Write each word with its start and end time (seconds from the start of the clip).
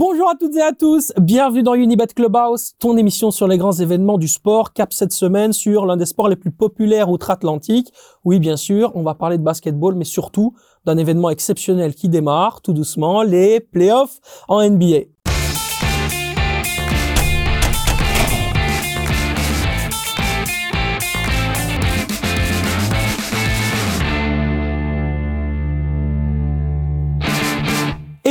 Bonjour 0.00 0.28
à 0.30 0.36
toutes 0.36 0.54
et 0.54 0.62
à 0.62 0.70
tous, 0.70 1.12
bienvenue 1.20 1.64
dans 1.64 1.74
Unibet 1.74 2.06
Clubhouse, 2.14 2.74
ton 2.78 2.96
émission 2.96 3.32
sur 3.32 3.48
les 3.48 3.58
grands 3.58 3.72
événements 3.72 4.16
du 4.16 4.28
sport, 4.28 4.72
cap 4.72 4.92
cette 4.92 5.10
semaine 5.10 5.52
sur 5.52 5.86
l'un 5.86 5.96
des 5.96 6.06
sports 6.06 6.28
les 6.28 6.36
plus 6.36 6.52
populaires 6.52 7.10
outre-Atlantique. 7.10 7.92
Oui, 8.24 8.38
bien 8.38 8.56
sûr, 8.56 8.92
on 8.94 9.02
va 9.02 9.16
parler 9.16 9.38
de 9.38 9.42
basketball, 9.42 9.96
mais 9.96 10.04
surtout 10.04 10.54
d'un 10.84 10.98
événement 10.98 11.30
exceptionnel 11.30 11.96
qui 11.96 12.08
démarre 12.08 12.62
tout 12.62 12.72
doucement, 12.72 13.24
les 13.24 13.58
playoffs 13.58 14.20
en 14.46 14.62
NBA. 14.62 15.06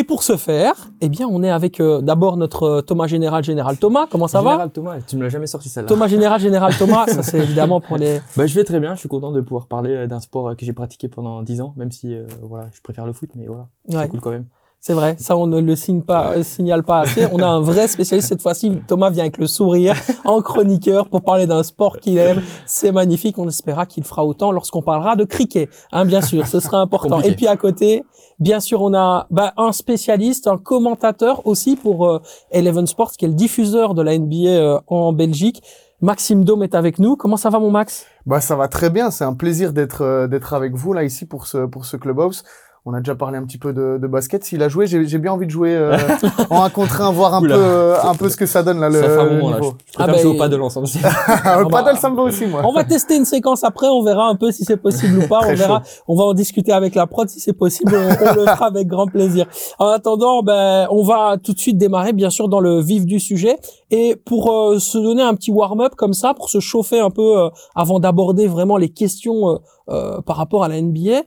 Pour 0.07 0.23
ce 0.23 0.37
faire, 0.37 0.89
eh 1.01 1.09
bien, 1.09 1.27
on 1.29 1.43
est 1.43 1.49
avec 1.49 1.79
euh, 1.79 2.01
d'abord 2.01 2.37
notre 2.37 2.63
euh, 2.63 2.81
Thomas 2.81 3.07
Général, 3.07 3.43
Général 3.43 3.77
Thomas. 3.77 4.07
Comment 4.09 4.27
ça 4.27 4.39
Général 4.39 4.71
Thomas, 4.71 4.99
tu 5.05 5.17
me 5.17 5.23
l'as 5.23 5.29
jamais 5.29 5.47
sorti 5.47 5.69
celle-là. 5.69 5.87
Thomas 5.87 6.07
Général, 6.07 6.39
Général 6.39 6.75
Thomas, 6.75 7.05
ça 7.07 7.21
c'est 7.21 7.39
évidemment 7.39 7.81
pour 7.81 7.97
les... 7.97 8.19
Bah, 8.37 8.47
je 8.47 8.55
vais 8.55 8.63
très 8.63 8.79
bien, 8.79 8.95
je 8.95 8.99
suis 8.99 9.09
content 9.09 9.31
de 9.31 9.41
pouvoir 9.41 9.67
parler 9.67 9.91
euh, 9.91 10.07
d'un 10.07 10.19
sport 10.19 10.55
que 10.55 10.65
j'ai 10.65 10.73
pratiqué 10.73 11.07
pendant 11.07 11.43
10 11.43 11.61
ans, 11.61 11.73
même 11.77 11.91
si 11.91 12.15
voilà, 12.41 12.69
je 12.73 12.81
préfère 12.81 13.05
le 13.05 13.13
foot, 13.13 13.29
mais 13.35 13.45
voilà, 13.45 13.67
c'est 13.89 14.07
cool 14.09 14.21
quand 14.21 14.31
même. 14.31 14.45
C'est 14.79 14.93
vrai, 14.93 15.15
ça 15.19 15.35
on 15.35 15.47
ne 15.47 15.59
le 15.59 15.75
signe 15.75 16.01
pas, 16.01 16.41
signale 16.43 16.83
pas 16.83 17.01
assez. 17.01 17.25
On 17.31 17.39
a 17.39 17.47
un 17.47 17.59
vrai 17.59 17.87
spécialiste 17.87 18.29
cette 18.29 18.41
fois-ci. 18.41 18.79
Thomas 18.87 19.09
vient 19.09 19.23
avec 19.23 19.37
le 19.37 19.47
sourire 19.47 19.95
en 20.25 20.41
chroniqueur 20.41 21.09
pour 21.09 21.23
parler 21.23 21.45
d'un 21.47 21.63
sport 21.63 21.99
qu'il 21.99 22.17
aime. 22.17 22.41
C'est 22.65 22.91
magnifique. 22.91 23.37
On 23.37 23.47
espéra 23.47 23.85
qu'il 23.85 24.03
fera 24.03 24.23
autant 24.23 24.51
lorsqu'on 24.51 24.81
parlera 24.81 25.15
de 25.15 25.25
cricket, 25.25 25.69
hein, 25.91 26.05
bien 26.05 26.21
sûr. 26.21 26.47
Ce 26.47 26.59
sera 26.59 26.79
important. 26.81 27.21
Et 27.21 27.33
puis 27.33 27.47
à 27.47 27.57
côté, 27.57 28.03
Bien 28.39 28.59
sûr, 28.59 28.83
on 28.83 28.93
a 28.93 29.25
bah, 29.31 29.53
un 29.57 29.71
spécialiste, 29.71 30.45
un 30.47 30.57
commentateur 30.57 31.47
aussi 31.47 31.75
pour 31.75 32.07
euh, 32.07 32.21
Eleven 32.51 32.85
Sports, 32.85 33.13
qui 33.13 33.25
est 33.25 33.27
le 33.27 33.33
diffuseur 33.33 33.95
de 33.95 34.03
la 34.03 34.17
NBA 34.17 34.35
euh, 34.49 34.79
en 34.85 35.11
Belgique. 35.11 35.63
Maxime 36.01 36.45
Dome 36.45 36.61
est 36.61 36.75
avec 36.75 36.99
nous. 36.99 37.15
Comment 37.15 37.37
ça 37.37 37.49
va, 37.49 37.57
mon 37.57 37.71
Max? 37.71 38.05
Bah, 38.27 38.39
ça 38.39 38.55
va 38.55 38.67
très 38.67 38.91
bien. 38.91 39.09
C'est 39.09 39.23
un 39.23 39.33
plaisir 39.33 39.73
d'être 39.73 40.03
euh, 40.03 40.27
d'être 40.27 40.53
avec 40.53 40.75
vous 40.75 40.93
là 40.93 41.03
ici 41.03 41.25
pour 41.25 41.47
ce 41.47 41.65
pour 41.65 41.85
ce 41.85 41.97
clubhouse. 41.97 42.43
On 42.89 42.93
a 42.93 42.99
déjà 42.99 43.15
parlé 43.15 43.37
un 43.37 43.43
petit 43.43 43.57
peu 43.57 43.73
de, 43.73 43.97
de 44.01 44.07
basket. 44.07 44.45
S'il 44.45 44.63
a 44.63 44.69
joué, 44.69 44.87
j'ai 44.87 45.17
bien 45.17 45.33
envie 45.33 45.45
de 45.45 45.51
jouer 45.51 45.75
euh, 45.75 45.97
en 46.49 46.63
un 46.63 46.69
contre 46.69 47.01
un, 47.01 47.11
voir 47.11 47.33
un 47.33 47.41
peu, 47.41 47.49
euh, 47.51 48.01
un 48.01 48.15
peu 48.15 48.29
ce 48.29 48.37
que 48.37 48.45
ça 48.45 48.63
donne 48.63 48.79
là. 48.79 48.87
Le, 48.87 49.01
ça 49.01 49.09
fait 49.09 49.19
un 49.19 49.29
moment 49.29 49.49
là. 49.49 49.59
Je 49.61 49.69
ah 49.97 50.07
bah, 50.07 50.13
jouer 50.13 50.27
au 50.27 50.37
paddle 50.37 50.61
ensemble. 50.61 50.87
au 51.65 51.67
paddle, 51.67 51.97
ça 51.97 52.09
me 52.09 52.15
va 52.15 52.21
aussi 52.21 52.45
moi. 52.45 52.61
On 52.63 52.71
va 52.71 52.85
tester 52.85 53.17
une 53.17 53.25
séquence 53.25 53.65
après. 53.65 53.87
On 53.87 54.03
verra 54.03 54.29
un 54.29 54.35
peu 54.35 54.53
si 54.53 54.63
c'est 54.63 54.77
possible 54.77 55.21
ou 55.21 55.27
pas. 55.27 55.41
on 55.43 55.53
verra. 55.53 55.83
On 56.07 56.15
va 56.15 56.23
en 56.23 56.33
discuter 56.33 56.71
avec 56.71 56.95
la 56.95 57.07
prod 57.07 57.27
si 57.27 57.41
c'est 57.41 57.51
possible. 57.51 57.93
On, 57.93 58.33
le 58.35 58.45
fera 58.45 58.67
avec 58.67 58.87
grand 58.87 59.07
plaisir. 59.07 59.47
En 59.79 59.87
attendant, 59.87 60.41
ben, 60.41 60.87
on 60.89 61.03
va 61.03 61.35
tout 61.43 61.51
de 61.51 61.59
suite 61.59 61.77
démarrer 61.77 62.13
bien 62.13 62.29
sûr 62.29 62.47
dans 62.47 62.61
le 62.61 62.79
vif 62.79 63.05
du 63.05 63.19
sujet. 63.19 63.57
Et 63.91 64.15
pour 64.15 64.49
euh, 64.49 64.79
se 64.79 64.97
donner 64.97 65.23
un 65.23 65.33
petit 65.33 65.51
warm-up 65.51 65.95
comme 65.97 66.13
ça, 66.13 66.33
pour 66.33 66.47
se 66.47 66.61
chauffer 66.61 67.01
un 67.01 67.09
peu 67.09 67.49
avant 67.75 67.99
d'aborder 67.99 68.47
vraiment 68.47 68.77
les 68.77 68.87
questions 68.87 69.59
par 69.87 70.37
rapport 70.37 70.63
à 70.63 70.69
la 70.69 70.81
NBA. 70.81 71.23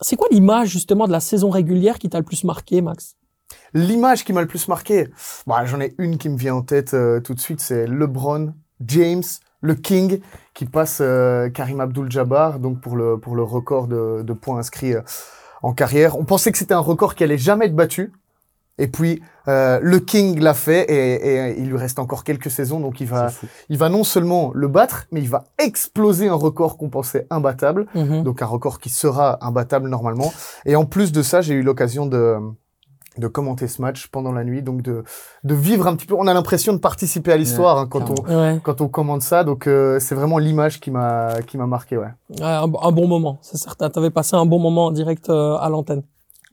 C'est 0.00 0.16
quoi 0.16 0.28
l'image 0.30 0.68
justement 0.68 1.06
de 1.06 1.12
la 1.12 1.20
saison 1.20 1.50
régulière 1.50 1.98
qui 1.98 2.08
t'a 2.08 2.18
le 2.18 2.24
plus 2.24 2.44
marqué, 2.44 2.80
Max? 2.80 3.16
L'image 3.72 4.24
qui 4.24 4.32
m'a 4.32 4.40
le 4.40 4.46
plus 4.46 4.68
marqué, 4.68 5.08
bah, 5.46 5.64
j'en 5.64 5.80
ai 5.80 5.94
une 5.98 6.18
qui 6.18 6.28
me 6.28 6.36
vient 6.36 6.54
en 6.54 6.62
tête 6.62 6.94
euh, 6.94 7.20
tout 7.20 7.34
de 7.34 7.40
suite, 7.40 7.60
c'est 7.60 7.86
LeBron 7.86 8.54
James, 8.80 9.22
le 9.60 9.74
King, 9.74 10.20
qui 10.52 10.66
passe 10.66 10.98
euh, 11.00 11.48
Karim 11.48 11.80
Abdul-Jabbar, 11.80 12.58
donc 12.58 12.80
pour 12.80 12.96
le 12.96 13.18
pour 13.18 13.34
le 13.34 13.42
record 13.42 13.86
de, 13.88 14.32
points 14.32 14.58
inscrits 14.58 14.94
euh, 14.94 15.02
en 15.62 15.72
carrière. 15.72 16.18
On 16.18 16.24
pensait 16.24 16.52
que 16.52 16.58
c'était 16.58 16.74
un 16.74 16.80
record 16.80 17.14
qui 17.14 17.24
allait 17.24 17.38
jamais 17.38 17.66
être 17.66 17.76
battu. 17.76 18.12
Et 18.78 18.88
puis 18.88 19.22
euh, 19.46 19.78
le 19.82 20.00
King 20.00 20.40
l'a 20.40 20.54
fait 20.54 20.82
et, 20.90 21.50
et, 21.50 21.60
il 21.60 21.68
lui 21.68 21.76
reste 21.76 21.98
encore 21.98 22.24
quelques 22.24 22.50
saisons, 22.50 22.80
donc 22.80 23.00
il 23.00 23.06
va, 23.06 23.30
il 23.68 23.78
va 23.78 23.88
non 23.88 24.02
seulement 24.02 24.50
le 24.54 24.66
battre, 24.66 25.06
mais 25.12 25.20
il 25.20 25.28
va 25.28 25.44
exploser 25.58 26.28
un 26.28 26.34
record 26.34 26.76
qu'on 26.76 26.88
pensait 26.88 27.26
imbattable, 27.30 27.86
mhm. 27.94 28.22
donc 28.22 28.42
un 28.42 28.46
record 28.46 28.80
qui 28.80 28.90
sera 28.90 29.38
imbattable 29.46 29.88
normalement. 29.88 30.32
Et 30.66 30.74
en 30.74 30.86
plus 30.86 31.12
de 31.12 31.22
ça, 31.22 31.40
j'ai 31.40 31.54
eu 31.54 31.62
l'occasion 31.62 32.06
de 32.06 32.38
de 33.16 33.28
commenter 33.28 33.68
ce 33.68 33.80
match 33.80 34.08
pendant 34.08 34.32
la 34.32 34.42
nuit, 34.42 34.60
donc 34.62 34.82
de 34.82 35.04
de 35.44 35.54
vivre 35.54 35.86
un 35.86 35.94
petit 35.94 36.06
peu. 36.06 36.16
On 36.18 36.26
a 36.26 36.34
l'impression 36.34 36.72
de 36.72 36.78
participer 36.78 37.30
à 37.30 37.36
l'histoire 37.36 37.78
hein, 37.78 37.86
quand 37.88 38.10
on 38.10 38.58
quand 38.60 38.80
on 38.80 38.88
commente 38.88 39.22
ça, 39.22 39.44
donc 39.44 39.68
euh, 39.68 40.00
c'est 40.00 40.16
vraiment 40.16 40.38
l'image 40.38 40.80
qui 40.80 40.90
m'a 40.90 41.42
qui 41.46 41.56
m'a 41.58 41.66
marqué, 41.66 41.96
ouais. 41.96 42.08
un, 42.40 42.64
un, 42.64 42.92
bon 42.92 43.06
moment, 43.06 43.38
c'est 43.40 43.56
certain. 43.56 43.88
T'avais 43.88 44.10
passé 44.10 44.34
un 44.34 44.46
bon 44.46 44.58
moment 44.58 44.86
en 44.86 44.90
direct 44.90 45.30
euh, 45.30 45.56
à 45.58 45.68
l'antenne. 45.68 46.02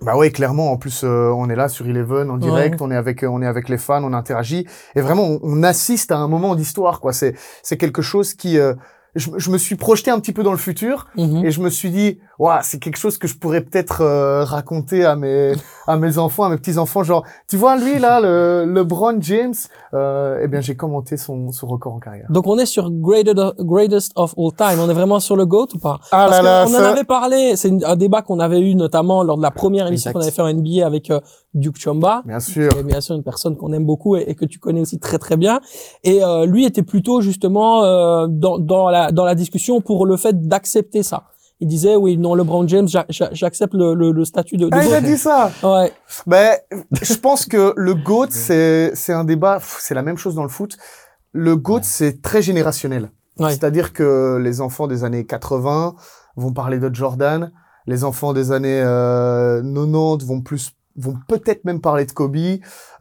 Bah 0.01 0.17
oui, 0.17 0.31
clairement. 0.31 0.71
En 0.71 0.77
plus, 0.77 1.03
euh, 1.03 1.29
on 1.29 1.47
est 1.49 1.55
là 1.55 1.69
sur 1.69 1.85
Eleven 1.85 2.31
en 2.31 2.37
direct, 2.37 2.81
on 2.81 2.89
est 2.89 2.95
avec, 2.95 3.21
on 3.23 3.41
est 3.41 3.45
avec 3.45 3.69
les 3.69 3.77
fans, 3.77 4.03
on 4.03 4.13
interagit, 4.13 4.65
et 4.95 5.01
vraiment, 5.01 5.37
on, 5.43 5.61
assiste 5.61 6.11
à 6.11 6.17
un 6.17 6.27
moment 6.27 6.55
d'histoire, 6.55 6.99
quoi. 6.99 7.13
C'est, 7.13 7.35
c'est 7.61 7.77
quelque 7.77 8.01
chose 8.01 8.33
qui, 8.33 8.57
euh, 8.57 8.73
je, 9.15 9.29
je, 9.37 9.49
me 9.49 9.57
suis 9.57 9.75
projeté 9.75 10.11
un 10.11 10.19
petit 10.19 10.31
peu 10.31 10.43
dans 10.43 10.51
le 10.51 10.57
futur, 10.57 11.07
mhm. 11.17 11.45
et 11.45 11.51
je 11.51 11.61
me 11.61 11.69
suis 11.69 11.89
dit, 11.89 12.19
c'est 12.63 12.79
quelque 12.79 12.97
chose 12.97 13.17
que 13.17 13.27
je 13.27 13.37
pourrais 13.37 13.61
peut-être 13.61 14.01
euh, 14.01 14.43
raconter 14.43 15.05
à 15.05 15.15
mes 15.15 15.53
à 15.87 15.97
mes 15.97 16.17
enfants, 16.17 16.45
à 16.45 16.49
mes 16.49 16.57
petits 16.57 16.77
enfants. 16.77 17.03
Genre, 17.03 17.25
tu 17.47 17.57
vois 17.57 17.77
lui 17.77 17.99
là, 17.99 18.19
le 18.19 18.65
LeBron 18.65 19.17
James. 19.21 19.53
Euh, 19.93 20.39
eh 20.41 20.47
bien, 20.47 20.61
j'ai 20.61 20.75
commenté 20.75 21.17
son 21.17 21.51
son 21.51 21.67
record 21.67 21.93
en 21.93 21.99
carrière. 21.99 22.25
Donc 22.29 22.47
on 22.47 22.57
est 22.57 22.65
sur 22.65 22.89
greatest 22.89 24.13
of 24.15 24.33
all 24.37 24.53
time. 24.55 24.79
On 24.79 24.89
est 24.89 24.93
vraiment 24.93 25.19
sur 25.19 25.35
le 25.35 25.45
goat 25.45 25.67
ou 25.75 25.79
pas? 25.79 25.99
Ah 26.11 26.27
là 26.29 26.41
là, 26.41 26.65
on 26.67 26.73
en 26.73 26.79
avait 26.79 27.03
parlé. 27.03 27.55
C'est 27.55 27.71
un 27.83 27.95
débat 27.95 28.21
qu'on 28.21 28.39
avait 28.39 28.61
eu 28.61 28.75
notamment 28.75 29.23
lors 29.23 29.37
de 29.37 29.43
la 29.43 29.51
première 29.51 29.87
émission 29.87 30.11
qu'on 30.11 30.21
avait 30.21 30.31
fait 30.31 30.41
en 30.41 30.51
NBA 30.51 30.85
avec 30.85 31.11
euh, 31.11 31.19
Duke 31.53 31.77
Chamba. 31.77 32.23
Bien 32.25 32.39
sûr. 32.39 32.83
bien 32.83 33.01
sûr 33.01 33.15
une 33.15 33.23
personne 33.23 33.57
qu'on 33.57 33.73
aime 33.73 33.85
beaucoup 33.85 34.15
et, 34.15 34.35
que 34.35 34.45
tu 34.45 34.59
connais 34.59 34.81
aussi 34.81 34.99
très 34.99 35.17
très 35.17 35.37
bien. 35.37 35.59
Et 36.03 36.23
euh, 36.23 36.45
lui 36.45 36.65
était 36.65 36.83
plutôt 36.83 37.21
justement 37.21 37.83
euh, 37.83 38.27
dans 38.29 38.57
dans 38.57 38.89
la 38.89 39.11
dans 39.11 39.25
la 39.25 39.35
discussion 39.35 39.81
pour 39.81 40.05
le 40.05 40.17
fait 40.17 40.47
d'accepter 40.47 41.03
ça. 41.03 41.25
Il 41.59 41.67
disait 41.67 41.95
oui 41.95 42.17
non 42.17 42.33
LeBron 42.33 42.67
James 42.67 42.87
j'accepte 43.09 43.73
le, 43.73 43.93
le, 43.93 44.11
le, 44.11 44.25
statut 44.25 44.57
de, 44.57 44.65
de 44.65 44.69
ah, 44.73 44.83
il 44.83 44.93
a 44.93 45.01
dit 45.01 45.17
ça. 45.17 45.51
Ouais. 45.61 45.91
Ben 46.25 46.57
je 47.01 47.13
pense 47.13 47.45
que 47.45 47.73
le 47.75 47.93
goat 47.93 48.27
c'est 48.31 48.91
c'est 48.95 49.13
un 49.13 49.23
débat 49.23 49.59
c'est 49.61 49.93
la 49.93 50.01
même 50.01 50.17
chose 50.17 50.35
dans 50.35 50.43
le 50.43 50.49
foot. 50.49 50.77
Le 51.33 51.55
goat 51.55 51.81
c'est 51.83 52.21
très 52.21 52.41
générationnel. 52.41 53.11
C'est-à-dire 53.37 53.91
que 53.91 54.37
les 54.37 54.61
enfants 54.61 54.87
des 54.87 55.03
années 55.03 55.25
80 55.25 55.95
vont 56.35 56.53
parler 56.53 56.77
de 56.77 56.93
Jordan. 56.93 57.51
Les 57.87 58.03
enfants 58.03 58.33
des 58.33 58.51
années 58.51 58.81
euh, 58.81 59.61
90 59.63 60.25
vont 60.25 60.41
plus 60.41 60.75
vont 61.01 61.15
peut-être 61.27 61.65
même 61.65 61.81
parler 61.81 62.05
de 62.05 62.11
Kobe. 62.11 62.37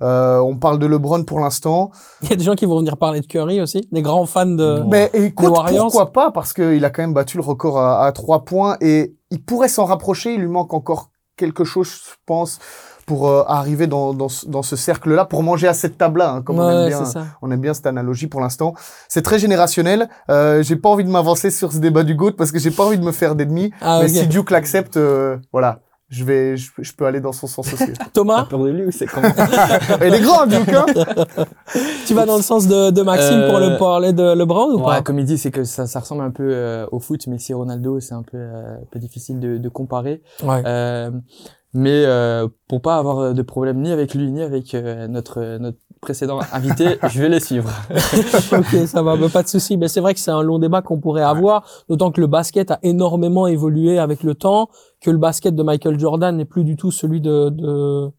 Euh, 0.03 0.39
on 0.39 0.57
parle 0.57 0.79
de 0.79 0.87
LeBron 0.87 1.25
pour 1.25 1.41
l'instant. 1.41 1.91
Il 2.23 2.31
y 2.31 2.33
a 2.33 2.37
des 2.37 2.45
gens 2.45 2.55
qui 2.55 2.67
vont 2.67 2.79
venir 2.79 2.97
parler 2.97 3.21
de 3.21 3.27
Curry 3.27 3.61
aussi, 3.61 3.89
des 3.93 4.03
grands 4.03 4.27
fans 4.27 4.47
de. 4.47 4.83
Mais 4.89 5.11
écoute, 5.13 5.53
pourquoi 5.55 6.13
pas 6.13 6.31
Parce 6.31 6.53
qu'il 6.53 6.85
a 6.85 6.91
quand 6.91 7.03
même 7.03 7.15
battu 7.15 7.37
le 7.37 7.43
record 7.43 7.79
à, 7.79 8.05
à 8.07 8.13
3 8.13 8.45
points 8.45 8.77
et 8.81 9.15
il 9.31 9.43
pourrait 9.43 9.69
s'en 9.69 9.85
rapprocher. 9.85 10.35
Il 10.35 10.41
lui 10.41 10.49
manque 10.49 10.75
encore 10.75 11.11
quelque 11.37 11.65
chose, 11.65 11.89
je 11.89 12.15
pense, 12.27 12.59
pour 13.07 13.29
euh, 13.29 13.43
arriver 13.49 13.87
dans, 13.87 14.13
dans, 14.15 14.29
dans 14.47 14.63
ce 14.63 14.77
cercle-là, 14.77 15.25
pour 15.25 15.43
manger 15.43 15.67
à 15.67 15.75
cette 15.75 15.99
table-là, 15.99 16.31
hein, 16.31 16.43
comme 16.43 16.59
on 16.59 16.69
aime 16.71 16.89
bien. 16.89 17.03
On 17.43 17.51
aime 17.51 17.61
bien 17.61 17.75
cette 17.75 17.87
analogie 17.87 18.27
pour 18.29 18.41
l'instant. 18.41 18.75
C'est 19.09 19.23
très 19.23 19.39
générationnel. 19.39 20.09
Euh, 20.31 20.63
j'ai 20.63 20.77
pas 20.77 20.89
envie 20.91 21.05
de 21.05 21.11
m'avancer 21.11 21.51
sur 21.51 21.73
ce 21.73 21.79
débat 21.79 22.05
du 22.05 22.15
GOAT 22.15 22.33
parce 22.33 22.53
que 22.53 22.59
j'ai 22.59 22.71
pas 22.71 22.85
envie 22.85 22.99
de 22.99 23.05
me 23.05 23.13
faire 23.13 23.35
d'ennemis. 23.35 23.73
Ah, 23.81 24.01
mais 24.03 24.09
si 24.09 24.27
Duke 24.27 24.51
l'accepte, 24.51 24.97
euh, 24.97 25.39
voilà 25.53 25.81
je 26.11 26.25
vais, 26.25 26.57
je, 26.57 26.93
peux 26.93 27.07
aller 27.07 27.21
dans 27.21 27.31
son 27.31 27.47
sens 27.47 27.73
aussi. 27.73 27.93
Thomas 28.13 28.45
peur 28.51 28.59
de 28.59 28.71
lui 28.71 28.85
ou 28.85 28.91
c'est 28.91 29.07
comment 29.07 29.29
Il 30.05 30.13
est 30.13 30.21
grand, 30.21 30.45
Duke. 30.45 30.69
Hein 30.69 30.87
tu 32.07 32.15
vas 32.15 32.27
dans 32.27 32.37
le 32.37 32.43
sens 32.43 32.67
de, 32.67 32.91
de 32.91 33.03
Maxime 33.03 33.45
pour 33.49 33.61
le 33.61 33.75
euh, 33.75 33.79
parler 33.79 34.13
de 34.13 34.35
LeBron 34.35 34.73
ou 34.73 34.83
pas? 34.83 35.03
Comme 35.03 35.21
il 35.21 35.25
dit, 35.25 35.39
c'est 35.39 35.53
que 35.53 35.63
ça, 35.63 35.87
ça 35.87 36.01
ressemble 36.01 36.23
un 36.23 36.33
peu 36.33 36.51
euh, 36.53 36.85
au 36.91 36.99
foot, 36.99 37.29
mais 37.29 37.39
si 37.39 37.55
Ronaldo, 37.55 38.01
c'est 38.01 38.15
un 38.15 38.25
peu, 38.25 38.39
euh, 38.39 38.75
un 38.75 38.87
peu 38.91 38.99
difficile 38.99 39.39
de, 39.39 39.59
de 39.59 39.69
comparer. 39.69 40.21
Ouais. 40.43 40.63
Mais 41.73 42.05
pour 42.69 42.81
pas 42.83 42.97
avoir 42.97 43.35
de 43.35 43.43
problème 43.43 43.81
ni 43.81 43.91
avec 43.93 44.15
lui 44.15 44.31
ni 44.31 44.43
avec 44.43 44.75
notre 44.75 45.59
notre 45.59 45.79
précédent 46.01 46.41
invité, 46.53 46.97
je 47.09 47.21
vais 47.21 47.29
les 47.29 47.41
suivre. 47.41 47.71
ok, 48.53 48.87
ça 48.87 49.03
va, 49.03 49.17
pas 49.29 49.43
de 49.43 49.49
souci. 49.49 49.77
Mais 49.77 49.89
c'est 49.89 50.01
vrai 50.01 50.15
que 50.15 50.21
c'est 50.21 50.31
un 50.31 50.43
long 50.43 50.59
débat 50.59 50.83
qu'on 50.83 50.99
pourrait 50.99 51.23
avoir, 51.23 51.65
d'autant 51.89 52.11
que 52.11 52.21
le 52.21 52.27
basket 52.27 52.71
a 52.71 52.79
énormément 52.83 53.47
évolué 53.47 53.99
avec 53.99 54.23
le 54.23 54.35
temps, 54.35 54.69
que 55.01 55.11
le 55.11 55.19
basket 55.19 55.55
de 55.55 55.63
Michael 55.63 55.99
Jordan 55.99 56.37
n'est 56.37 56.45
plus 56.45 56.65
du 56.65 56.77
tout 56.77 56.91
celui 56.91 57.21
de, 57.21 57.51
de 57.51 58.11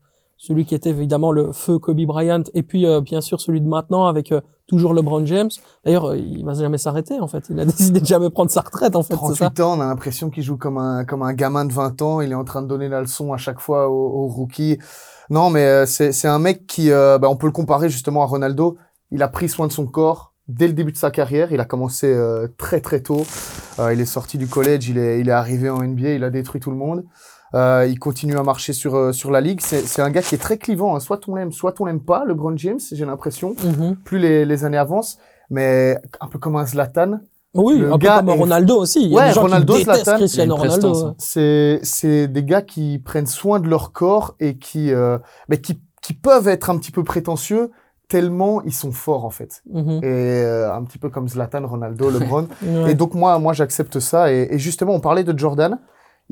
celui 0.41 0.65
qui 0.65 0.73
était 0.73 0.89
évidemment 0.89 1.31
le 1.31 1.51
feu 1.51 1.77
Kobe 1.77 2.01
Bryant, 2.01 2.41
et 2.55 2.63
puis 2.63 2.88
euh, 2.88 2.99
bien 2.99 3.21
sûr 3.21 3.39
celui 3.39 3.61
de 3.61 3.67
maintenant 3.67 4.07
avec 4.07 4.31
euh, 4.31 4.41
toujours 4.65 4.95
LeBron 4.95 5.23
James. 5.27 5.51
D'ailleurs, 5.85 6.05
euh, 6.05 6.17
il 6.17 6.43
va 6.43 6.55
jamais 6.55 6.79
s'arrêter 6.79 7.19
en 7.19 7.27
fait. 7.27 7.45
Il 7.51 7.59
a 7.59 7.65
décidé 7.77 7.99
de 7.99 8.05
jamais 8.07 8.31
prendre 8.31 8.49
sa 8.49 8.61
retraite 8.61 8.95
en 8.95 9.03
fait. 9.03 9.13
38 9.13 9.59
ans, 9.59 9.77
on 9.77 9.81
a 9.81 9.85
l'impression 9.85 10.31
qu'il 10.31 10.41
joue 10.41 10.57
comme 10.57 10.79
un 10.79 11.05
comme 11.05 11.21
un 11.21 11.33
gamin 11.33 11.63
de 11.65 11.71
20 11.71 12.01
ans. 12.01 12.21
Il 12.21 12.31
est 12.31 12.35
en 12.35 12.43
train 12.43 12.63
de 12.63 12.67
donner 12.67 12.89
la 12.89 13.01
leçon 13.01 13.33
à 13.33 13.38
chaque 13.38 13.59
fois 13.59 13.88
aux, 13.88 14.23
aux 14.23 14.27
rookies. 14.27 14.79
Non, 15.29 15.51
mais 15.51 15.63
euh, 15.63 15.85
c'est 15.85 16.27
un 16.27 16.39
mec 16.39 16.65
qui, 16.65 16.91
euh, 16.91 17.19
bah, 17.19 17.29
on 17.29 17.35
peut 17.35 17.45
le 17.45 17.53
comparer 17.53 17.89
justement 17.89 18.23
à 18.23 18.25
Ronaldo. 18.25 18.77
Il 19.11 19.21
a 19.21 19.27
pris 19.27 19.47
soin 19.47 19.67
de 19.67 19.71
son 19.71 19.85
corps 19.85 20.33
dès 20.47 20.65
le 20.65 20.73
début 20.73 20.91
de 20.91 20.97
sa 20.97 21.11
carrière. 21.11 21.51
Il 21.51 21.59
a 21.59 21.65
commencé 21.65 22.17
très 22.57 22.81
très 22.81 23.01
tôt. 23.01 23.25
il 23.91 24.01
est 24.01 24.05
sorti 24.05 24.39
du 24.39 24.47
collège, 24.47 24.89
il 24.89 24.97
est, 24.97 25.19
il 25.19 25.29
est 25.29 25.33
arrivé 25.33 25.69
en 25.69 25.83
NBA, 25.83 26.13
il 26.13 26.23
a 26.23 26.31
détruit 26.31 26.59
tout 26.59 26.71
le 26.71 26.77
monde. 26.77 27.03
Euh, 27.53 27.86
il 27.89 28.00
continue 28.00 28.38
à 28.38 28.44
marcher 28.44 28.71
sur 28.74 28.95
euh, 28.95 29.12
sur 29.12 29.30
la 29.31 29.42
ligue. 29.42 29.59
C'est 29.62 29.81
c'est 29.81 30.01
un 30.01 30.09
gars 30.09 30.21
qui 30.21 30.36
est 30.36 30.38
très 30.38 30.57
clivant. 30.57 30.95
hein. 30.95 31.00
Soit 31.00 31.27
on 31.27 31.36
l'aime, 31.36 31.51
soit 31.51 31.80
on 31.81 31.86
l'aime 31.86 32.00
pas. 32.00 32.24
LeBron 32.25 32.56
James, 32.57 32.80
j'ai 32.92 33.06
l'impression. 33.06 33.56
Mhm. 33.63 33.98
Plus 34.06 34.19
les, 34.19 34.45
les 34.45 34.63
années 34.65 34.77
avancent, 34.77 35.18
mais 35.50 35.98
un 36.21 36.27
peu 36.27 36.39
comme 36.39 36.56
un 36.56 36.65
Zlatan. 36.65 37.19
Oui, 37.53 37.77
Le 37.80 37.89
un 37.92 37.98
peu 37.98 38.06
gars 38.06 38.18
comme 38.19 38.30
est- 38.30 38.38
Ronaldo 38.38 38.77
aussi. 38.77 39.01
Il 39.03 39.09
y 39.09 39.13
a 39.13 39.18
Ouais, 39.21 39.27
des 39.27 39.33
gens 39.33 39.42
Ronaldo, 39.42 39.74
qui 39.74 39.83
Zlatan. 39.83 40.15
Cristiano 40.15 40.56
Ronaldo. 40.56 41.07
ouais. 41.07 41.12
C'est 41.18 41.80
c'est 41.83 42.27
des 42.30 42.44
gars 42.45 42.62
qui 42.62 43.00
prennent 43.00 43.27
soin 43.27 43.59
de 43.59 43.68
leur 43.68 43.92
corps 43.92 44.36
et 44.39 44.57
qui 44.57 44.94
euh, 44.94 45.18
mais 45.50 45.59
qui 45.59 45.81
qui 46.01 46.13
peuvent 46.13 46.48
être 46.48 46.69
un 46.69 46.77
petit 46.77 46.92
peu 46.92 47.03
prétentieux 47.03 47.69
tellement 48.07 48.62
ils 48.63 48.74
sont 48.74 48.92
forts 48.94 49.25
en 49.25 49.30
fait. 49.30 49.62
Mhm. 49.69 50.00
Et 50.03 50.06
euh, 50.06 50.74
un 50.74 50.83
petit 50.86 50.98
peu 50.98 51.09
comme 51.09 51.27
Zlatan, 51.27 51.68
Ronaldo, 51.68 52.09
LeBron. 52.18 52.48
Ouais. 52.65 52.92
Et 52.92 52.94
donc 52.95 53.13
moi, 53.13 53.38
moi 53.39 53.51
j'accepte 53.51 54.00
ça. 54.00 54.31
Et, 54.31 54.48
et 54.51 54.57
justement, 54.57 54.94
on 54.94 55.01
parlait 55.01 55.25
de 55.25 55.38
Jordan. 55.38 55.77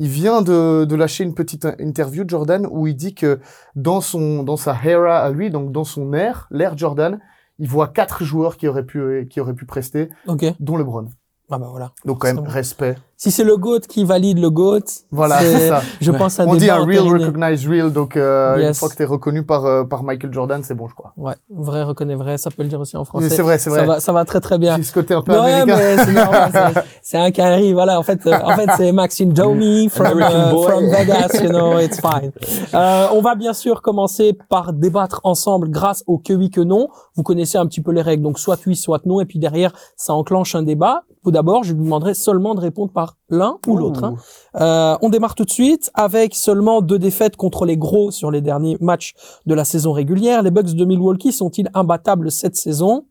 Il 0.02 0.08
vient 0.08 0.42
de, 0.42 0.86
de 0.86 0.96
lâcher 0.96 1.26
une 1.26 1.34
petite 1.36 1.68
interview 1.78 2.24
de 2.24 2.30
Jordan 2.30 2.66
où 2.72 2.88
il 2.88 2.96
dit 2.96 3.14
que 3.14 3.40
dans 3.76 4.00
son 4.00 4.44
dans 4.44 4.56
sa 4.56 4.74
era 4.84 5.20
à 5.20 5.30
lui, 5.30 5.50
donc 5.50 5.74
dans 5.74 5.84
son 5.84 6.14
ère, 6.14 6.48
l'ère 6.52 6.78
Jordan, 6.78 7.20
il 7.60 7.68
voit 7.68 7.90
quatre 7.90 8.24
joueurs 8.24 8.56
qui 8.56 8.68
auraient 8.70 8.86
pu 8.86 9.28
qui 9.30 9.42
auraient 9.42 9.54
pu 9.54 9.66
prester, 9.66 10.10
Ok. 10.26 10.46
dont 10.62 10.78
LeBron. 10.78 11.10
Ah 11.52 11.60
bah 11.60 11.68
voilà. 11.70 11.92
Donc 12.06 12.20
quand 12.22 12.34
même 12.34 12.46
respect. 12.46 12.96
Si 13.22 13.32
c'est 13.32 13.44
le 13.44 13.58
GOAT 13.58 13.82
qui 13.82 14.06
valide 14.06 14.40
le 14.40 14.50
GOAT, 14.50 14.80
Voilà, 15.12 15.40
c'est- 15.40 15.58
c'est 15.58 15.68
ça. 15.68 15.82
je 16.00 16.10
pense 16.10 16.40
à 16.40 16.46
On 16.48 16.56
dit 16.56 16.70
un 16.70 16.76
real 16.86 17.00
entériné. 17.02 17.26
recognize 17.26 17.68
real. 17.68 17.92
Donc 17.92 18.16
euh, 18.16 18.66
une 18.70 18.74
fois 18.74 18.88
que 18.88 18.96
t'es 18.96 19.04
reconnu 19.04 19.44
par 19.44 19.66
euh, 19.66 19.84
par 19.84 20.04
Michael 20.04 20.32
Jordan, 20.34 20.62
c'est 20.64 20.74
bon, 20.74 20.88
je 20.88 20.96
crois. 20.96 21.12
Ouais, 21.18 21.34
vrai 21.50 21.84
reconnaît 21.84 22.16
vrai, 22.16 22.38
ça 22.38 22.50
peut 22.50 22.64
le 22.64 22.70
dire 22.70 22.80
aussi 22.80 22.96
en 22.96 23.02
Mais 23.02 23.06
français. 23.06 23.28
C'est 23.30 23.42
vrai, 23.42 23.58
c'est 23.58 23.72
Ça 23.72 23.76
vrai. 23.76 23.86
va, 23.86 24.00
ça 24.00 24.14
va 24.14 24.24
très 24.24 24.40
très 24.40 24.58
bien. 24.58 24.78
J'ai 24.78 24.84
ce 24.84 24.94
côté 24.94 25.14
un 25.14 25.22
peu 25.22 25.34
Ouais, 25.34 25.52
américain. 25.52 25.76
mais 25.98 26.06
c'est 26.06 26.14
normal. 26.14 26.52
c'est- 26.74 26.82
C'est 27.02 27.18
un 27.18 27.32
carry, 27.32 27.74
voilà. 27.74 28.00
En 28.00 28.04
fait, 28.04 28.26
euh, 28.26 28.38
en 28.42 28.56
fait, 28.56 28.70
c'est 28.78 28.94
Maxime 28.94 29.34
Domi 29.34 29.90
from, 29.90 30.06
American 30.06 30.58
euh, 30.58 30.62
from 30.70 30.86
Vegas, 30.90 31.42
you 31.44 31.50
know, 31.50 31.78
it's 31.80 32.00
fine. 32.00 32.32
Euh, 32.74 33.08
on 33.12 33.20
va 33.20 33.36
bien 33.36 33.52
sûr 33.52 33.82
commencer 33.82 34.38
par 34.48 34.72
débattre 34.72 35.20
ensemble 35.26 35.70
grâce 35.70 36.06
au 36.08 36.20
que 36.20 36.32
oui 36.32 36.50
que 36.52 36.62
non. 36.62 36.88
Vous 37.18 37.24
connaissez 37.24 37.58
un 37.58 37.66
petit 37.66 37.82
peu 37.82 37.92
les 37.92 38.02
règles, 38.02 38.24
donc 38.24 38.40
soit 38.40 38.58
oui, 38.66 38.78
soit 38.78 39.06
non, 39.06 39.20
et 39.20 39.26
puis 39.26 39.40
derrière, 39.40 39.74
ça 39.98 40.14
enclenche 40.14 40.56
un 40.56 40.64
débat. 40.64 41.02
Tout 41.22 41.32
d'abord, 41.32 41.66
je 41.66 41.74
vous 41.74 41.84
demanderai 41.84 42.14
seulement 42.14 42.56
de 42.56 42.62
répondre 42.62 42.94
par 42.94 43.09
l'un 43.30 43.58
ou 43.68 43.78
l'autre. 43.78 44.04
hein. 44.04 44.16
Euh, 44.56 44.98
on 45.02 45.10
démarre 45.10 45.36
tout 45.36 45.46
de 45.46 45.50
suite 45.52 45.92
avec 45.94 46.36
seulement 46.36 46.82
deux 46.82 47.00
défaites 47.00 47.36
contre 47.36 47.66
les 47.66 47.78
gros 47.78 48.12
sur 48.12 48.32
les 48.32 48.42
derniers 48.42 48.78
matchs 48.82 49.14
de 49.46 49.54
la 49.54 49.66
saison 49.66 49.92
régulière. 49.92 50.42
Les 50.44 50.52
Bucks 50.52 50.74
de 50.74 50.86
Milwaukee 50.86 51.32
sont-ils 51.32 51.70
imbattables 51.74 52.32
cette 52.32 52.56
saison? 52.56 53.06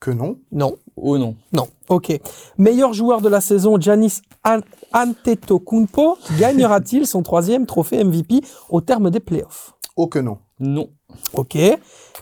Que 0.00 0.10
non. 0.10 0.38
Non. 0.52 0.76
Oh 0.96 1.16
non. 1.16 1.36
Non. 1.52 1.68
Ok. 1.88 2.18
Meilleur 2.58 2.92
joueur 2.92 3.20
de 3.22 3.28
la 3.28 3.40
saison, 3.40 3.80
Giannis 3.80 4.20
An- 4.44 4.60
Antetokounmpo, 4.92 6.18
gagnera-t-il 6.38 7.06
son 7.06 7.22
troisième 7.22 7.66
trophée 7.66 8.02
MVP 8.04 8.40
au 8.68 8.80
terme 8.80 9.10
des 9.10 9.20
playoffs? 9.20 9.72
Oh 9.96 10.06
que 10.06 10.18
non. 10.18 10.38
Non. 10.58 10.88
Ok. 11.34 11.58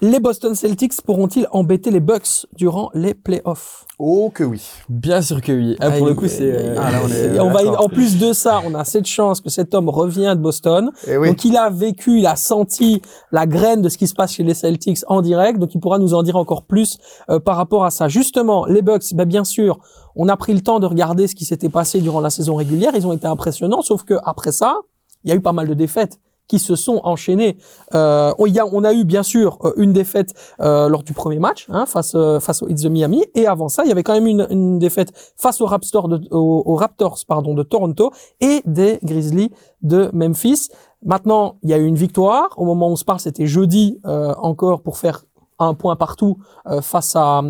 Les 0.02 0.18
Boston 0.18 0.56
Celtics 0.56 1.00
pourront-ils 1.02 1.46
embêter 1.52 1.92
les 1.92 2.00
Bucks 2.00 2.46
durant 2.56 2.90
les 2.92 3.14
playoffs? 3.14 3.86
Oh 4.00 4.30
que 4.34 4.42
oui. 4.42 4.60
Bien 4.88 5.22
sûr 5.22 5.40
que 5.40 5.52
oui. 5.52 5.76
Ah, 5.78 5.92
pour 5.92 6.08
le 6.08 6.14
coup, 6.14 6.26
c'est. 6.26 6.76
ah, 6.76 6.90
on 7.04 7.08
est 7.08 7.36
Et 7.36 7.40
on 7.40 7.50
va 7.50 7.80
en 7.80 7.88
plus 7.88 8.18
de 8.18 8.32
ça, 8.32 8.60
on 8.66 8.74
a 8.74 8.84
cette 8.84 9.06
chance 9.06 9.40
que 9.40 9.50
cet 9.50 9.72
homme 9.72 9.88
revient 9.88 10.34
de 10.36 10.42
Boston. 10.42 10.90
Et 11.06 11.16
oui. 11.16 11.28
Donc 11.28 11.44
il 11.44 11.56
a 11.56 11.70
vécu, 11.70 12.18
il 12.18 12.26
a 12.26 12.34
senti 12.34 13.02
la 13.30 13.46
graine 13.46 13.82
de 13.82 13.88
ce 13.88 13.96
qui 13.96 14.08
se 14.08 14.14
passe 14.14 14.32
chez 14.32 14.42
les 14.42 14.54
Celtics 14.54 14.98
en 15.06 15.22
direct, 15.22 15.60
donc 15.60 15.72
il 15.74 15.80
pourra 15.80 16.00
nous 16.00 16.12
en 16.12 16.24
dire 16.24 16.36
encore 16.36 16.64
plus 16.64 16.98
euh, 17.30 17.38
par 17.38 17.56
rapport 17.56 17.84
à 17.84 17.90
ça. 17.90 18.08
Justement, 18.08 18.66
les 18.66 18.82
Bucks, 18.82 19.14
ben, 19.14 19.26
bien 19.26 19.44
sûr, 19.44 19.78
on 20.16 20.28
a 20.28 20.36
pris 20.36 20.54
le 20.54 20.60
temps 20.60 20.80
de 20.80 20.86
regarder 20.86 21.28
ce 21.28 21.36
qui 21.36 21.44
s'était 21.44 21.68
passé 21.68 22.00
durant 22.00 22.20
la 22.20 22.30
saison 22.30 22.56
régulière, 22.56 22.92
ils 22.96 23.06
ont 23.06 23.12
été 23.12 23.28
impressionnants, 23.28 23.82
sauf 23.82 24.02
que 24.02 24.14
après 24.24 24.50
ça, 24.50 24.80
il 25.22 25.30
y 25.30 25.32
a 25.32 25.36
eu 25.36 25.40
pas 25.40 25.52
mal 25.52 25.68
de 25.68 25.74
défaites 25.74 26.18
qui 26.48 26.58
se 26.58 26.76
sont 26.76 27.00
enchaînées. 27.04 27.56
Euh, 27.94 28.32
on, 28.38 28.46
y 28.46 28.58
a, 28.58 28.66
on 28.66 28.84
a 28.84 28.92
eu 28.92 29.04
bien 29.04 29.22
sûr 29.22 29.58
euh, 29.64 29.72
une 29.76 29.92
défaite 29.92 30.34
euh, 30.60 30.88
lors 30.88 31.02
du 31.02 31.12
premier 31.12 31.38
match 31.38 31.66
hein, 31.70 31.86
face 31.86 32.14
euh, 32.14 32.40
face 32.40 32.62
aux 32.62 32.68
Heat 32.68 32.82
de 32.82 32.88
Miami, 32.88 33.24
et 33.34 33.46
avant 33.46 33.68
ça, 33.68 33.84
il 33.84 33.88
y 33.88 33.92
avait 33.92 34.02
quand 34.02 34.12
même 34.12 34.26
une, 34.26 34.46
une 34.50 34.78
défaite 34.78 35.12
face 35.36 35.60
aux 35.60 35.66
Raptors 35.66 36.08
de, 36.08 36.20
Raptors 36.30 37.18
pardon 37.26 37.54
de 37.54 37.62
Toronto 37.62 38.12
et 38.40 38.62
des 38.66 38.98
Grizzlies 39.02 39.50
de 39.82 40.10
Memphis. 40.12 40.68
Maintenant, 41.02 41.56
il 41.62 41.70
y 41.70 41.74
a 41.74 41.78
eu 41.78 41.84
une 41.86 41.96
victoire. 41.96 42.48
Au 42.56 42.64
moment 42.64 42.88
où 42.88 42.92
on 42.92 42.96
se 42.96 43.04
parle, 43.04 43.20
c'était 43.20 43.46
jeudi 43.46 44.00
euh, 44.06 44.34
encore 44.38 44.80
pour 44.80 44.96
faire 44.96 45.24
un 45.58 45.74
point 45.74 45.96
partout 45.96 46.38
euh, 46.66 46.80
face 46.80 47.14
à 47.14 47.42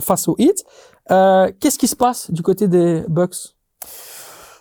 face 0.00 0.28
aux 0.28 0.36
Heat. 0.38 0.64
Qu'est-ce 1.08 1.78
qui 1.78 1.88
se 1.88 1.96
passe 1.96 2.30
du 2.30 2.42
côté 2.42 2.68
des 2.68 3.02
Bucks? 3.08 3.54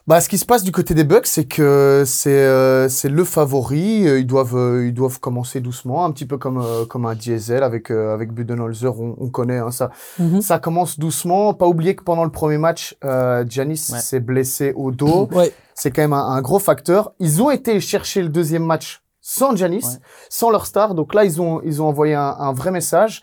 Bah, 0.10 0.22
ce 0.22 0.28
qui 0.28 0.40
se 0.40 0.46
passe 0.48 0.64
du 0.64 0.72
côté 0.72 0.96
des 0.96 1.04
Bucks, 1.04 1.28
c'est 1.28 1.46
que 1.46 2.02
c'est 2.04 2.32
euh, 2.32 2.90
c'est 2.90 3.10
le 3.10 3.24
favori. 3.24 4.08
Euh, 4.08 4.18
Ils 4.20 4.26
doivent 4.26 4.56
euh, 4.58 4.88
ils 4.88 4.92
doivent 4.92 5.20
commencer 5.20 5.62
doucement, 5.62 6.04
un 6.04 6.10
petit 6.12 6.26
peu 6.26 6.40
comme 6.40 6.58
euh, 6.58 6.84
comme 6.88 7.06
un 7.06 7.14
diesel 7.14 7.62
avec 7.62 7.92
euh, 7.92 8.12
avec 8.12 8.34
Budenholzer. 8.34 9.00
On, 9.00 9.16
on 9.20 9.30
connaît 9.30 9.60
hein, 9.60 9.70
ça. 9.70 9.92
Mhm. 10.18 10.42
Ça 10.42 10.58
commence 10.58 10.98
doucement. 10.98 11.54
Pas 11.54 11.68
oublier 11.68 11.96
que 11.96 12.04
pendant 12.04 12.24
le 12.24 12.32
premier 12.32 12.58
match, 12.58 12.98
euh, 13.06 13.46
Giannis 13.48 13.86
Ouais. 13.94 14.00
s'est 14.00 14.20
blessé 14.20 14.74
au 14.76 14.90
dos. 14.90 15.30
Ouais. 15.36 15.54
C'est 15.76 15.92
quand 15.92 16.02
même 16.02 16.14
un, 16.14 16.26
un 16.28 16.42
gros 16.42 16.58
facteur. 16.58 17.12
Ils 17.20 17.44
ont 17.44 17.52
été 17.52 17.80
chercher 17.80 18.24
le 18.24 18.30
deuxième 18.30 18.66
match 18.66 19.04
sans 19.22 19.56
Giannis, 19.56 19.86
Ouais. 19.86 20.00
sans 20.32 20.50
leur 20.50 20.66
star. 20.66 20.96
Donc 20.96 21.14
là, 21.14 21.24
ils 21.24 21.40
ont 21.40 21.62
ils 21.64 21.84
ont 21.84 21.88
envoyé 21.88 22.16
un, 22.16 22.36
un 22.40 22.52
vrai 22.52 22.72
message. 22.72 23.22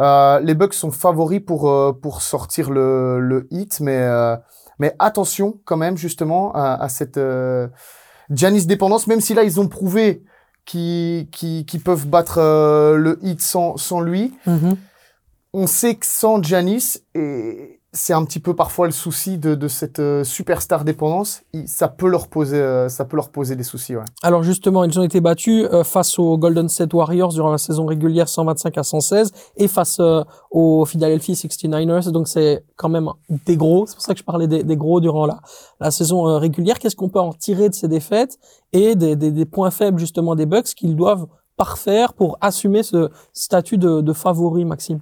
Euh, 0.00 0.40
les 0.40 0.54
Bucks 0.54 0.72
sont 0.72 0.92
favoris 0.92 1.42
pour 1.46 1.68
euh, 1.68 1.92
pour 1.92 2.22
sortir 2.22 2.70
le 2.70 3.20
le 3.20 3.46
hit, 3.50 3.80
mais 3.80 3.98
euh, 3.98 4.34
mais 4.78 4.94
attention 4.98 5.60
quand 5.64 5.76
même 5.76 5.96
justement 5.96 6.52
à, 6.54 6.74
à 6.74 6.88
cette 6.88 7.16
euh, 7.18 7.68
Giannis 8.30 8.66
dépendance. 8.66 9.06
Même 9.06 9.20
si 9.20 9.34
là 9.34 9.42
ils 9.44 9.60
ont 9.60 9.68
prouvé 9.68 10.24
qu'ils 10.64 11.26
peuvent 11.84 12.06
battre 12.06 12.38
euh, 12.38 12.96
le 12.96 13.18
hit 13.22 13.40
sans 13.42 13.76
sans 13.76 14.00
lui 14.00 14.32
Mhm. 14.46 14.76
on 15.52 15.66
sait 15.66 15.96
que 15.96 16.06
sans 16.06 16.42
Giannis, 16.42 16.98
et 17.14 17.80
c'est 17.94 18.14
un 18.14 18.24
petit 18.24 18.40
peu 18.40 18.54
parfois 18.54 18.86
le 18.86 18.92
souci 18.92 19.36
de, 19.36 19.54
de 19.54 19.68
cette 19.68 19.98
euh, 19.98 20.24
superstar 20.24 20.82
dépendance, 20.84 21.42
ça 21.66 21.88
peut 21.88 22.08
leur 22.08 22.28
poser, 22.28 22.56
euh, 22.56 22.88
ça 22.88 23.04
peut 23.04 23.16
leur 23.16 23.28
poser 23.28 23.54
des 23.54 23.64
soucis. 23.64 23.94
Ouais. 23.94 24.04
Alors 24.22 24.42
justement, 24.42 24.84
ils 24.84 24.98
ont 24.98 25.02
été 25.02 25.20
battus 25.20 25.66
euh, 25.70 25.84
face 25.84 26.18
aux 26.18 26.38
Golden 26.38 26.70
State 26.70 26.94
Warriors 26.94 27.34
durant 27.34 27.50
la 27.50 27.58
saison 27.58 27.84
régulière 27.84 28.30
125 28.30 28.78
à 28.78 28.82
116 28.82 29.32
et 29.58 29.68
face 29.68 30.00
aux 30.50 30.86
Philadelphia 30.86 31.34
69ers. 31.34 32.10
Donc 32.10 32.28
c'est 32.28 32.64
quand 32.76 32.88
même 32.88 33.10
des 33.28 33.56
gros. 33.58 33.86
C'est 33.86 33.94
pour 33.94 34.02
ça 34.04 34.14
que 34.14 34.20
je 34.20 34.24
parlais 34.24 34.48
des, 34.48 34.64
des 34.64 34.76
gros 34.76 35.00
durant 35.02 35.26
la, 35.26 35.40
la 35.78 35.90
saison 35.90 36.22
régulière. 36.38 36.78
Qu'est-ce 36.78 36.96
qu'on 36.96 37.10
peut 37.10 37.20
en 37.20 37.34
tirer 37.34 37.68
de 37.68 37.74
ces 37.74 37.88
défaites 37.88 38.38
et 38.72 38.94
des, 38.94 39.16
des, 39.16 39.30
des 39.30 39.44
points 39.44 39.70
faibles 39.70 39.98
justement 39.98 40.34
des 40.34 40.46
Bucks 40.46 40.74
qu'ils 40.74 40.96
doivent 40.96 41.26
parfaire 41.58 42.14
pour 42.14 42.38
assumer 42.40 42.82
ce 42.82 43.10
statut 43.34 43.76
de, 43.76 44.00
de 44.00 44.12
favori, 44.14 44.64
Maxime? 44.64 45.00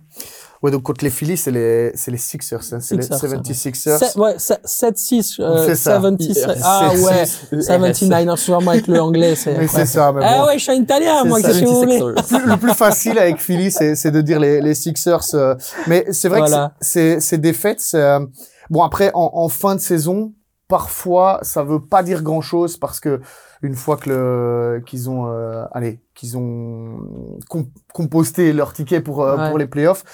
Ouais, 0.63 0.71
donc 0.71 0.83
contre 0.83 1.03
les 1.05 1.11
Phillies, 1.11 1.39
c'est 1.39 1.51
les, 1.51 1.91
c'est 1.95 2.11
les 2.11 2.19
Sixers, 2.19 2.61
hein, 2.73 2.81
c'est 2.81 2.95
les 2.95 3.01
Sixers, 3.03 3.31
76ers. 3.31 3.99
C'est- 3.99 4.19
Ouais, 4.19 4.35
c'est- 4.37 4.61
7-6, 4.63 5.37
euh, 5.41 5.65
C'est 5.67 5.75
ça. 5.75 5.93
76. 6.01 6.37
IRS. 6.37 6.61
Ah 6.63 6.89
ouais, 6.91 7.25
76. 7.27 8.09
79ers, 8.11 8.37
sûrement 8.37 8.71
avec 8.73 8.87
le 8.87 9.01
anglais. 9.01 9.35
C'est 9.37 9.57
Mais 9.57 9.67
c'est 9.69 9.87
ça, 9.87 10.13
mais 10.13 10.21
Ah 10.23 10.41
bon. 10.41 10.47
ouais, 10.49 10.59
je 10.59 10.63
suis 10.65 10.73
un 10.73 10.75
italien, 10.83 11.25
moi, 11.25 11.41
qu'est-ce 11.41 11.61
que 11.61 11.65
vous 11.67 11.77
voulez 11.77 11.99
le 11.99 12.57
plus 12.59 12.75
facile 12.75 13.19
avec 13.19 13.39
Philly, 13.39 13.71
c'est, 13.71 13.95
c'est 13.95 14.11
de 14.11 14.21
dire 14.21 14.39
les, 14.39 14.61
les 14.61 14.75
Sixers. 14.75 15.35
euh, 15.35 15.55
mais 15.87 16.05
c'est 16.13 16.29
vrai 16.29 16.41
Voilà. 16.41 16.75
que 16.79 16.85
c'est, 16.87 17.15
c'est- 17.15 17.21
ces 17.21 17.39
défaites, 17.39 17.81
c'est, 17.81 17.97
euh, 18.03 18.21
bon 18.69 18.83
après 18.83 19.11
en, 19.15 19.31
en 19.33 19.49
fin 19.49 19.75
de 19.77 19.81
saison, 19.81 20.35
parfois 20.69 21.39
ça 21.43 21.63
veut 21.63 21.81
pas 21.81 22.03
dire 22.03 22.23
grand 22.23 22.41
chose 22.43 22.77
parce 22.77 23.01
que 23.01 23.21
une 23.63 23.75
fois 23.75 23.97
que 23.97 24.09
le, 24.11 24.83
qu'ils 24.87 25.09
ont, 25.11 25.27
euh, 25.27 25.65
allez, 25.73 26.01
qu'ils 26.15 26.37
ont 26.39 26.99
com- 27.49 27.67
composté 27.95 28.53
leur 28.53 28.73
ticket 28.73 29.01
pour 29.01 29.23
euh, 29.23 29.37
Ouais. 29.37 29.49
pour 29.49 29.59
les 29.59 29.67
playoffs, 29.67 30.05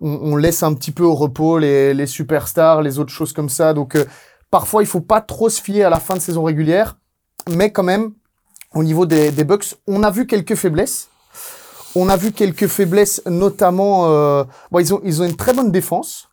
on, 0.00 0.32
on 0.32 0.36
laisse 0.36 0.62
un 0.62 0.74
petit 0.74 0.92
peu 0.92 1.04
au 1.04 1.14
repos 1.14 1.58
les, 1.58 1.94
les 1.94 2.06
superstars, 2.06 2.82
les 2.82 2.98
autres 2.98 3.12
choses 3.12 3.32
comme 3.32 3.48
ça. 3.48 3.74
Donc 3.74 3.94
euh, 3.94 4.04
parfois 4.50 4.82
il 4.82 4.86
faut 4.86 5.00
pas 5.00 5.20
trop 5.20 5.48
se 5.48 5.60
fier 5.60 5.84
à 5.84 5.90
la 5.90 6.00
fin 6.00 6.14
de 6.14 6.20
saison 6.20 6.42
régulière, 6.44 6.96
mais 7.50 7.72
quand 7.72 7.84
même 7.84 8.12
au 8.74 8.84
niveau 8.84 9.06
des, 9.06 9.30
des 9.30 9.44
Bucks, 9.44 9.76
on 9.86 10.02
a 10.02 10.10
vu 10.10 10.26
quelques 10.26 10.54
faiblesses. 10.54 11.08
On 11.96 12.10
a 12.10 12.16
vu 12.16 12.32
quelques 12.32 12.66
faiblesses, 12.66 13.22
notamment, 13.26 14.06
euh, 14.06 14.44
bon, 14.70 14.78
ils 14.78 14.92
ont 14.92 15.00
ils 15.04 15.22
ont 15.22 15.24
une 15.24 15.36
très 15.36 15.54
bonne 15.54 15.72
défense, 15.72 16.28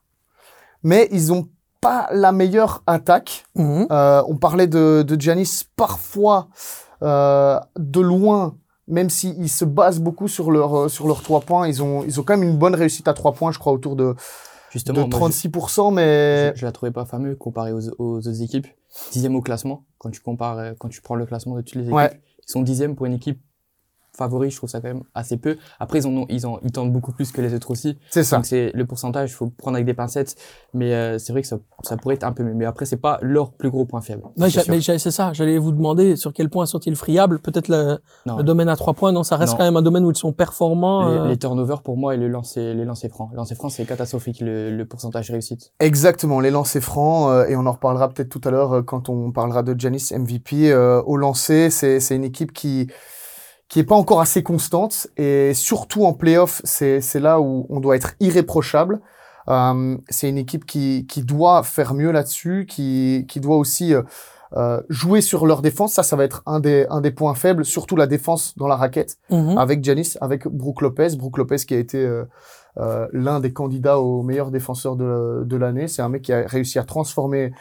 mais 0.84 1.08
ils 1.12 1.32
ont 1.32 1.48
pas 1.80 2.08
la 2.12 2.34
meilleure 2.34 2.84
attaque. 2.88 3.46
Mhm. 3.56 3.88
Euh, 3.90 4.22
on 4.28 4.36
parlait 4.36 4.68
de, 4.68 5.04
de 5.08 5.20
Giannis 5.20 5.64
parfois 5.78 6.50
euh, 7.04 7.58
de 7.78 8.02
loin, 8.02 8.58
même 8.88 9.10
s'ils 9.10 9.50
se 9.50 9.66
basent 9.66 10.00
beaucoup 10.00 10.28
sur 10.28 10.52
leur 10.52 10.76
euh, 10.78 10.88
sur 10.90 11.08
leurs 11.08 11.22
trois 11.24 11.42
points, 11.42 11.68
ils 11.68 11.82
ont 11.82 12.04
ils 12.04 12.20
ont 12.20 12.24
quand 12.24 12.38
même 12.38 12.48
une 12.48 12.58
bonne 12.58 12.76
réussite 12.76 13.08
à 13.08 13.14
trois 13.14 13.34
points, 13.34 13.52
je 13.52 13.60
crois 13.60 13.74
autour 13.74 13.96
de, 13.96 14.16
Justement, 14.72 15.08
de 15.08 15.16
moi, 15.18 15.30
36%, 15.30 15.90
je, 15.90 15.96
mais 15.96 16.52
je, 16.54 16.60
je 16.60 16.66
la 16.66 16.72
trouvais 16.72 16.92
pas 16.92 17.06
fameux 17.06 17.36
comparé 17.36 17.72
aux, 17.72 17.90
aux 17.98 18.18
autres 18.18 18.42
équipes. 18.42 18.68
Dixième 19.12 19.36
au 19.36 19.42
classement, 19.42 19.86
quand 19.98 20.10
tu 20.12 20.22
compares, 20.22 20.60
euh, 20.60 20.74
quand 20.78 20.90
tu 20.90 21.02
prends 21.02 21.16
le 21.16 21.26
classement 21.26 21.56
de 21.56 21.62
toutes 21.62 21.76
les 21.76 21.84
équipes, 21.84 21.94
Ouais. 21.96 22.20
ils 22.48 22.52
sont 22.52 22.62
dixième 22.62 22.96
pour 22.96 23.06
une 23.06 23.14
équipe 23.14 23.40
favoris, 24.16 24.52
je 24.54 24.58
trouve 24.58 24.70
ça 24.70 24.80
quand 24.82 24.88
même 24.88 25.04
assez 25.14 25.38
peu. 25.38 25.58
Après, 25.80 26.00
ils 26.00 26.08
en 26.08 26.12
ont, 26.16 26.26
ils 26.30 26.46
en, 26.46 26.60
ils 26.64 26.72
tentent 26.72 26.92
beaucoup 26.92 27.12
plus 27.12 27.32
que 27.32 27.42
les 27.42 27.54
autres 27.54 27.72
aussi. 27.72 27.98
C'est 28.10 28.24
ça. 28.24 28.38
Donc 28.38 28.46
c'est 28.46 28.72
le 28.74 28.86
pourcentage, 28.86 29.32
il 29.32 29.34
faut 29.34 29.48
prendre 29.48 29.76
avec 29.76 29.86
des 29.86 29.94
pincettes. 29.94 30.36
Mais 30.74 30.94
euh, 30.94 31.18
c'est 31.20 31.32
vrai 31.34 31.42
que 31.42 31.48
ça, 31.48 31.58
ça 31.84 31.98
pourrait 31.98 32.16
être 32.16 32.24
un 32.24 32.32
peu 32.32 32.44
mieux. 32.44 32.54
Mais 32.54 32.66
après, 32.66 32.86
c'est 32.86 32.98
pas 32.98 33.20
leur 33.22 33.52
plus 33.52 33.70
gros 33.70 33.86
point 33.86 34.02
faible. 34.02 34.24
Ouais, 34.38 34.50
c'est 34.50 35.12
ça. 35.12 35.34
J'allais 35.34 35.58
vous 35.58 35.72
demander 35.72 36.16
sur 36.16 36.34
quel 36.34 36.50
point 36.50 36.66
sont-ils 36.66 36.96
friables. 36.96 37.40
Peut-être 37.40 37.68
le, 37.68 37.98
le 38.26 38.44
domaine 38.44 38.70
à 38.70 38.76
trois 38.76 38.94
points. 38.94 39.12
Non, 39.12 39.24
ça 39.24 39.38
reste 39.38 39.54
Non. 39.54 39.58
quand 39.58 39.64
même 39.66 39.78
un 39.78 39.82
domaine 39.82 40.06
où 40.06 40.12
ils 40.12 40.18
sont 40.18 40.34
performants. 40.34 41.10
Les, 41.10 41.18
euh, 41.18 41.28
les 41.28 41.38
turnovers 41.38 41.82
pour 41.82 41.98
moi 41.98 42.14
et 42.16 42.18
le 42.18 42.28
lancer, 42.28 42.74
les 42.74 42.86
lancers 42.86 43.10
francs. 43.10 43.30
Les 43.32 43.38
lancers 43.38 43.58
francs, 43.58 43.72
c'est 43.72 43.86
catastrophique 43.86 44.40
le, 44.42 44.76
le 44.76 44.86
pourcentage 44.86 45.30
réussite. 45.32 45.72
Exactement, 45.80 46.40
les 46.40 46.52
lancers 46.52 46.82
francs, 46.82 47.30
euh, 47.30 47.48
et 47.48 47.56
on 47.56 47.66
en 47.66 47.72
reparlera 47.72 48.10
peut-être 48.10 48.30
tout 48.30 48.42
à 48.44 48.52
l'heure 48.52 48.74
euh, 48.74 48.82
quand 48.82 49.10
on 49.10 49.32
parlera 49.32 49.64
de 49.64 49.80
Janis 49.80 50.10
MVP. 50.16 50.72
Euh, 50.72 51.02
au 51.04 51.18
lancer, 51.18 51.70
c'est 51.70 52.00
c'est 52.00 52.16
une 52.16 52.24
équipe 52.24 52.52
qui 52.54 52.88
qui 53.68 53.80
est 53.80 53.84
pas 53.84 53.96
encore 53.96 54.22
assez 54.22 54.44
constante, 54.44 55.08
et 55.18 55.54
surtout 55.54 56.06
en 56.06 56.14
playoff, 56.14 56.62
c'est 56.64 57.02
c'est 57.02 57.20
là 57.20 57.40
où 57.40 57.66
on 57.70 57.80
doit 57.80 57.96
être 57.96 58.14
irréprochable. 58.20 59.02
Euh, 59.48 59.98
c'est 60.10 60.30
une 60.30 60.38
équipe 60.38 60.66
qui 60.66 61.06
qui 61.08 61.24
doit 61.24 61.64
faire 61.64 61.94
mieux 61.94 62.12
là-dessus, 62.12 62.66
qui 62.70 63.26
qui 63.28 63.40
doit 63.40 63.58
aussi 63.58 63.94
euh, 63.94 64.04
euh, 64.56 64.82
jouer 64.90 65.22
sur 65.22 65.46
leur 65.48 65.62
défense. 65.62 65.94
Ça, 65.94 66.04
ça 66.04 66.16
va 66.16 66.24
être 66.24 66.42
un 66.46 66.60
des 66.60 66.86
un 66.90 67.02
des 67.02 67.12
points 67.12 67.34
faibles, 67.36 67.66
surtout 67.66 67.96
la 67.96 68.08
défense 68.08 68.56
dans 68.58 68.68
la 68.68 68.76
raquette 68.76 69.18
mhm. 69.30 69.58
avec 69.58 69.84
Janis, 69.84 70.14
avec 70.22 70.48
Brook 70.48 70.82
Lopez. 70.82 71.16
Brook 71.18 71.38
Lopez 71.38 71.58
qui 71.58 71.74
a 71.74 71.80
été 71.80 71.98
euh, 71.98 72.24
euh, 72.78 73.08
l'un 73.14 73.40
des 73.40 73.52
candidats 73.54 74.00
au 74.00 74.22
meilleur 74.22 74.52
défenseur 74.52 74.96
de, 74.96 75.44
de 75.44 75.58
l'année. 75.58 75.88
C'est 75.88 76.02
un 76.02 76.10
mec 76.10 76.22
qui 76.22 76.34
a 76.34 76.46
réussi 76.46 76.78
à 76.80 76.84
transformer, 76.84 77.52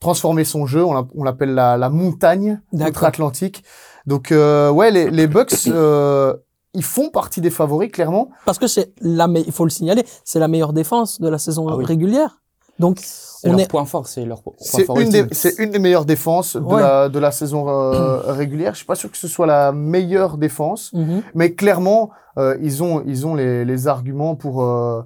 transformer 0.00 0.44
son 0.44 0.66
jeu. 0.66 0.84
On 0.84 0.92
l'a- 0.94 1.06
on 1.14 1.24
l'appelle 1.24 1.54
la, 1.54 1.76
la 1.76 1.88
montagne 1.90 2.60
outre-Atlantique. 2.90 3.64
Donc 4.06 4.32
euh, 4.32 4.70
ouais, 4.70 4.90
les, 4.90 5.10
les 5.10 5.26
Bucks, 5.26 5.54
euh, 5.68 6.34
ils 6.74 6.84
font 6.84 7.10
partie 7.10 7.40
des 7.40 7.50
favoris 7.50 7.90
clairement. 7.90 8.28
Parce 8.44 8.58
que 8.58 8.66
c'est 8.66 8.92
la, 9.00 9.26
il 9.34 9.52
faut 9.52 9.64
le 9.64 9.70
signaler, 9.70 10.04
c'est 10.24 10.38
la 10.38 10.48
meilleure 10.48 10.72
défense 10.72 11.20
de 11.20 11.28
la 11.28 11.38
saison 11.38 11.66
Ah 11.68 11.76
oui. 11.76 11.84
régulière. 11.84 12.40
Donc, 12.78 12.98
C'est 13.02 13.48
on 13.48 13.52
leur 13.52 13.60
est, 13.62 13.68
point 13.70 13.86
fort, 13.86 14.06
c'est 14.06 14.26
leur 14.26 14.42
point 14.42 14.52
C'est 14.58 14.84
fort 14.84 15.00
une, 15.00 15.08
des, 15.08 15.20
ultime. 15.20 15.32
c'est 15.34 15.62
une 15.64 15.70
des 15.70 15.78
meilleures 15.78 16.04
défenses 16.04 16.56
de, 16.56 16.60
Ouais. 16.60 16.82
la, 16.82 17.08
de 17.08 17.18
la 17.18 17.30
saison 17.30 17.66
euh, 17.70 18.18
régulière. 18.32 18.72
Je 18.74 18.78
suis 18.78 18.86
pas 18.86 18.94
sûr 18.96 19.10
que 19.10 19.16
ce 19.16 19.28
soit 19.28 19.46
la 19.46 19.72
meilleure 19.72 20.36
défense. 20.36 20.92
Mhm. 20.92 21.22
mais 21.34 21.54
clairement 21.54 22.10
euh, 22.38 22.58
ils 22.60 22.82
ont 22.82 23.02
ils 23.06 23.26
ont 23.26 23.34
les, 23.34 23.64
les 23.64 23.88
arguments 23.88 24.34
pour 24.36 24.62
euh, 24.62 25.00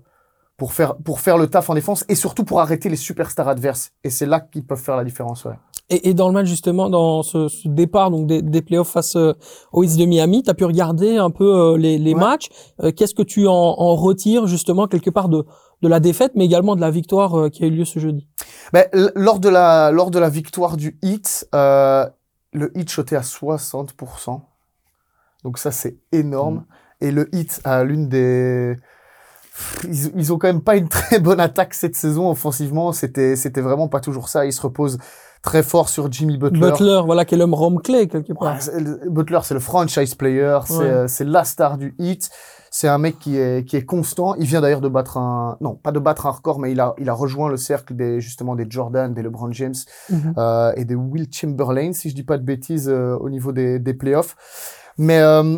pour 0.61 0.75
faire 0.75 0.95
pour 0.99 1.21
faire 1.21 1.39
le 1.39 1.47
taf 1.49 1.71
en 1.71 1.75
défense 1.75 2.05
et 2.11 2.15
surtout 2.15 2.45
pour 2.45 2.61
arrêter 2.61 2.91
les 2.91 2.97
superstars 2.97 3.49
adverses 3.49 3.93
et 4.05 4.11
c'est 4.11 4.27
là 4.27 4.41
qu'ils 4.41 4.67
peuvent 4.67 4.79
faire 4.89 4.97
la 4.97 5.05
différence 5.05 5.47
ouais. 5.47 5.55
Et, 5.89 6.11
et 6.11 6.15
dans 6.15 6.29
le 6.29 6.35
match 6.35 6.47
justement, 6.47 6.89
dans 6.91 7.23
ce, 7.25 7.49
ce 7.49 7.67
départ 7.67 8.11
donc 8.11 8.27
des, 8.29 8.43
des 8.43 8.61
playoffs 8.63 8.91
face 8.91 9.17
euh, 9.17 9.33
aux 9.73 9.83
Heat 9.83 9.97
de 9.99 10.05
Miami, 10.05 10.43
tu 10.45 10.51
as 10.51 10.55
pu 10.55 10.65
regarder 10.67 11.17
un 11.17 11.31
peu 11.31 11.45
euh, 11.73 11.77
les, 11.79 11.97
les 11.99 12.13
Ouais. 12.15 12.21
matchs. 12.21 12.49
Euh, 12.83 12.93
Qu'est-ce 12.93 13.15
que 13.15 13.23
tu 13.25 13.49
en, 13.49 13.53
en 13.55 13.97
retires 13.97 14.47
justement 14.47 14.87
quelque 14.87 15.11
part 15.11 15.29
de, 15.31 15.45
de 15.83 15.89
la 15.89 15.99
défaite, 15.99 16.33
mais 16.37 16.45
également 16.45 16.77
de 16.77 16.81
la 16.83 16.91
victoire 16.91 17.37
euh, 17.37 17.49
qui 17.49 17.65
a 17.65 17.67
eu 17.67 17.71
lieu 17.71 17.85
ce 17.87 17.99
jeudi? 17.99 18.29
Ben, 18.75 18.85
lors 19.17 19.41
de 19.41 19.49
la 19.49 19.91
lors 19.91 20.11
de 20.13 20.19
la 20.21 20.29
victoire 20.29 20.77
du 20.77 20.97
Heat 21.03 21.49
euh, 21.57 22.07
le 22.53 22.71
Heat 22.79 22.89
shotait 22.91 23.17
à 23.17 23.23
60% 23.23 24.43
donc 25.43 25.59
ça 25.59 25.71
c'est 25.73 25.97
énorme 26.13 26.67
et 27.01 27.11
le 27.11 27.35
Heat 27.35 27.63
a 27.65 27.83
l'une 27.83 28.09
des 28.09 28.77
ils, 29.85 30.13
ils 30.17 30.33
ont 30.33 30.39
quand 30.39 30.49
même 30.49 30.63
pas 30.63 30.77
une 30.77 30.89
très 30.89 31.19
bonne 31.21 31.41
attaque 31.41 31.75
cette 31.75 31.97
saison 31.97 32.31
offensivement 32.31 32.93
c'était 32.93 33.37
c'était 33.37 33.61
vraiment 33.61 33.89
pas 33.89 34.01
toujours 34.01 34.29
ça 34.29 34.45
ils 34.47 34.53
se 34.53 34.63
reposent 34.63 34.99
très 35.43 35.63
fort 35.63 35.89
sur 35.89 36.13
Jimmy 36.13 36.37
Butler, 36.37 37.01
voilà, 37.03 37.25
qui 37.25 37.35
est 37.35 37.39
l'homme 37.39 37.55
Rome 37.55 37.81
clé 37.81 38.09
quelque 38.09 38.35
part. 38.35 38.59
Ouais, 38.75 38.83
Butler, 39.09 39.39
c'est 39.43 39.55
le 39.55 39.61
franchise 39.61 40.15
player, 40.15 40.59
c'est 40.67 40.75
Ouais. 40.77 40.85
euh, 40.85 41.09
c'est 41.09 41.25
la 41.25 41.45
star 41.45 41.79
du 41.79 41.95
hit. 41.99 42.29
C'est 42.71 42.89
un 42.89 42.99
mec 42.99 43.19
qui 43.19 43.39
est 43.39 43.67
qui 43.67 43.79
est 43.79 43.87
constant. 43.87 44.35
Il 44.35 44.45
vient 44.45 44.61
d'ailleurs 44.61 44.83
de 44.83 44.91
battre 44.91 45.17
un 45.17 45.57
non 45.63 45.77
pas 45.77 45.93
de 45.93 45.99
battre 45.99 46.27
un 46.27 46.31
record, 46.33 46.59
mais 46.59 46.73
il 46.73 46.79
a 46.81 46.95
il 46.99 47.09
a 47.09 47.15
rejoint 47.15 47.49
le 47.49 47.57
cercle 47.57 47.97
des 47.97 48.21
justement 48.21 48.55
des 48.55 48.67
Jordan, 48.69 49.15
des 49.15 49.23
LeBron 49.23 49.51
James 49.53 49.73
Mhm. 50.11 50.35
euh, 50.37 50.73
et 50.77 50.85
des 50.85 50.95
Will 50.95 51.27
Chamberlain, 51.33 51.95
si 51.95 52.11
je 52.11 52.15
dis 52.15 52.23
pas 52.23 52.37
de 52.37 52.45
bêtises 52.45 52.91
euh, 52.91 53.17
au 53.19 53.31
niveau 53.31 53.53
des 53.53 53.79
des 53.79 53.95
playoffs. 53.95 54.37
Mais 54.99 55.21
euh, 55.21 55.57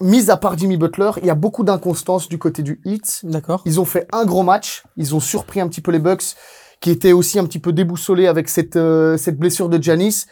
mis 0.00 0.30
à 0.30 0.36
part 0.36 0.56
Jimmy 0.56 0.76
Butler, 0.76 1.10
il 1.18 1.26
y 1.26 1.30
a 1.30 1.34
beaucoup 1.34 1.64
d'inconstance 1.64 2.28
du 2.28 2.38
côté 2.38 2.62
du 2.62 2.80
hit. 2.84 3.20
D'accord. 3.24 3.62
Ils 3.64 3.80
ont 3.80 3.84
fait 3.84 4.06
un 4.12 4.24
gros 4.24 4.42
match. 4.42 4.82
Ils 4.96 5.14
ont 5.14 5.20
surpris 5.20 5.60
un 5.60 5.68
petit 5.68 5.80
peu 5.80 5.90
les 5.90 5.98
Bucks, 5.98 6.34
qui 6.80 6.90
étaient 6.90 7.12
aussi 7.12 7.38
un 7.38 7.44
petit 7.44 7.58
peu 7.58 7.72
déboussolés 7.72 8.26
avec 8.26 8.48
cette 8.48 8.76
euh, 8.76 9.16
cette 9.16 9.38
blessure 9.38 9.68
de 9.68 9.82
Janis. 9.82 10.26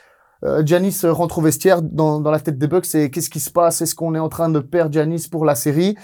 Euh, 0.44 0.62
Giannis 0.64 1.00
euh, 1.04 1.12
rentre 1.12 1.38
au 1.38 1.42
vestiaire 1.42 1.80
dans, 1.82 2.20
dans 2.20 2.30
la 2.30 2.40
tête 2.40 2.58
des 2.58 2.68
Bucks 2.68 2.94
et 2.94 3.10
qu'est-ce 3.10 3.30
qui 3.30 3.40
se 3.40 3.50
passe? 3.50 3.80
Est-ce 3.80 3.94
qu'on 3.94 4.14
est 4.14 4.18
en 4.18 4.28
train 4.28 4.48
de 4.50 4.60
perdre 4.60 4.92
Giannis 4.92 5.28
pour 5.30 5.44
la 5.44 5.54
série? 5.54 5.96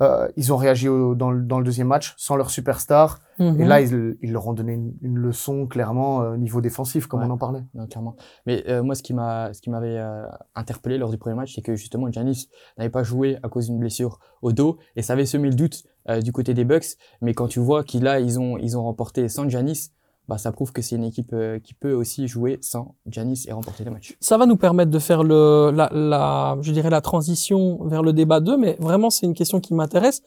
Euh, 0.00 0.28
Ils 0.36 0.52
ont 0.52 0.56
réagi 0.56 0.88
au- 0.88 1.14
dans, 1.14 1.30
le, 1.30 1.42
dans 1.42 1.58
le 1.58 1.64
deuxième 1.64 1.88
match 1.88 2.14
sans 2.18 2.36
leur 2.36 2.50
superstar 2.50 3.20
Mhm. 3.40 3.60
et 3.60 3.64
là 3.66 3.80
ils, 3.80 4.16
ils 4.20 4.32
leur 4.32 4.48
ont 4.48 4.52
donné 4.52 4.72
une, 4.72 4.94
une 5.00 5.16
leçon 5.16 5.68
clairement 5.68 6.22
euh, 6.22 6.32
au 6.32 6.36
niveau 6.36 6.60
défensif 6.60 7.06
comme 7.06 7.20
Ouais. 7.20 7.26
on 7.26 7.30
en 7.30 7.38
parlait. 7.38 7.62
Non, 7.74 7.86
clairement. 7.86 8.16
Mais 8.46 8.64
euh, 8.68 8.82
moi, 8.82 8.96
ce 8.96 9.02
qui 9.04 9.14
m'a, 9.14 9.52
ce 9.54 9.60
qui 9.62 9.70
m'avait 9.70 9.96
euh, 9.96 10.24
interpellé 10.56 10.98
lors 10.98 11.10
du 11.10 11.18
premier 11.18 11.36
match, 11.36 11.54
c'est 11.54 11.62
que 11.62 11.76
justement, 11.76 12.10
Giannis 12.10 12.48
n'avait 12.78 12.90
pas 12.90 13.04
joué 13.04 13.38
à 13.44 13.48
cause 13.48 13.66
d'une 13.66 13.78
blessure 13.78 14.18
au 14.42 14.50
dos 14.52 14.78
et 14.96 15.02
ça 15.02 15.12
avait 15.12 15.24
semé 15.24 15.48
le 15.50 15.54
doute 15.54 15.84
euh, 16.08 16.20
du 16.20 16.32
côté 16.32 16.52
des 16.52 16.64
Bucks. 16.64 16.96
Mais 17.22 17.32
quand 17.32 17.46
tu 17.46 17.60
vois 17.60 17.84
qu'ils 17.84 18.02
là, 18.02 18.18
ils 18.18 18.40
ont, 18.40 18.58
ils 18.58 18.76
ont 18.76 18.82
remporté 18.82 19.28
sans 19.28 19.48
Giannis, 19.48 19.90
bah 20.28 20.36
ça 20.38 20.52
prouve 20.52 20.72
que 20.72 20.82
c'est 20.82 20.96
une 20.96 21.04
équipe 21.04 21.30
euh, 21.32 21.58
qui 21.58 21.72
peut 21.74 21.92
aussi 21.94 22.28
jouer 22.28 22.58
sans 22.60 22.94
Giannis 23.06 23.46
et 23.48 23.52
remporter 23.52 23.82
les 23.84 23.90
matchs. 23.90 24.16
Ça 24.20 24.36
va 24.36 24.44
nous 24.46 24.56
permettre 24.56 24.90
de 24.90 24.98
faire 24.98 25.24
le, 25.24 25.70
la, 25.74 25.88
la, 25.92 26.58
je 26.60 26.70
dirais 26.72 26.90
la 26.90 27.00
transition 27.00 27.82
vers 27.86 28.02
le 28.02 28.12
débat 28.12 28.40
2, 28.40 28.56
mais 28.58 28.76
vraiment 28.78 29.08
c'est 29.10 29.26
une 29.26 29.34
question 29.34 29.58
qui 29.60 29.72
m'intéresse. 29.74 30.22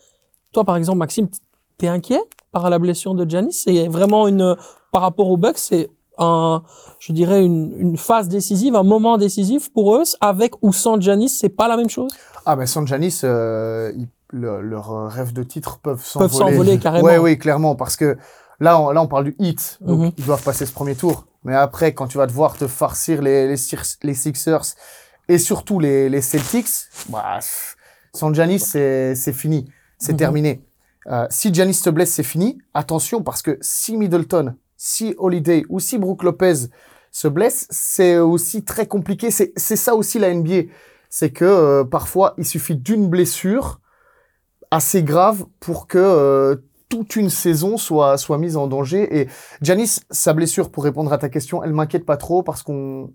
Toi, 0.53 0.63
par 0.65 0.75
exemple, 0.75 0.97
Maxime, 0.97 1.27
t'es 1.77 1.87
inquiet 1.87 2.19
par 2.51 2.69
la 2.69 2.79
blessure 2.79 3.13
de 3.13 3.29
Giannis? 3.29 3.53
C'est 3.53 3.87
vraiment 3.87 4.27
une, 4.27 4.55
par 4.91 5.03
rapport 5.03 5.29
aux 5.29 5.37
Bucks, 5.37 5.57
c'est 5.59 5.89
un, 6.17 6.63
je 6.99 7.13
dirais 7.13 7.45
une, 7.45 7.73
une 7.77 7.97
phase 7.97 8.27
décisive, 8.27 8.75
un 8.75 8.83
moment 8.83 9.17
décisif 9.17 9.71
pour 9.71 9.95
eux. 9.95 10.03
Avec 10.19 10.53
ou 10.63 10.73
sans 10.73 10.99
Giannis, 10.99 11.29
c'est 11.29 11.49
pas 11.49 11.67
la 11.67 11.77
même 11.77 11.89
chose? 11.89 12.11
Ah 12.45 12.55
ben 12.55 12.65
sans 12.65 12.85
Giannis, 12.85 13.21
euh, 13.23 13.91
le- 14.29 14.61
leurs 14.61 15.09
rêves 15.11 15.31
de 15.33 15.43
titre 15.43 15.79
peuvent 15.79 16.03
s'envoler. 16.03 16.29
Peuvent 16.29 16.37
s'envoler 16.39 16.79
carrément. 16.79 17.05
Ouais, 17.07 17.17
oui, 17.17 17.37
clairement, 17.37 17.75
parce 17.75 17.95
que 17.95 18.17
là, 18.61 18.79
on, 18.79 18.91
là, 18.91 19.01
on 19.01 19.07
parle 19.07 19.25
du 19.25 19.35
hit, 19.39 19.77
donc 19.81 19.99
Mhm. 19.99 20.11
ils 20.17 20.25
doivent 20.25 20.43
passer 20.43 20.65
ce 20.65 20.71
premier 20.71 20.95
tour. 20.95 21.25
Mais 21.43 21.55
après, 21.55 21.93
quand 21.93 22.07
tu 22.07 22.17
vas 22.17 22.27
devoir 22.27 22.55
te 22.55 22.67
farcir 22.67 23.21
les, 23.21 23.47
les, 23.47 23.57
Six- 23.57 23.97
les 24.03 24.13
Sixers 24.13 24.75
et 25.27 25.37
surtout 25.37 25.79
les, 25.79 26.07
les 26.07 26.21
Celtics, 26.21 26.69
bah, 27.09 27.39
sans 28.13 28.33
Giannis, 28.33 28.59
c'est 28.59 29.15
c'est 29.15 29.33
fini, 29.33 29.59
c'est 29.97 30.13
Mhm. 30.13 30.17
terminé. 30.19 30.61
Euh, 31.07 31.25
si 31.29 31.51
Giannis 31.53 31.73
se 31.85 31.89
blesse, 31.89 32.11
c'est 32.13 32.23
fini. 32.33 32.59
Attention, 32.73 33.23
parce 33.23 33.41
que 33.41 33.57
si 33.61 33.97
Middleton, 33.97 34.55
si 34.77 35.15
Holiday 35.17 35.63
ou 35.69 35.79
si 35.79 35.97
Brook 35.97 36.21
Lopez 36.23 36.67
se 37.11 37.27
blesse, 37.27 37.67
c'est 37.71 38.17
aussi 38.19 38.63
très 38.63 38.85
compliqué. 38.87 39.31
C'est 39.31 39.51
c'est 39.55 39.75
ça 39.85 39.95
aussi 39.95 40.19
la 40.19 40.29
NBA, 40.29 40.69
c'est 41.09 41.31
que 41.31 41.43
euh, 41.45 41.83
parfois 41.83 42.35
il 42.37 42.45
suffit 42.45 42.75
d'une 42.75 43.07
blessure 43.09 43.79
assez 44.69 45.03
grave 45.03 45.45
pour 45.59 45.87
que 45.87 45.97
euh, 45.97 46.55
toute 46.91 47.15
une 47.15 47.29
saison 47.29 47.77
soit 47.77 48.17
soit 48.17 48.37
mise 48.37 48.57
en 48.57 48.67
danger. 48.67 49.21
Et 49.21 49.29
Giannis, 49.61 50.01
sa 50.11 50.33
blessure, 50.33 50.69
pour 50.69 50.83
répondre 50.83 51.11
à 51.13 51.17
ta 51.17 51.29
question, 51.29 51.63
elle 51.63 51.71
m'inquiète 51.71 52.05
pas 52.05 52.17
trop 52.17 52.43
parce 52.43 52.63
qu'on 52.63 53.13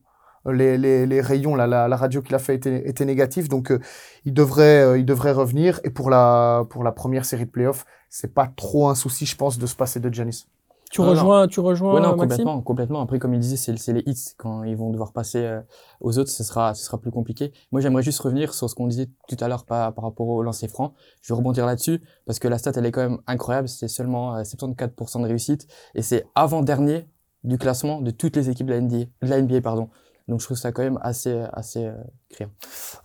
les, 0.50 0.78
les, 0.78 1.06
les 1.06 1.21
rayons, 1.21 1.54
la, 1.54 1.66
la, 1.66 1.97
radio 1.97 2.23
qu'il 2.23 2.35
a 2.35 2.38
fait 2.38 2.54
était, 2.54 2.88
était 2.88 3.04
négatif, 3.04 3.49
donc 3.49 3.73
euh, 3.73 3.80
il 4.25 4.33
devrait 4.33 4.83
euh, 4.83 4.99
il 4.99 5.04
devrait 5.04 5.33
revenir. 5.33 5.80
Et 5.85 5.90
pour 5.90 6.09
la 6.09 6.64
pour 6.71 6.85
la 6.85 6.92
première 6.92 7.25
série 7.25 7.45
de 7.45 7.50
playoffs, 7.50 7.85
c'est 8.09 8.33
pas 8.33 8.47
trop 8.47 8.88
un 8.88 8.95
souci, 8.95 9.26
je 9.26 9.37
pense, 9.37 9.59
de 9.59 9.66
se 9.66 9.75
passer 9.76 10.00
de 10.00 10.12
Giannis. 10.12 10.47
Tu 10.96 11.02
Non, 11.02 11.08
non. 11.08 11.12
rejoins, 11.12 11.46
tu 11.48 11.60
rejoins 11.60 11.94
Ouais, 11.94 12.00
non, 12.00 12.08
Maxime? 12.16 12.28
complètement, 12.28 12.62
complètement. 12.62 13.00
Après, 13.02 13.18
comme 13.18 13.34
il 13.34 13.40
disait, 13.40 13.56
c'est 13.56 13.76
c'est 13.76 13.92
les 13.92 14.02
hits. 14.06 14.32
Quand 14.38 14.64
ils 14.64 14.76
vont 14.76 14.90
devoir 14.90 15.12
passer 15.12 15.44
euh, 15.44 15.60
aux 16.00 16.18
autres, 16.18 16.30
ce 16.30 16.42
sera, 16.42 16.74
ce 16.74 16.84
sera 16.84 16.98
plus 16.98 17.10
compliqué. 17.10 17.52
Moi, 17.70 17.80
j'aimerais 17.82 18.02
juste 18.02 18.18
revenir 18.20 18.54
sur 18.54 18.68
ce 18.70 18.74
qu'on 18.74 18.86
disait 18.86 19.08
tout 19.28 19.36
à 19.40 19.48
l'heure 19.48 19.66
par, 19.66 19.92
par 19.94 20.04
rapport 20.04 20.26
au 20.28 20.42
lancer 20.42 20.68
franc. 20.68 20.94
Je 21.20 21.32
vais 21.32 21.36
rebondir 21.36 21.66
là-dessus 21.66 22.00
parce 22.24 22.38
que 22.38 22.48
la 22.48 22.56
stat, 22.58 22.72
elle 22.76 22.86
est 22.86 22.92
quand 22.92 23.02
même 23.08 23.18
incroyable. 23.26 23.68
C'est 23.68 23.88
seulement 23.88 24.36
euh, 24.36 24.42
74% 24.42 25.20
de 25.22 25.26
réussite 25.26 25.66
et 25.94 26.00
c'est 26.02 26.24
avant-dernier 26.34 27.06
du 27.44 27.58
classement 27.58 28.00
de 28.00 28.10
toutes 28.10 28.36
les 28.36 28.48
équipes 28.50 28.66
de 28.68 28.72
la 28.72 28.80
NBA, 28.80 28.96
de 29.22 29.28
la 29.28 29.40
NBA 29.42 29.60
pardon. 29.60 29.90
Donc, 30.28 30.40
je 30.40 30.46
trouve 30.46 30.56
ça 30.56 30.72
quand 30.72 30.82
même 30.82 30.98
assez, 31.02 31.44
assez 31.52 31.84
euh, 31.84 31.94
criant. 32.30 32.50
C'est- 32.60 32.98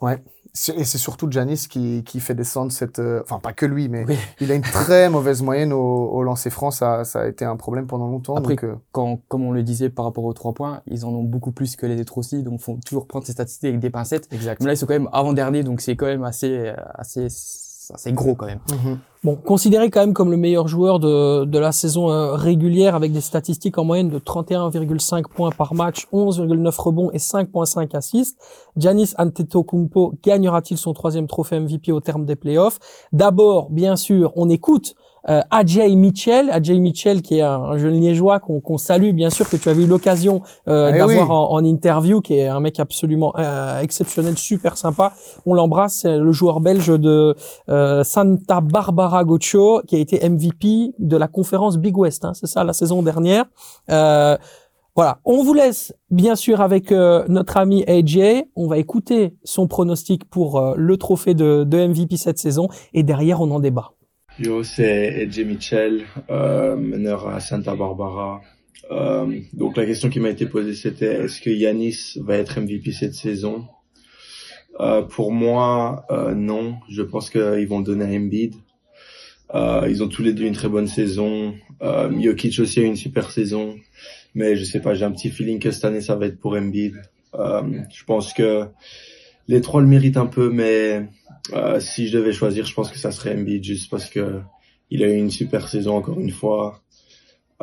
Et 0.75 0.83
c'est 0.83 0.97
surtout 0.97 1.31
Giannis 1.31 1.67
qui, 1.69 2.03
qui 2.03 2.19
fait 2.19 2.33
descendre 2.35 2.71
cette... 2.73 2.99
euh, 2.99 3.21
Enfin, 3.23 3.39
pas 3.39 3.53
que 3.53 3.65
lui, 3.65 3.87
mais 3.87 4.03
Oui. 4.05 4.17
il 4.41 4.51
a 4.51 4.55
une 4.55 4.61
très 4.61 5.09
mauvaise 5.09 5.41
moyenne 5.41 5.71
au, 5.71 5.79
au 6.09 6.23
lancer 6.23 6.49
franc. 6.49 6.71
Ça, 6.71 7.05
ça 7.05 7.21
a 7.21 7.27
été 7.27 7.45
un 7.45 7.55
problème 7.55 7.87
pendant 7.87 8.07
longtemps. 8.07 8.35
Après, 8.35 8.55
donc, 8.55 8.63
euh, 8.65 8.75
Quand, 8.91 9.19
comme 9.29 9.43
on 9.43 9.51
le 9.51 9.63
disait 9.63 9.89
par 9.89 10.03
rapport 10.05 10.25
aux 10.25 10.33
trois 10.33 10.53
points, 10.53 10.81
ils 10.87 11.05
en 11.05 11.09
ont 11.09 11.23
beaucoup 11.23 11.51
plus 11.53 11.75
que 11.77 11.85
les 11.85 11.99
autres 12.01 12.17
aussi. 12.17 12.43
Donc, 12.43 12.59
faut 12.59 12.77
toujours 12.85 13.07
prendre 13.07 13.25
ces 13.25 13.31
statistiques 13.31 13.69
avec 13.69 13.79
des 13.79 13.89
pincettes. 13.89 14.27
exact. 14.31 14.59
Mais 14.61 14.67
là, 14.67 14.73
ils 14.73 14.77
sont 14.77 14.85
quand 14.87 14.93
même 14.93 15.09
avant-dernier, 15.13 15.63
donc 15.63 15.79
c'est 15.79 15.95
quand 15.95 16.07
même 16.07 16.23
assez, 16.25 16.49
euh, 16.51 16.73
assez 16.95 17.27
c'est 17.97 18.13
gros 18.13 18.35
quand 18.35 18.45
même. 18.45 18.59
Mhm. 18.71 18.99
Bon, 19.23 19.35
considéré 19.35 19.91
quand 19.91 19.99
même 19.99 20.13
comme 20.13 20.31
le 20.31 20.37
meilleur 20.37 20.67
joueur 20.67 20.99
de, 20.99 21.45
de 21.45 21.59
la 21.59 21.71
saison 21.71 22.09
euh, 22.09 22.33
régulière 22.33 22.95
avec 22.95 23.11
des 23.11 23.21
statistiques 23.21 23.77
en 23.77 23.83
moyenne 23.83 24.09
de 24.09 24.17
31,5 24.17 25.27
points 25.27 25.51
par 25.51 25.75
match, 25.75 26.07
11,9 26.11 26.81
rebonds 26.81 27.11
et 27.11 27.19
5,5 27.19 27.95
assists, 27.95 28.39
Giannis 28.77 29.13
Antetokounmpo 29.19 30.13
gagnera-t-il 30.23 30.77
son 30.77 30.93
troisième 30.93 31.27
trophée 31.27 31.59
MVP 31.59 31.91
au 31.91 31.99
terme 31.99 32.25
des 32.25 32.35
playoffs? 32.35 32.79
D'abord, 33.11 33.69
bien 33.69 33.95
sûr, 33.95 34.31
on 34.35 34.49
écoute 34.49 34.95
euh, 35.29 35.41
Ajay 35.51 35.95
Mitchell, 35.95 36.49
Ajay 36.49 36.79
Mitchell 36.79 37.21
qui 37.21 37.37
est 37.37 37.41
un, 37.41 37.61
un 37.61 37.77
jeune 37.77 37.99
liégeois 37.99 38.39
qu'on 38.39 38.77
salue 38.77 39.11
bien 39.11 39.29
sûr 39.29 39.49
que 39.49 39.57
tu 39.57 39.69
as 39.69 39.73
eu 39.73 39.85
l'occasion 39.85 40.41
euh, 40.67 40.91
Eh 40.93 40.97
d'avoir 40.97 41.29
oui. 41.29 41.35
en, 41.35 41.51
en 41.51 41.63
interview, 41.63 42.21
qui 42.21 42.35
est 42.35 42.47
un 42.47 42.59
mec 42.59 42.79
absolument 42.79 43.33
euh, 43.37 43.81
exceptionnel, 43.81 44.37
super 44.37 44.77
sympa. 44.77 45.13
On 45.45 45.53
l'embrasse, 45.53 45.99
c'est 46.01 46.17
le 46.17 46.31
joueur 46.31 46.59
belge 46.59 46.87
de 46.87 47.35
euh, 47.69 48.03
Santa 48.03 48.61
Barbara 48.61 49.23
Gocho 49.23 49.81
qui 49.87 49.95
a 49.95 49.99
été 49.99 50.27
MVP 50.27 50.93
de 50.99 51.17
la 51.17 51.27
conférence 51.27 51.77
Big 51.77 51.97
West, 51.97 52.25
hein, 52.25 52.33
c'est 52.33 52.47
ça 52.47 52.63
la 52.63 52.73
saison 52.73 53.01
dernière. 53.03 53.45
Euh, 53.89 54.37
voilà, 54.95 55.19
on 55.23 55.41
vous 55.43 55.53
laisse 55.53 55.93
bien 56.09 56.35
sûr 56.35 56.59
avec 56.59 56.91
euh, 56.91 57.23
notre 57.29 57.55
ami 57.55 57.85
AJ. 57.87 58.43
On 58.57 58.67
va 58.67 58.77
écouter 58.77 59.35
son 59.45 59.67
pronostic 59.67 60.29
pour 60.29 60.57
euh, 60.57 60.73
le 60.75 60.97
trophée 60.97 61.33
de, 61.33 61.63
de 61.63 61.87
MVP 61.87 62.17
cette 62.17 62.39
saison 62.39 62.67
et 62.93 63.03
derrière 63.03 63.39
on 63.39 63.49
en 63.51 63.59
débat. 63.61 63.91
Yo, 64.39 64.63
c'est 64.63 65.21
Edge 65.21 65.39
Mitchell, 65.41 66.03
euh, 66.29 66.75
meneur 66.75 67.27
à 67.27 67.39
Santa 67.39 67.75
Barbara. 67.75 68.41
Euh, 68.89 69.39
donc 69.53 69.77
la 69.77 69.85
question 69.85 70.09
qui 70.09 70.19
m'a 70.19 70.29
été 70.29 70.45
posée 70.45 70.73
c'était 70.73 71.23
est-ce 71.23 71.39
que 71.41 71.49
Yanis 71.49 72.17
va 72.17 72.37
être 72.37 72.59
MVP 72.59 72.91
cette 72.91 73.13
saison? 73.13 73.67
Euh, 74.79 75.01
Pour 75.03 75.31
moi, 75.31 76.05
euh, 76.11 76.33
non. 76.33 76.75
Je 76.89 77.01
pense 77.01 77.29
qu'ils 77.29 77.67
vont 77.67 77.81
donner 77.81 78.05
à 78.05 78.17
Embiid. 78.19 78.55
Euh, 79.53 79.85
ils 79.89 80.01
ont 80.01 80.07
tous 80.07 80.23
les 80.23 80.33
deux 80.33 80.45
une 80.45 80.53
très 80.55 80.69
bonne 80.69 80.87
saison. 80.87 81.53
Euh, 81.81 82.09
Jokic 82.21 82.57
aussi 82.59 82.79
a 82.79 82.83
une 82.83 82.95
super 82.95 83.29
saison. 83.31 83.75
Mais 84.33 84.55
je 84.55 84.63
sais 84.63 84.79
pas, 84.79 84.93
j'ai 84.93 85.05
un 85.05 85.11
petit 85.11 85.29
feeling 85.29 85.59
que 85.59 85.71
cette 85.71 85.85
année 85.85 86.01
ça 86.01 86.15
va 86.15 86.25
être 86.25 86.39
pour 86.39 86.55
Embiid. 86.55 86.95
Euh, 87.35 87.61
je 87.93 88.03
pense 88.05 88.33
que 88.33 88.65
les 89.47 89.61
trois 89.61 89.81
le 89.81 89.87
méritent 89.87 90.17
un 90.17 90.25
peu, 90.25 90.49
mais 90.49 91.07
euh, 91.53 91.79
si 91.79 92.07
je 92.07 92.17
devais 92.17 92.33
choisir, 92.33 92.65
je 92.65 92.73
pense 92.73 92.91
que 92.91 92.97
ça 92.97 93.11
serait 93.11 93.35
Embiid 93.35 93.63
juste 93.63 93.89
parce 93.89 94.09
que 94.09 94.41
il 94.89 95.03
a 95.03 95.07
eu 95.07 95.15
une 95.15 95.31
super 95.31 95.67
saison 95.67 95.95
encore 95.95 96.19
une 96.19 96.31
fois. 96.31 96.81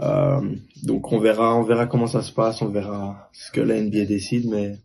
Euh, 0.03 0.41
donc 0.83 1.13
on 1.13 1.19
verra, 1.19 1.57
on 1.57 1.63
verra 1.63 1.87
comment 1.87 2.07
ça 2.07 2.23
se 2.23 2.33
passe, 2.33 2.63
on 2.63 2.69
verra 2.69 3.29
ce 3.33 3.51
que 3.51 3.61
la 3.61 3.81
NBA 3.81 4.05
décide, 4.05 4.49
mais 4.49 4.79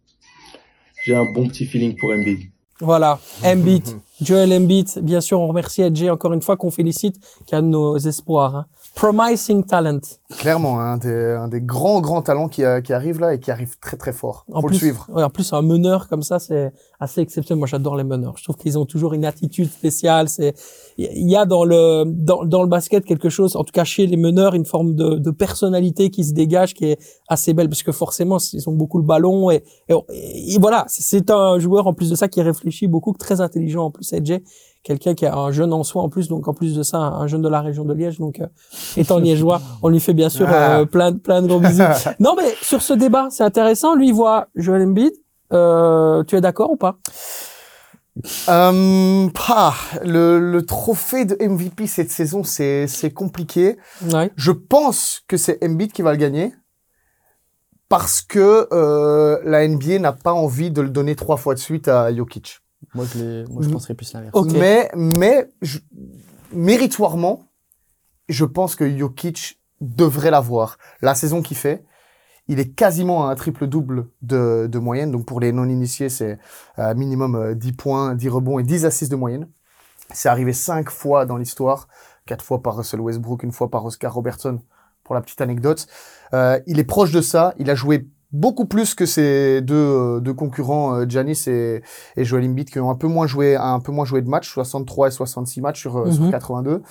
j'ai 1.06 1.16
un 1.16 1.26
bon 1.34 1.48
petit 1.48 1.66
feeling 1.66 1.96
pour 1.96 2.12
Embiid. 2.12 2.40
Voilà, 2.80 3.20
Embiid, 3.44 3.88
Joel 4.24 4.54
Embiid. 4.54 4.88
Bien 5.02 5.22
sûr, 5.22 5.40
on 5.40 5.48
remercie 5.48 5.84
AJ 5.84 6.10
encore 6.10 6.34
une 6.34 6.42
fois 6.42 6.58
qu'on 6.58 6.72
félicite, 6.72 7.16
qui 7.46 7.56
a 7.56 7.62
de 7.62 7.68
nos 7.68 7.98
espoirs. 7.98 8.56
hein. 8.56 8.66
Promising 8.96 9.64
talent. 9.66 10.00
Clairement, 10.38 10.80
un 10.80 10.98
des, 10.98 11.10
un 11.40 11.48
des 11.48 11.62
grands, 11.62 12.00
grands 12.00 12.22
talents 12.22 12.48
qui, 12.48 12.64
a- 12.64 12.80
qui 12.82 12.94
arrive 12.94 13.20
là 13.20 13.34
et 13.34 13.40
qui 13.40 13.50
arrive 13.50 13.76
très, 13.80 13.98
très 13.98 14.14
fort. 14.14 14.46
En 14.54 14.62
Faut 14.62 14.68
plus, 14.68 14.76
le 14.76 14.80
suivre. 14.80 15.08
ouais, 15.12 15.24
en 15.24 15.30
plus, 15.32 15.52
un 15.52 15.64
meneur 15.64 16.08
comme 16.08 16.22
ça, 16.22 16.38
c'est 16.38 16.72
assez 17.00 17.22
exceptionnel. 17.22 17.58
Moi, 17.60 17.68
j'adore 17.68 17.96
les 17.98 18.04
meneurs. 18.04 18.36
Je 18.38 18.44
trouve 18.44 18.56
qu'ils 18.56 18.78
ont 18.78 18.86
toujours 18.86 19.14
une 19.14 19.26
attitude 19.26 19.70
spéciale. 19.72 20.30
C'est, 20.30 20.54
il 21.00 21.28
y 21.30 21.36
a 21.36 21.46
dans 21.46 21.66
le, 21.66 22.04
dans, 22.06 22.46
dans 22.46 22.62
le 22.62 22.70
basket 22.70 23.04
quelque 23.04 23.30
chose, 23.30 23.56
en 23.56 23.64
tout 23.64 23.72
cas 23.74 23.84
chez 23.84 24.06
les 24.06 24.16
meneurs, 24.18 24.54
une 24.54 24.66
forme 24.66 24.94
de, 24.94 25.16
de 25.16 25.32
personnalité 25.32 26.12
qui 26.12 26.24
se 26.24 26.34
dégage, 26.34 26.76
qui 26.76 26.86
est 26.86 27.00
assez 27.28 27.54
belle, 27.56 27.70
parce 27.70 27.82
que 27.84 27.92
forcément, 27.92 28.38
ils 28.54 28.70
ont 28.70 28.74
beaucoup 28.74 29.00
le 29.00 29.04
ballon 29.04 29.50
et, 29.50 29.64
et, 29.90 30.54
et 30.54 30.60
voilà, 30.60 30.86
c'est 30.88 31.32
un 31.32 31.58
joueur 31.58 31.88
en 31.88 31.94
plus 31.94 32.12
de 32.12 32.16
ça 32.16 32.28
qui 32.28 32.42
réfléchit 32.44 32.88
beaucoup, 32.88 33.14
très 33.18 33.42
intelligent 33.42 33.86
en 33.86 33.92
plus, 33.92 34.13
Quelqu'un 34.84 35.14
qui 35.16 35.24
est 35.24 35.30
un 35.30 35.52
jeune 35.52 35.72
en 35.72 35.84
soi 35.84 36.02
en 36.04 36.10
plus, 36.10 36.28
donc 36.28 36.48
en 36.50 36.54
plus 36.54 36.76
de 36.76 36.84
ça, 36.84 36.98
un 36.98 37.26
jeune 37.28 37.42
de 37.42 37.48
la 37.48 37.62
région 37.62 37.86
de 37.86 37.94
Liège, 37.94 38.20
donc 38.20 38.42
euh, 38.42 38.48
étant 38.98 39.18
liégeois, 39.20 39.62
on 39.82 39.88
lui 39.88 40.02
fait 40.02 40.14
bien 40.14 40.28
sûr 40.30 40.46
Ah. 40.50 40.80
euh, 40.80 40.86
plein, 40.86 41.12
de- 41.12 41.18
plein 41.20 41.42
de 41.42 41.48
gros 41.48 41.60
bisous. 41.62 41.84
Non, 42.20 42.36
mais 42.36 42.54
sur 42.62 42.82
ce 42.82 42.92
débat, 42.94 43.28
c'est 43.32 43.44
intéressant. 43.46 43.96
Lui, 43.96 44.10
il 44.10 44.14
voit 44.14 44.48
Joel 44.56 44.82
Embiid. 44.84 45.14
Euh, 45.54 46.24
tu 46.26 46.36
es 46.36 46.42
d'accord 46.42 46.72
ou 46.72 46.76
pas? 46.76 46.98
Euh, 48.50 49.28
le, 50.04 50.40
le 50.40 50.66
trophée 50.66 51.26
de 51.26 51.36
MVP 51.44 51.88
cette 51.88 52.12
saison, 52.12 52.44
c'est 52.44 52.86
c'est 52.88 53.12
compliqué. 53.12 53.78
Ouais. 54.12 54.32
Je 54.36 54.52
pense 54.52 55.22
que 55.28 55.38
c'est 55.38 55.64
Embiid 55.64 55.92
qui 55.94 56.02
va 56.02 56.12
le 56.12 56.18
gagner 56.18 56.54
parce 57.90 58.22
que 58.22 58.68
euh, 58.72 59.40
la 59.46 59.68
NBA 59.68 60.00
n'a 60.00 60.12
pas 60.14 60.34
envie 60.34 60.72
de 60.72 60.82
le 60.82 60.90
donner 60.90 61.16
trois 61.16 61.38
fois 61.38 61.54
de 61.54 61.60
suite 61.60 61.88
à 61.88 62.14
Jokic. 62.16 62.60
Moi, 62.96 63.06
je, 63.14 63.18
l'ai- 63.20 63.44
moi, 63.52 63.62
je 63.64 63.70
penserais 63.74 63.94
plus 63.96 64.12
l'inverse. 64.14 64.34
Mais, 64.60 64.90
mais 64.96 65.50
je- 65.62 65.80
méritoirement, 66.52 67.48
je 68.30 68.46
pense 68.46 68.76
que 68.76 68.98
Jokic 68.98 69.60
devrait 69.82 70.32
l'avoir. 70.32 70.78
La 71.02 71.16
saison 71.16 71.42
qu'il 71.42 71.58
fait, 71.58 71.84
il 72.48 72.60
est 72.60 72.70
quasiment 72.70 73.28
à 73.28 73.32
un 73.32 73.36
triple-double 73.36 74.08
de, 74.22 74.68
de 74.72 74.80
moyenne. 74.80 75.12
Donc 75.12 75.26
pour 75.26 75.40
les 75.40 75.52
non-initiés, 75.52 76.10
c'est 76.10 76.40
euh, 76.80 76.94
minimum 76.94 77.36
euh, 77.36 77.54
10 77.56 77.74
points, 77.74 78.16
10 78.16 78.30
rebonds 78.30 78.60
et 78.60 78.64
10 78.64 78.86
assists 78.86 79.12
de 79.12 79.16
moyenne. 79.16 79.48
C'est 80.14 80.30
arrivé 80.30 80.54
cinq 80.54 80.90
fois 80.90 81.26
dans 81.26 81.38
l'histoire, 81.38 81.88
quatre 82.26 82.44
fois 82.44 82.62
par 82.62 82.76
Russell 82.78 83.00
Westbrook, 83.00 83.44
une 83.44 83.52
fois 83.52 83.70
par 83.72 83.84
Oscar 83.86 84.14
Robertson, 84.14 84.60
pour 85.04 85.16
la 85.16 85.22
petite 85.22 85.42
anecdote. 85.42 85.88
Euh, 86.34 86.60
il 86.68 86.80
est 86.80 86.84
proche 86.84 87.12
de 87.12 87.22
ça. 87.22 87.54
Il 87.58 87.70
a 87.70 87.76
joué 87.76 88.08
beaucoup 88.34 88.66
plus 88.66 88.96
que 88.96 89.06
ses 89.06 89.62
deux, 89.62 89.76
euh, 89.76 90.20
deux 90.20 90.34
concurrents, 90.34 90.96
euh, 90.96 91.06
Giannis 91.08 91.44
et, 91.48 91.82
et 92.18 92.26
Joel 92.26 92.46
Embiid, 92.46 92.70
qui 92.70 92.80
ont 92.80 92.90
un 92.90 92.96
peu 92.96 93.08
moins 93.08 93.28
joué, 93.28 93.56
un 93.56 93.80
peu 93.80 93.92
moins 93.92 94.06
joué 94.06 94.22
de 94.22 94.28
matchs, 94.30 94.52
63 94.52 95.08
et 95.08 95.12
66 95.12 95.62
matchs 95.62 95.80
sur, 95.82 95.98
euh, 95.98 96.12
sur 96.12 96.24
Mhm. 96.24 96.32
82. 96.32 96.82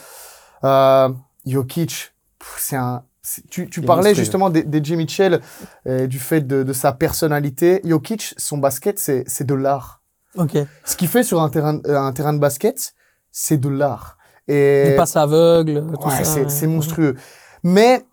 Euh, 0.65 1.09
Jokic, 1.45 2.13
c'est 2.59 2.77
un, 2.77 3.03
tu, 3.51 3.69
tu 3.69 3.83
parlais 3.83 4.15
justement 4.15 4.51
des, 4.51 4.63
des 4.63 4.83
Jimmy 4.83 5.05
Mitchell, 5.05 5.41
euh, 5.87 6.07
du 6.07 6.19
fait 6.19 6.41
de, 6.41 6.63
de 6.63 6.73
sa 6.73 6.93
personnalité. 6.93 7.81
Jokic, 7.85 8.35
son 8.37 8.59
basket, 8.59 8.99
c'est, 8.99 9.25
c'est 9.27 9.45
de 9.47 9.55
l'art. 9.55 10.01
Ok. 10.37 10.57
Ce 10.85 10.97
qu'il 10.97 11.09
fait 11.09 11.23
sur 11.25 11.43
un 11.43 11.49
terrain, 11.51 11.79
euh, 11.87 11.97
un 11.99 12.13
terrain 12.13 12.33
de 12.33 12.39
basket, 12.39 12.95
c'est 13.31 13.59
de 13.59 13.69
l'art. 13.69 14.17
Et 14.49 14.91
Il 14.91 14.97
passe 14.97 15.17
aveugle, 15.17 15.85
tout 16.01 16.07
Ouais, 16.09 16.11
ça. 16.17 16.25
c'est, 16.25 16.41
ouais. 16.45 16.49
c'est 16.49 16.67
monstrueux. 16.67 17.17
Mais 17.63 18.05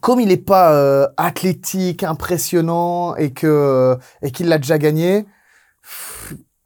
comme 0.00 0.20
il 0.20 0.30
est 0.32 0.36
pas 0.44 0.72
euh, 0.74 1.06
athlétique, 1.16 2.02
impressionnant 2.02 3.14
et 3.16 3.32
que 3.32 3.96
et 4.22 4.30
qu'il 4.30 4.48
l'a 4.48 4.58
déjà 4.58 4.78
gagné, 4.78 5.26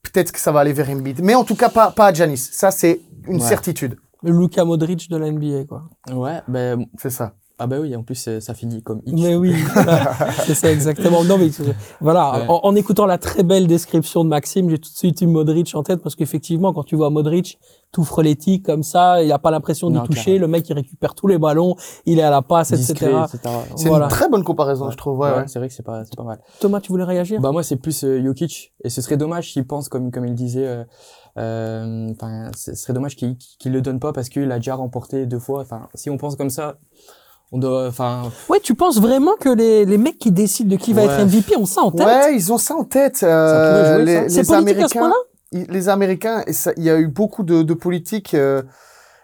peut-être 0.02 0.32
que 0.32 0.38
ça 0.38 0.52
va 0.52 0.60
aller 0.60 0.72
vers 0.72 0.88
Embiid. 0.90 1.20
Mais 1.22 1.34
en 1.34 1.44
tout 1.44 1.56
cas 1.56 1.68
pas 1.68 1.90
pas 1.90 2.06
à 2.06 2.12
Giannis. 2.12 2.36
Ça 2.52 2.70
c'est 2.70 3.00
une 3.26 3.34
Ouais. 3.40 3.40
certitude. 3.48 3.96
Le 4.22 4.32
Luka 4.32 4.64
Modric 4.64 5.08
de 5.10 5.16
la 5.16 5.30
NBA, 5.30 5.64
quoi. 5.68 5.84
Ouais, 6.10 6.40
ben, 6.48 6.86
C'est 6.98 7.10
ça. 7.10 7.34
Ah 7.58 7.66
bah 7.66 7.76
oui, 7.80 7.96
en 7.96 8.02
plus, 8.02 8.28
euh, 8.28 8.40
ça 8.40 8.52
finit 8.54 8.82
comme 8.82 9.00
X. 9.06 9.20
Mais 9.22 9.34
oui, 9.34 9.54
voilà. 9.72 10.12
c'est 10.46 10.54
ça 10.54 10.70
exactement. 10.70 11.24
Non, 11.24 11.38
mais 11.38 11.48
voilà, 12.00 12.32
Ouais. 12.40 12.44
en, 12.48 12.60
en 12.64 12.74
écoutant 12.74 13.06
la 13.06 13.18
très 13.18 13.42
belle 13.42 13.66
description 13.66 14.24
de 14.24 14.28
Maxime, 14.28 14.68
j'ai 14.68 14.78
tout 14.78 14.90
de 14.90 14.96
suite 14.96 15.20
eu 15.22 15.26
Modric 15.26 15.74
en 15.74 15.82
tête 15.82 16.02
parce 16.02 16.14
qu'effectivement, 16.14 16.72
quand 16.72 16.82
tu 16.84 16.96
vois 16.96 17.08
Modric 17.10 17.58
tout 17.92 18.04
frélétique 18.04 18.66
comme 18.66 18.82
ça, 18.82 19.22
il 19.22 19.32
a 19.32 19.38
pas 19.38 19.50
l'impression 19.50 19.88
d'y 19.90 19.98
toucher. 20.02 20.36
Le 20.38 20.48
mec, 20.48 20.68
il 20.68 20.74
récupère 20.74 21.14
tous 21.14 21.28
les 21.28 21.38
ballons, 21.38 21.76
il 22.04 22.18
est 22.18 22.22
à 22.22 22.30
la 22.30 22.42
passe, 22.42 22.72
Discret, 22.74 23.06
etc. 23.06 23.38
etc. 23.38 23.54
C'est 23.76 23.88
Voilà. 23.88 24.04
une 24.06 24.10
très 24.10 24.28
bonne 24.28 24.44
comparaison, 24.44 24.86
Ouais. 24.86 24.92
je 24.92 24.96
trouve. 24.98 25.18
Ouais, 25.18 25.30
Ouais, 25.30 25.36
ouais. 25.38 25.44
c'est 25.48 25.58
vrai 25.58 25.68
que 25.68 25.74
c'est 25.74 25.82
pas, 25.84 26.04
c'est 26.04 26.16
pas 26.16 26.24
mal. 26.24 26.38
Thomas, 26.60 26.80
tu 26.80 26.92
voulais 26.92 27.04
réagir? 27.04 27.40
Bah 27.40 27.52
moi 27.52 27.62
c'est 27.62 27.76
plus 27.76 28.04
euh, 28.04 28.22
Jokic 28.22 28.74
et 28.84 28.90
ce 28.90 29.00
serait 29.00 29.16
dommage 29.16 29.52
s'il 29.52 29.66
pense 29.66 29.88
comme 29.88 30.10
comme 30.10 30.26
il 30.26 30.34
disait 30.34 30.66
euh, 30.66 30.84
euh, 31.38 32.10
enfin 32.12 32.50
ce 32.56 32.74
serait 32.74 32.92
dommage 32.92 33.16
qu'il 33.16 33.36
qu'il 33.58 33.72
le 33.72 33.80
donne 33.82 34.00
pas 34.00 34.12
parce 34.12 34.28
qu'il 34.28 34.50
a 34.52 34.56
déjà 34.56 34.74
remporté 34.74 35.26
deux 35.26 35.38
fois 35.38 35.60
enfin 35.60 35.88
si 35.94 36.08
on 36.10 36.16
pense 36.16 36.36
comme 36.36 36.50
ça 36.50 36.76
on 37.52 37.58
doit 37.58 37.86
enfin 37.88 38.30
Ouais, 38.48 38.60
tu 38.60 38.74
penses 38.74 39.00
vraiment 39.00 39.34
que 39.38 39.48
les, 39.48 39.84
les 39.84 39.98
mecs 39.98 40.18
qui 40.18 40.32
décident 40.32 40.70
de 40.70 40.76
qui 40.76 40.92
va 40.92 41.04
Ouais. 41.04 41.08
être 41.12 41.24
MVP 41.26 41.56
ont 41.56 41.66
ça 41.66 41.82
en 41.82 41.90
tête 41.90 42.06
Ouais, 42.06 42.34
ils 42.34 42.52
ont 42.52 42.58
ça 42.58 42.74
en 42.74 42.84
tête. 42.84 43.20
euh, 43.22 43.96
jouer, 43.96 44.04
les, 44.04 44.20
les 44.22 44.28
ce 44.44 44.52
Américains, 44.52 45.12
les 45.52 45.88
Américains, 45.88 46.42
et 46.46 46.52
ça- 46.52 46.72
il 46.76 46.82
y 46.84 46.90
a 46.90 46.98
eu 46.98 47.06
beaucoup 47.08 47.42
de, 47.44 47.62
de 47.62 47.74
politique. 47.74 48.34
euh, 48.34 48.62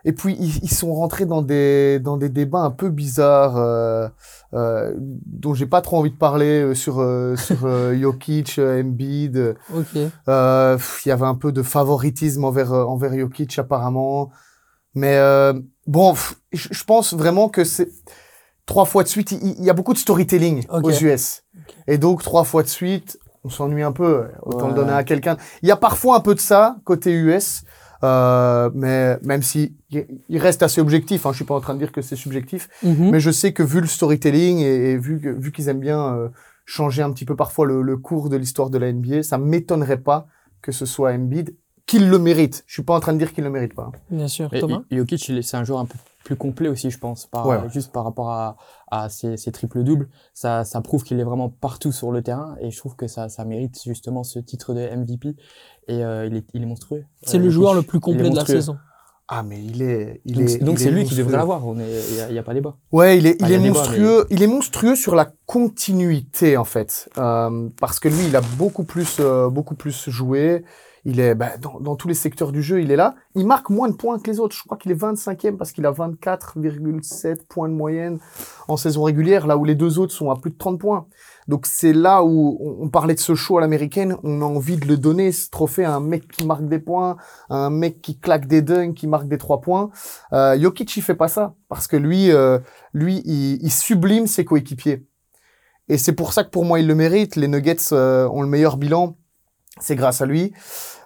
et 0.04 0.12
puis 0.12 0.36
ils, 0.40 0.64
ils 0.64 0.70
sont 0.72 0.92
rentrés 0.94 1.26
dans 1.26 1.42
des 1.42 2.00
dans 2.00 2.16
des 2.16 2.28
débats 2.28 2.58
un 2.62 2.72
peu 2.72 2.88
bizarres 2.90 3.56
euh, 3.56 4.08
euh, 4.52 4.92
dont 4.98 5.54
j'ai 5.54 5.66
pas 5.66 5.80
trop 5.80 5.98
envie 5.98 6.10
de 6.10 6.16
parler 6.16 6.60
euh, 6.62 6.74
sur 6.74 6.98
euh, 7.00 7.36
sur 7.36 7.58
euh, 7.66 7.94
Jokic, 8.00 8.58
euh, 8.58 8.82
Embiid. 8.82 9.54
Ok. 9.72 10.00
euh, 10.28 10.78
Il 11.04 11.08
y 11.08 11.12
avait 11.12 11.26
un 11.26 11.36
peu 11.36 11.52
de 11.52 11.62
favoritisme 11.62 12.44
envers 12.44 12.72
envers 12.72 13.16
Jokic 13.16 13.56
apparemment. 13.60 14.30
Mais 14.94 15.16
euh, 15.16 15.52
bon, 15.86 16.14
je 16.52 16.84
pense 16.84 17.14
vraiment 17.14 17.48
que 17.48 17.64
c'est 17.64 17.88
trois 18.66 18.84
fois 18.84 19.02
de 19.02 19.08
suite. 19.08 19.32
Il 19.32 19.64
y, 19.64 19.70
a 19.70 19.72
beaucoup 19.72 19.92
de 19.94 19.98
storytelling 19.98 20.66
aux 20.68 20.90
US, 20.90 21.42
et 21.86 21.98
donc 21.98 22.22
trois 22.22 22.44
fois 22.44 22.62
de 22.62 22.68
suite, 22.68 23.18
on 23.44 23.48
s'ennuie 23.50 23.82
un 23.82 23.92
peu. 23.92 24.26
Autant 24.42 24.68
le 24.68 24.74
donner 24.74 24.92
à 24.92 25.04
quelqu'un. 25.04 25.36
Il 25.62 25.68
y 25.68 25.72
a 25.72 25.76
parfois 25.76 26.16
un 26.16 26.20
peu 26.20 26.34
de 26.34 26.40
ça 26.40 26.76
côté 26.84 27.12
US. 27.12 27.64
Euh, 28.04 28.68
mais 28.74 29.16
même 29.22 29.42
si 29.42 29.76
il 30.28 30.38
reste 30.38 30.64
assez 30.64 30.80
objectif, 30.80 31.24
hein, 31.24 31.30
je 31.30 31.36
suis 31.36 31.44
pas 31.44 31.54
en 31.54 31.60
train 31.60 31.74
de 31.74 31.78
dire 31.78 31.92
que 31.92 32.02
c'est 32.02 32.16
subjectif, 32.16 32.68
Mhm. 32.82 33.10
mais 33.10 33.20
je 33.20 33.30
sais 33.30 33.52
que 33.52 33.62
vu 33.62 33.80
le 33.80 33.86
storytelling 33.86 34.58
et, 34.58 34.90
et 34.90 34.96
vu 34.98 35.20
que, 35.20 35.28
vu 35.28 35.52
qu'ils 35.52 35.68
aiment 35.68 35.78
bien 35.78 36.12
euh, 36.16 36.28
changer 36.64 37.02
un 37.02 37.12
petit 37.12 37.24
peu 37.24 37.36
parfois 37.36 37.64
le, 37.64 37.80
le 37.80 37.96
cours 37.96 38.28
de 38.28 38.36
l'histoire 38.36 38.70
de 38.70 38.78
la 38.78 38.92
NBA, 38.92 39.22
ça 39.22 39.38
m'étonnerait 39.38 40.00
pas 40.00 40.26
que 40.62 40.72
ce 40.72 40.84
soit 40.84 41.12
Embiid. 41.12 41.54
Qu'il 41.86 42.08
le 42.08 42.18
mérite. 42.18 42.64
Je 42.66 42.72
suis 42.74 42.82
pas 42.82 42.94
en 42.96 43.00
train 43.00 43.12
de 43.12 43.18
dire 43.18 43.32
qu'il 43.32 43.44
le 43.44 43.50
mérite 43.50 43.74
pas. 43.74 43.90
Bien 44.10 44.28
sûr, 44.28 44.52
Et- 44.52 44.60
Thomas. 44.60 44.82
et 44.90 44.96
Jokic, 44.96 45.32
c'est 45.42 45.56
un 45.56 45.64
joueur 45.64 45.80
un 45.80 45.86
peu 45.86 45.98
plus 46.24 46.36
complet 46.36 46.68
aussi, 46.68 46.90
je 46.90 46.98
pense, 46.98 47.26
par, 47.26 47.46
Ouais, 47.46 47.58
juste 47.70 47.90
par 47.92 48.04
rapport 48.04 48.30
à, 48.30 48.56
à 48.92 49.08
ses, 49.08 49.36
ses 49.36 49.50
triples-doubles. 49.50 50.08
Ça, 50.34 50.62
ça 50.64 50.80
prouve 50.80 51.02
qu'il 51.02 51.18
est 51.18 51.24
vraiment 51.24 51.48
partout 51.48 51.90
sur 51.90 52.12
le 52.12 52.22
terrain 52.22 52.54
et 52.60 52.70
je 52.70 52.78
trouve 52.78 52.94
que 52.94 53.08
ça, 53.08 53.28
ça 53.28 53.44
mérite 53.44 53.80
justement 53.84 54.22
ce 54.22 54.38
titre 54.38 54.72
de 54.74 54.80
MVP. 54.96 55.34
Et 55.88 56.04
euh, 56.04 56.26
il, 56.26 56.36
est, 56.36 56.46
il 56.54 56.62
est 56.62 56.66
monstrueux. 56.66 57.04
C'est 57.22 57.38
Euh, 57.38 57.40
le 57.40 57.44
Jokic, 57.50 57.54
joueur 57.54 57.74
le 57.74 57.82
plus 57.82 57.98
complet 57.98 58.30
de 58.30 58.36
la 58.36 58.46
saison. 58.46 58.76
Ah, 59.28 59.42
mais 59.42 59.62
il 59.62 59.82
est, 59.82 60.20
il 60.24 60.34
Donc, 60.34 60.48
est, 60.50 60.58
donc 60.58 60.78
c'est 60.78 60.88
est 60.88 60.90
lui 60.90 61.04
qui 61.04 61.14
devrait 61.14 61.36
l'avoir. 61.36 61.66
On 61.66 61.78
est, 61.78 62.00
il 62.28 62.34
y 62.34 62.38
a, 62.38 62.40
a 62.40 62.44
pas 62.44 62.54
débat. 62.54 62.76
Ouais, 62.90 63.16
il 63.18 63.26
est, 63.26 63.36
il 63.40 63.46
est 63.52 63.58
débat, 63.58 63.72
monstrueux. 63.72 64.26
Il 64.30 64.42
est 64.42 64.46
monstrueux 64.46 64.96
sur 64.96 65.14
la 65.14 65.32
continuité 65.46 66.56
en 66.56 66.64
fait, 66.64 67.08
Euh, 67.18 67.68
parce 67.80 67.98
que 68.00 68.08
lui, 68.08 68.26
il 68.26 68.36
a 68.36 68.40
beaucoup 68.58 68.84
plus, 68.84 69.18
euh, 69.20 69.48
beaucoup 69.48 69.74
plus 69.74 70.10
joué. 70.10 70.64
Il 71.04 71.18
est 71.18 71.34
bah, 71.34 71.56
dans, 71.60 71.80
dans 71.80 71.96
tous 71.96 72.06
les 72.08 72.14
secteurs 72.14 72.52
du 72.52 72.62
jeu, 72.62 72.80
il 72.80 72.90
est 72.92 72.96
là. 72.96 73.14
Il 73.34 73.46
marque 73.46 73.70
moins 73.70 73.88
de 73.88 73.94
points 73.94 74.18
que 74.20 74.30
les 74.30 74.38
autres. 74.38 74.54
Je 74.54 74.62
crois 74.62 74.76
qu'il 74.76 74.92
est 74.92 75.00
25e 75.00 75.56
parce 75.56 75.72
qu'il 75.72 75.84
a 75.86 75.90
24,7 75.92 77.38
points 77.48 77.68
de 77.68 77.74
moyenne 77.74 78.18
en 78.68 78.76
saison 78.76 79.02
régulière, 79.02 79.46
là 79.46 79.56
où 79.56 79.64
les 79.64 79.74
deux 79.74 79.98
autres 79.98 80.12
sont 80.12 80.30
à 80.30 80.36
plus 80.36 80.50
de 80.50 80.56
30 80.58 80.78
points. 80.78 81.06
Donc 81.52 81.66
c'est 81.66 81.92
là 81.92 82.24
où 82.24 82.56
on, 82.60 82.86
on 82.86 82.88
parlait 82.88 83.12
de 83.14 83.20
ce 83.20 83.34
show 83.34 83.58
à 83.58 83.60
l'américaine. 83.60 84.16
On 84.22 84.40
a 84.40 84.44
envie 84.46 84.78
de 84.78 84.86
le 84.86 84.96
donner 84.96 85.32
ce 85.32 85.50
trophée 85.50 85.84
à 85.84 85.92
un 85.94 86.00
mec 86.00 86.26
qui 86.26 86.46
marque 86.46 86.66
des 86.66 86.78
points, 86.78 87.18
à 87.50 87.56
un 87.56 87.68
mec 87.68 88.00
qui 88.00 88.18
claque 88.18 88.46
des 88.46 88.62
dunks, 88.62 88.94
qui 88.94 89.06
marque 89.06 89.28
des 89.28 89.36
trois 89.36 89.60
points. 89.60 89.90
Euh, 90.32 90.58
Jokic, 90.58 90.96
il 90.96 91.02
fait 91.02 91.14
pas 91.14 91.28
ça 91.28 91.52
parce 91.68 91.86
que 91.88 91.98
lui, 91.98 92.30
euh, 92.30 92.58
lui, 92.94 93.20
il, 93.26 93.58
il 93.62 93.70
sublime 93.70 94.26
ses 94.26 94.46
coéquipiers. 94.46 95.04
Et 95.90 95.98
c'est 95.98 96.14
pour 96.14 96.32
ça 96.32 96.42
que 96.42 96.48
pour 96.48 96.64
moi, 96.64 96.80
il 96.80 96.86
le 96.86 96.94
mérite. 96.94 97.36
Les 97.36 97.48
Nuggets 97.48 97.92
euh, 97.92 98.26
ont 98.30 98.40
le 98.40 98.48
meilleur 98.48 98.78
bilan. 98.78 99.16
C'est 99.78 99.96
grâce 99.96 100.22
à 100.22 100.26
lui. 100.26 100.54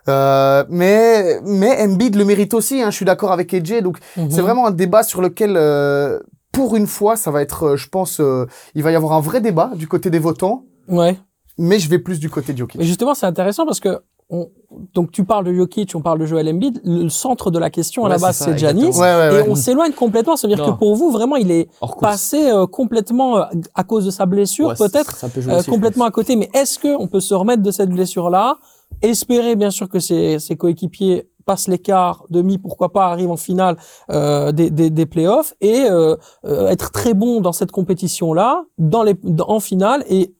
Euh, 0.09 0.65
mais 0.69 1.41
mais 1.43 1.83
Embiid 1.83 2.15
le 2.15 2.25
mérite 2.25 2.55
aussi. 2.55 2.83
Hein, 2.83 2.91
je 2.93 2.97
suis 2.97 3.05
d'accord 3.05 3.33
avec 3.33 3.53
AJ. 3.53 3.83
Donc 3.83 3.99
Mhm. 4.17 4.31
c'est 4.31 4.43
vraiment 4.43 4.69
un 4.69 4.71
débat 4.71 5.03
sur 5.03 5.21
lequel, 5.21 5.55
euh, 5.57 6.21
pour 6.57 6.75
une 6.75 6.87
fois, 6.87 7.17
ça 7.17 7.31
va 7.31 7.43
être, 7.43 7.65
euh, 7.65 7.77
je 7.77 7.87
pense, 7.91 8.19
euh, 8.19 8.47
il 8.75 8.83
va 8.83 8.91
y 8.91 8.95
avoir 8.95 9.13
un 9.13 9.21
vrai 9.21 9.43
débat 9.43 9.73
du 9.75 9.87
côté 9.87 10.09
des 10.09 10.19
votants. 10.19 10.65
Ouais. 10.89 11.19
Mais 11.59 11.79
je 11.79 11.91
vais 11.91 11.99
plus 11.99 12.19
du 12.19 12.31
côté 12.31 12.55
de 12.55 12.59
Jokic. 12.59 12.79
Mais 12.79 12.87
justement, 12.87 13.15
c'est 13.15 13.27
intéressant 13.27 13.67
parce 13.67 13.79
que 13.79 14.01
on... 14.31 14.49
donc 14.95 15.13
tu 15.13 15.25
parles 15.25 15.45
de 15.45 15.53
Jokic, 15.53 15.93
on 15.95 16.01
parle 16.01 16.19
de 16.19 16.25
Joel 16.25 16.49
Embiid. 16.49 16.81
Le 16.83 17.11
centre 17.11 17.51
de 17.51 17.59
la 17.59 17.69
question 17.69 18.07
à 18.07 18.09
la 18.09 18.17
base, 18.17 18.37
c'est 18.39 18.57
Giannis. 18.57 18.87
Ouais, 18.99 19.01
ouais, 19.01 19.45
Et 19.47 19.51
on 19.51 19.55
s'éloigne 19.55 19.93
complètement. 19.93 20.37
Ça 20.37 20.49
veut 20.49 20.55
dire 20.55 20.67
Non. 20.67 20.73
que 20.73 20.79
pour 20.79 20.97
vous, 20.97 21.11
vraiment, 21.11 21.37
il 21.37 21.51
est 21.51 21.69
passé 22.01 22.51
euh, 22.51 22.67
complètement, 22.67 23.37
euh, 23.37 23.45
à 23.75 23.85
cause 23.85 24.07
de 24.07 24.11
sa 24.11 24.25
blessure, 24.25 24.69
Ouais, 24.69 24.75
peut-être, 24.77 25.27
peut 25.29 25.41
euh, 25.47 25.63
complètement 25.63 26.07
à 26.07 26.11
côté. 26.11 26.37
Mais 26.37 26.49
est-ce 26.55 26.79
que 26.79 26.89
on 26.99 27.07
peut 27.07 27.21
se 27.21 27.35
remettre 27.35 27.63
de 27.63 27.71
cette 27.71 27.91
blessure-là? 27.91 28.57
Espérer, 29.03 29.57
bien 29.57 29.71
sûr, 29.71 29.91
que 29.91 29.99
ses, 29.99 30.39
ses 30.39 30.57
coéquipiers 30.57 31.29
passent 31.47 31.69
l'écart, 31.69 32.25
demi, 32.29 32.59
pourquoi 32.59 32.93
pas, 32.93 33.07
arrivent 33.07 33.31
en 33.31 33.37
finale 33.39 33.77
euh, 34.11 34.53
des, 34.53 34.69
des, 34.71 34.91
des 34.91 35.07
playoffs 35.07 35.55
et 35.63 35.87
euh, 35.89 36.17
euh, 36.45 36.69
être 36.69 36.91
très 36.91 37.15
bon 37.15 37.41
dans 37.41 37.53
cette 37.53 37.71
compétition-là, 37.73 38.65
dans 38.79 39.03
les, 39.03 39.15
dans- 39.23 39.49
en 39.49 39.61
finale 39.61 40.05
et 40.11 40.35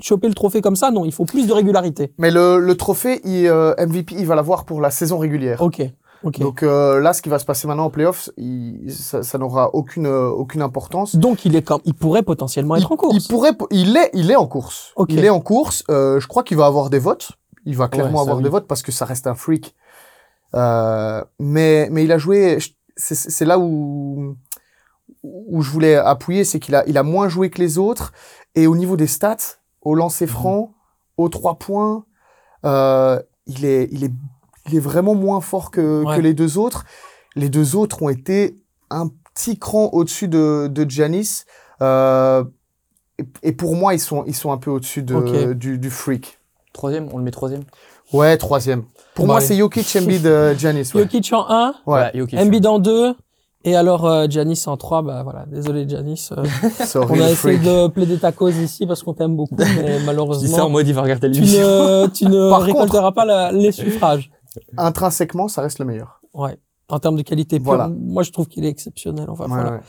choper 0.00 0.28
le 0.28 0.34
trophée 0.34 0.62
comme 0.62 0.76
ça. 0.76 0.90
Non, 0.90 1.04
il 1.04 1.12
faut 1.12 1.24
plus 1.24 1.46
de 1.46 1.52
régularité. 1.52 2.12
Mais 2.18 2.30
le, 2.30 2.58
le 2.58 2.76
trophée 2.76 3.20
il, 3.24 3.46
euh, 3.46 3.74
MVP, 3.78 4.14
il 4.18 4.26
va 4.26 4.34
l'avoir 4.36 4.64
pour 4.64 4.80
la 4.80 4.90
saison 4.90 5.18
régulière. 5.18 5.60
Ok, 5.60 5.82
ok. 6.22 6.38
Donc 6.38 6.62
euh, 6.62 7.00
là, 7.00 7.12
ce 7.12 7.20
qui 7.22 7.28
va 7.28 7.38
se 7.38 7.44
passer 7.44 7.66
maintenant 7.66 7.86
en 7.86 7.90
playoffs, 7.90 8.30
ça, 8.88 9.22
ça 9.22 9.38
n'aura 9.38 9.74
aucune 9.74 10.06
euh, 10.06 10.28
aucune 10.28 10.62
importance. 10.62 11.16
Donc 11.16 11.44
il 11.44 11.56
est 11.56 11.62
comme, 11.62 11.80
il 11.84 11.94
pourrait 11.94 12.22
potentiellement 12.22 12.76
être 12.76 12.90
en 12.92 12.96
course. 12.96 13.14
Il 13.16 13.28
pourrait, 13.28 13.52
il 13.70 13.96
est, 13.96 14.10
il 14.14 14.30
est 14.30 14.36
en 14.36 14.46
course. 14.46 14.92
Ok. 14.96 15.08
Il 15.10 15.24
est 15.24 15.30
en 15.30 15.40
course. 15.40 15.82
Euh, 15.90 16.20
je 16.20 16.28
crois 16.28 16.42
qu'il 16.44 16.56
va 16.56 16.66
avoir 16.66 16.90
des 16.90 16.98
votes. 17.00 17.32
Il 17.66 17.76
va 17.76 17.88
clairement 17.88 18.20
avoir 18.20 18.36
oui. 18.36 18.42
des 18.42 18.50
votes 18.50 18.66
parce 18.66 18.82
que 18.82 18.92
ça 18.92 19.06
reste 19.06 19.26
un 19.26 19.34
freak. 19.34 19.74
Euh, 20.54 21.22
mais 21.38 21.88
mais 21.90 22.04
il 22.04 22.12
a 22.12 22.18
joué. 22.18 22.58
C'est 22.96 23.44
là 23.44 23.58
où 23.58 24.36
où 25.22 25.62
je 25.62 25.70
voulais 25.70 25.96
appuyer, 25.96 26.44
c'est 26.44 26.60
qu'il 26.60 26.74
a 26.74 26.86
il 26.86 26.96
a 26.98 27.02
moins 27.02 27.28
joué 27.28 27.50
que 27.50 27.58
les 27.60 27.78
autres 27.78 28.12
et 28.54 28.66
au 28.66 28.76
niveau 28.76 28.96
des 28.96 29.06
stats, 29.06 29.58
au 29.82 29.94
lancer 29.94 30.26
franc, 30.26 30.74
aux 31.16 31.28
trois 31.28 31.58
points, 31.58 32.04
euh, 32.64 33.20
il 33.46 33.64
est 33.64 33.88
il 33.90 34.04
est 34.04 34.12
il 34.66 34.76
est 34.76 34.80
vraiment 34.80 35.14
moins 35.14 35.40
fort 35.40 35.70
que 35.70 36.04
Ouais. 36.04 36.16
que 36.16 36.20
les 36.20 36.34
deux 36.34 36.56
autres. 36.58 36.84
Les 37.36 37.48
deux 37.48 37.74
autres 37.74 38.02
ont 38.02 38.08
été 38.08 38.56
un 38.90 39.08
petit 39.34 39.58
cran 39.58 39.90
au-dessus 39.92 40.28
de 40.28 40.68
de 40.70 40.88
Giannis. 40.88 41.44
Euh, 41.82 42.44
et, 43.18 43.24
et 43.42 43.52
pour 43.52 43.74
moi, 43.76 43.94
ils 43.94 44.00
sont, 44.00 44.24
ils 44.26 44.34
sont 44.34 44.52
un 44.52 44.58
peu 44.58 44.70
au-dessus 44.70 45.02
de, 45.02 45.52
du 45.54 45.90
freak. 45.90 46.38
Troisième, 46.72 47.08
on 47.12 47.18
le 47.18 47.24
met 47.24 47.30
troisième. 47.30 47.64
Ouais, 48.14 48.36
troisième. 48.36 48.84
Pour 49.14 49.26
moi, 49.26 49.40
c'est 49.40 49.56
Jokic, 49.56 49.96
Embiid, 50.00 50.26
euh, 50.26 50.54
Giannis. 50.56 50.90
Ouais. 50.94 51.02
Jokic 51.02 51.32
en 51.32 51.46
1, 51.48 51.74
Ouais, 51.86 52.10
Jokic. 52.14 52.38
Embiid 52.38 52.66
en 52.66 52.78
2, 52.78 53.14
et 53.64 53.76
alors 53.76 54.06
euh, 54.06 54.26
Giannis 54.28 54.62
en 54.66 54.76
3. 54.76 55.02
Bah 55.02 55.22
voilà, 55.22 55.44
désolé 55.46 55.88
Giannis. 55.88 56.28
euh, 56.36 56.44
sorry, 56.84 57.20
on 57.20 57.24
a 57.24 57.30
essayé 57.30 57.56
freak. 57.58 57.62
de 57.62 57.88
plaider 57.88 58.18
ta 58.18 58.32
cause 58.32 58.56
ici 58.56 58.86
parce 58.86 59.02
qu'on 59.02 59.14
t'aime 59.14 59.36
beaucoup, 59.36 59.54
mais 59.58 59.66
Je 59.66 59.72
dis 59.74 59.86
ça 59.88 60.02
en 60.02 60.04
malheureusement, 60.06 60.68
mode, 60.70 60.88
il 60.88 60.94
va 60.94 61.02
regarder 61.02 61.28
tu 61.30 61.34
l'émission. 61.40 61.60
ne, 61.62 62.06
tu 62.08 62.24
ne 62.26 62.50
Par 62.50 62.62
récolteras 62.62 63.12
pas 63.12 63.24
la- 63.24 63.52
les 63.52 63.72
suffrages. 63.82 64.30
Intrinsèquement, 64.76 65.48
ça 65.48 65.62
reste 65.62 65.78
le 65.78 65.84
meilleur. 65.84 66.20
Ouais. 66.32 66.56
En 66.90 66.98
termes 66.98 67.16
de 67.16 67.22
qualité 67.22 67.56
pure, 67.58 67.64
Voilà. 67.66 67.88
moi 67.88 68.22
je 68.22 68.30
trouve 68.30 68.46
qu'il 68.46 68.64
est 68.64 68.68
exceptionnel. 68.68 69.26
Enfin, 69.30 69.44
Ouais, 69.44 69.50
voilà. 69.50 69.70
ouais. 69.72 69.80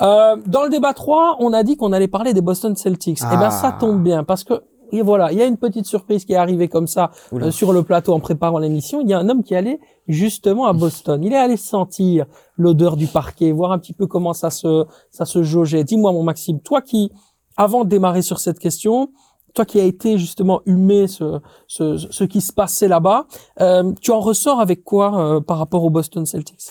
Euh, 0.00 0.36
dans 0.46 0.62
le 0.62 0.70
débat 0.70 0.94
3, 0.94 1.36
on 1.40 1.52
a 1.52 1.62
dit 1.62 1.76
qu'on 1.76 1.92
allait 1.92 2.08
parler 2.08 2.32
des 2.32 2.40
Boston 2.40 2.74
Celtics. 2.76 3.20
Et 3.20 3.36
ben 3.36 3.40
Ah. 3.48 3.50
ça 3.50 3.72
tombe 3.78 4.02
bien 4.02 4.24
parce 4.24 4.42
que 4.44 4.54
et 4.92 5.02
voilà, 5.02 5.32
il 5.32 5.38
y 5.38 5.42
a 5.42 5.46
une 5.46 5.56
petite 5.56 5.86
surprise 5.86 6.24
qui 6.24 6.32
est 6.32 6.36
arrivée 6.36 6.68
comme 6.68 6.86
ça 6.86 7.10
euh, 7.32 7.50
sur 7.50 7.72
le 7.72 7.82
plateau 7.82 8.12
en 8.14 8.20
préparant 8.20 8.58
l'émission. 8.58 9.00
Il 9.00 9.08
y 9.08 9.12
a 9.14 9.18
un 9.18 9.28
homme 9.28 9.42
qui 9.42 9.54
allait 9.54 9.80
justement 10.08 10.66
à 10.66 10.72
Boston. 10.72 11.22
Il 11.24 11.32
est 11.32 11.36
allé 11.36 11.56
sentir 11.56 12.26
l'odeur 12.56 12.96
du 12.96 13.06
parquet, 13.06 13.52
voir 13.52 13.72
un 13.72 13.78
petit 13.78 13.92
peu 13.92 14.06
comment 14.06 14.32
ça 14.32 14.50
se 14.50 14.84
ça 15.10 15.24
se 15.24 15.42
jaugeait. 15.42 15.84
Dis-moi 15.84 16.12
mon 16.12 16.22
Maxime, 16.22 16.60
toi 16.60 16.82
qui 16.82 17.10
avant 17.56 17.84
de 17.84 17.88
démarrer 17.88 18.22
sur 18.22 18.38
cette 18.40 18.58
question, 18.58 19.10
toi 19.54 19.64
qui 19.64 19.80
as 19.80 19.84
été 19.84 20.18
justement 20.18 20.60
humé 20.66 21.06
ce 21.08 21.40
ce, 21.66 21.96
ce 21.96 22.24
qui 22.24 22.40
se 22.40 22.52
passait 22.52 22.88
là-bas, 22.88 23.26
euh, 23.60 23.92
tu 24.00 24.10
en 24.12 24.20
ressors 24.20 24.60
avec 24.60 24.84
quoi 24.84 25.18
euh, 25.18 25.40
par 25.40 25.58
rapport 25.58 25.82
aux 25.84 25.90
Boston 25.90 26.24
Celtics? 26.26 26.68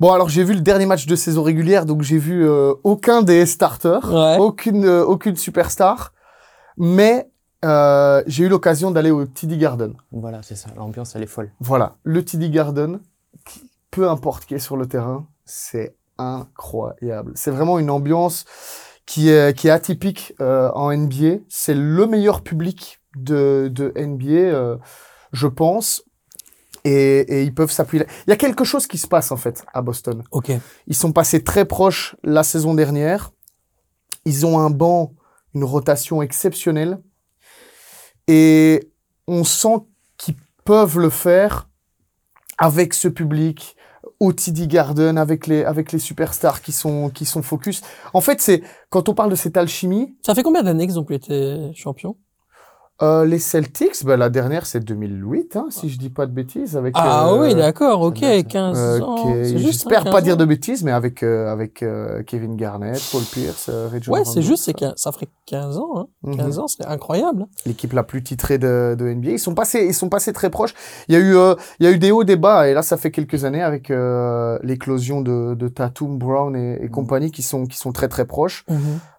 Bon, 0.00 0.12
alors 0.12 0.28
j'ai 0.28 0.42
vu 0.42 0.54
le 0.54 0.60
dernier 0.60 0.86
match 0.86 1.06
de 1.06 1.14
saison 1.14 1.44
régulière, 1.44 1.86
donc 1.86 2.02
j'ai 2.02 2.18
vu 2.18 2.46
euh, 2.48 2.74
aucun 2.82 3.22
des 3.22 3.46
starters, 3.46 4.12
Ouais. 4.12 4.38
aucune, 4.40 4.84
euh, 4.84 5.04
aucune 5.04 5.36
superstar, 5.36 6.12
mais 6.76 7.30
euh, 7.64 8.22
j'ai 8.26 8.44
eu 8.44 8.48
l'occasion 8.48 8.90
d'aller 8.90 9.10
au 9.10 9.24
TD 9.26 9.56
Garden. 9.58 9.94
Voilà, 10.12 10.42
c'est 10.42 10.54
ça. 10.56 10.68
L'ambiance, 10.76 11.16
elle 11.16 11.22
est 11.22 11.26
folle. 11.26 11.50
Voilà, 11.60 11.96
le 12.04 12.24
TD 12.24 12.50
Garden, 12.50 13.00
qui- 13.46 13.70
peu 13.90 14.08
importe 14.08 14.44
qui 14.44 14.54
est 14.54 14.58
sur 14.58 14.76
le 14.76 14.86
terrain, 14.86 15.26
c'est 15.44 15.96
incroyable. 16.18 17.32
C'est 17.34 17.50
vraiment 17.50 17.78
une 17.78 17.90
ambiance 17.90 18.44
qui 19.06 19.28
est, 19.30 19.56
qui 19.56 19.68
est 19.68 19.70
atypique 19.70 20.34
euh, 20.40 20.70
en 20.74 20.90
NBA. 20.92 21.38
C'est 21.48 21.74
le 21.74 22.06
meilleur 22.06 22.42
public 22.42 23.00
de, 23.16 23.68
de 23.72 23.92
NBA, 23.96 24.30
euh, 24.32 24.76
je 25.32 25.46
pense. 25.46 26.02
Et, 26.86 27.20
et 27.20 27.42
ils 27.44 27.54
peuvent 27.54 27.70
s'appuyer. 27.70 28.04
Il 28.26 28.30
y 28.30 28.32
a 28.32 28.36
quelque 28.36 28.62
chose 28.64 28.86
qui 28.86 28.98
se 28.98 29.06
passe 29.08 29.32
en 29.32 29.38
fait 29.38 29.64
à 29.72 29.80
Boston. 29.80 30.22
Ok. 30.32 30.52
Ils 30.86 30.94
sont 30.94 31.12
passés 31.12 31.42
très 31.42 31.64
proches 31.64 32.14
la 32.22 32.42
saison 32.42 32.74
dernière. 32.74 33.30
Ils 34.26 34.44
ont 34.44 34.58
un 34.58 34.68
banc, 34.70 35.14
une 35.54 35.64
rotation 35.64 36.20
exceptionnelle. 36.20 36.98
Et 38.28 38.90
on 39.26 39.44
sent 39.44 39.84
qu'ils 40.16 40.36
peuvent 40.64 40.98
le 40.98 41.10
faire 41.10 41.68
avec 42.58 42.94
ce 42.94 43.08
public, 43.08 43.76
au 44.20 44.32
TD 44.32 44.66
Garden, 44.66 45.18
avec 45.18 45.46
les, 45.46 45.64
avec 45.64 45.92
les 45.92 45.98
superstars 45.98 46.62
qui 46.62 46.72
sont, 46.72 47.10
qui 47.10 47.24
sont 47.24 47.42
focus. 47.42 47.82
En 48.12 48.20
fait, 48.20 48.40
c'est, 48.40 48.62
quand 48.88 49.08
on 49.08 49.14
parle 49.14 49.30
de 49.30 49.34
cette 49.36 49.56
alchimie, 49.56 50.16
Ça 50.24 50.34
fait 50.34 50.42
combien 50.42 50.62
d'années 50.62 50.86
qu'ils 50.86 50.98
ont 50.98 51.04
plus 51.04 51.16
été 51.16 51.72
champions? 51.74 52.16
Euh, 53.02 53.24
les 53.24 53.38
Celtics, 53.40 54.04
ben, 54.04 54.16
la 54.16 54.30
dernière, 54.30 54.66
c'est 54.66 54.80
2008, 54.80 55.56
hein, 55.56 55.66
si 55.70 55.88
je 55.90 55.98
dis 55.98 56.10
pas 56.10 56.26
de 56.26 56.32
bêtises, 56.32 56.76
avec, 56.76 56.94
Ah 56.96 57.28
euh, 57.28 57.40
oui, 57.40 57.54
d'accord, 57.54 58.00
ok, 58.02 58.18
ça 58.18 58.26
doit 58.26 58.34
être 58.36 58.46
ça. 58.52 58.58
15 58.58 58.78
Euh, 58.78 59.00
ans. 59.00 59.34
juste, 59.42 59.58
J'espère 59.58 60.00
hein, 60.02 60.04
pas 60.04 60.12
15 60.18 60.22
dire 60.22 60.36
de 60.36 60.44
bêtises, 60.44 60.84
mais 60.84 60.92
avec, 60.92 61.22
euh, 61.24 61.50
avec 61.52 61.84
Kevin 62.26 62.56
Garnett, 62.56 63.00
Paul 63.10 63.22
Pierce, 63.24 63.70
John 64.00 64.14
Ouais, 64.14 64.24
c'est 64.24 64.42
juste, 64.42 64.64
c'est 64.64 64.74
ça. 64.96 65.10
ferait 65.12 65.28
15 65.46 65.76
ans. 65.78 65.90
Hein. 65.96 66.06
Mhm. 66.22 66.36
15 66.36 66.58
ans, 66.60 66.68
c'est 66.68 66.86
incroyable. 66.86 67.46
L'équipe 67.66 67.92
la 67.92 68.04
plus 68.04 68.22
titrée 68.22 68.58
de, 68.58 68.94
de 68.98 69.06
NBA. 69.12 69.30
Ils 69.32 69.38
sont 69.40 69.54
passés, 69.54 69.84
ils 69.86 69.94
sont 69.94 70.08
passés 70.08 70.32
très 70.32 70.50
proches. 70.50 70.74
Il 71.08 71.14
y 71.14 71.16
a 71.16 71.20
eu, 71.20 71.34
il 71.80 71.84
y 71.84 71.88
a 71.88 71.90
eu 71.92 71.98
des 71.98 72.12
hauts, 72.12 72.24
des 72.24 72.36
bas, 72.36 72.68
et 72.68 72.74
là, 72.74 72.82
ça 72.82 72.96
fait 72.96 73.10
quelques 73.10 73.44
années 73.44 73.62
avec 73.62 73.90
euh, 73.90 74.58
l'éclosion 74.62 75.20
de, 75.20 75.54
de 75.54 75.68
Tatum, 75.68 76.16
Brown 76.18 76.54
et, 76.54 76.78
et 76.84 76.88
compagnie 76.88 77.30
qui 77.32 77.42
sont, 77.42 77.66
qui 77.66 77.76
sont 77.76 77.92
très 77.92 78.08
très 78.08 78.24
proches, 78.24 78.64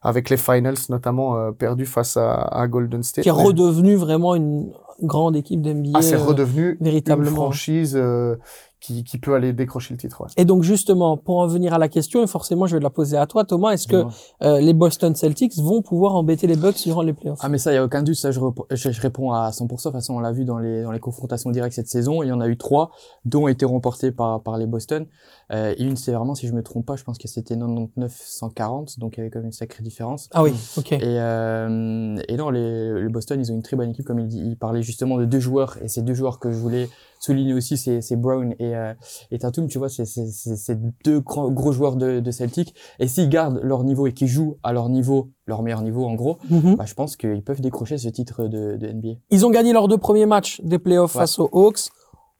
avec 0.05 0.29
les 0.29 0.37
finals 0.37 0.77
notamment 0.89 1.35
euh, 1.35 1.51
perdus 1.51 1.87
face 1.87 2.15
à, 2.15 2.33
à 2.33 2.67
Golden 2.67 3.01
State. 3.03 3.23
Qui 3.23 3.29
est 3.29 3.31
redevenu 3.31 3.95
vraiment 3.95 4.35
une 4.35 4.71
grande 5.01 5.35
équipe 5.35 5.61
d'NBA. 5.61 5.89
Ah, 5.95 6.01
c'est 6.01 6.15
euh, 6.15 6.23
redevenu 6.23 6.77
une 6.79 6.85
véritablement. 6.85 7.35
franchise 7.35 7.95
euh, 7.95 8.35
qui, 8.79 9.03
qui 9.03 9.17
peut 9.17 9.33
aller 9.33 9.53
décrocher 9.53 9.93
le 9.93 9.97
titre. 9.97 10.21
Ouais. 10.21 10.27
Et 10.37 10.45
donc 10.45 10.63
justement, 10.63 11.17
pour 11.17 11.37
en 11.37 11.47
venir 11.47 11.73
à 11.73 11.77
la 11.77 11.87
question, 11.87 12.23
et 12.23 12.27
forcément 12.27 12.65
je 12.65 12.75
vais 12.75 12.83
la 12.83 12.89
poser 12.89 13.17
à 13.17 13.25
toi 13.25 13.45
Thomas, 13.45 13.71
est-ce 13.71 13.87
que 13.87 14.03
euh, 14.43 14.59
les 14.59 14.73
Boston 14.73 15.15
Celtics 15.15 15.57
vont 15.57 15.81
pouvoir 15.81 16.15
embêter 16.15 16.47
les 16.47 16.55
Bucks 16.57 16.83
durant 16.83 17.01
les 17.01 17.13
playoffs? 17.13 17.39
Ah 17.41 17.49
mais 17.49 17.57
ça, 17.57 17.71
il 17.71 17.75
y 17.75 17.77
a 17.77 17.83
aucun 17.83 18.03
doute, 18.03 18.15
ça 18.15 18.31
je, 18.31 18.39
je, 18.71 18.91
je 18.91 19.01
réponds 19.01 19.31
à 19.31 19.49
100%, 19.49 19.67
de 19.67 19.67
toute 19.67 19.91
façon 19.91 20.15
on 20.15 20.19
l'a 20.19 20.31
vu 20.31 20.45
dans 20.45 20.59
les, 20.59 20.83
dans 20.83 20.91
les 20.91 20.99
confrontations 20.99 21.51
directes 21.51 21.75
cette 21.75 21.87
saison, 21.87 22.21
il 22.21 22.27
y 22.27 22.31
en 22.31 22.41
a 22.41 22.47
eu 22.47 22.57
trois, 22.57 22.91
dont 23.23 23.45
ont 23.45 23.47
été 23.47 23.65
remportés 23.65 24.11
par, 24.11 24.41
par 24.41 24.57
les 24.57 24.65
Boston. 24.65 25.05
Euh, 25.51 25.73
et 25.77 25.83
une, 25.83 25.95
c'est 25.95 26.11
vraiment, 26.11 26.35
si 26.35 26.47
je 26.47 26.53
me 26.53 26.63
trompe 26.63 26.85
pas, 26.85 26.95
je 26.95 27.03
pense 27.03 27.17
que 27.17 27.27
c'était 27.27 27.55
99-140, 27.55 28.99
donc 28.99 29.15
il 29.15 29.19
y 29.19 29.21
avait 29.21 29.29
quand 29.29 29.39
même 29.39 29.47
une 29.47 29.51
sacrée 29.51 29.83
différence. 29.83 30.29
Ah 30.33 30.43
oui, 30.43 30.53
ok. 30.77 30.93
Et, 30.93 30.99
euh, 31.03 32.17
et 32.27 32.37
non, 32.37 32.49
les, 32.49 33.01
les 33.01 33.09
Boston, 33.09 33.39
ils 33.39 33.51
ont 33.51 33.55
une 33.55 33.61
très 33.61 33.75
bonne 33.77 33.91
équipe, 33.91 34.05
comme 34.05 34.19
il 34.19 34.27
dit, 34.27 34.41
il 34.43 34.57
parlait 34.57 34.81
justement 34.81 35.17
de 35.17 35.25
deux 35.25 35.39
joueurs, 35.39 35.77
et 35.83 35.87
ces 35.87 36.01
deux 36.01 36.13
joueurs 36.13 36.39
que 36.39 36.51
je 36.51 36.57
voulais 36.57 36.89
souligner 37.25 37.53
aussi, 37.53 37.77
c'est, 37.77 38.01
c'est 38.01 38.15
Brown 38.15 38.53
et, 38.59 38.75
euh, 38.75 38.93
et 39.31 39.39
Tatum, 39.39 39.67
tu 39.67 39.77
vois, 39.77 39.89
c'est, 39.89 40.05
c'est, 40.05 40.27
c'est 40.31 40.79
deux 41.03 41.19
gros, 41.19 41.51
gros 41.51 41.71
joueurs 41.71 41.95
de, 41.95 42.19
de 42.19 42.31
Celtic. 42.31 42.73
Et 42.99 43.07
s'ils 43.07 43.29
gardent 43.29 43.59
leur 43.63 43.83
niveau 43.83 44.07
et 44.07 44.13
qu'ils 44.13 44.27
jouent 44.27 44.57
à 44.63 44.71
leur 44.73 44.89
niveau, 44.89 45.29
leur 45.45 45.61
meilleur 45.63 45.81
niveau 45.81 46.05
en 46.05 46.13
gros, 46.15 46.37
Mhm. 46.49 46.75
bah, 46.75 46.85
je 46.85 46.93
pense 46.93 47.15
qu'ils 47.17 47.43
peuvent 47.43 47.61
décrocher 47.61 47.97
ce 47.97 48.09
titre 48.09 48.47
de, 48.47 48.77
de 48.77 48.87
NBA. 48.87 49.19
Ils 49.31 49.45
ont 49.45 49.49
gagné 49.49 49.73
leurs 49.73 49.87
deux 49.87 49.97
premiers 49.97 50.25
matchs 50.25 50.61
des 50.63 50.79
playoffs 50.79 51.15
Ouais. 51.15 51.21
face 51.21 51.39
aux 51.39 51.49
Hawks. 51.51 51.89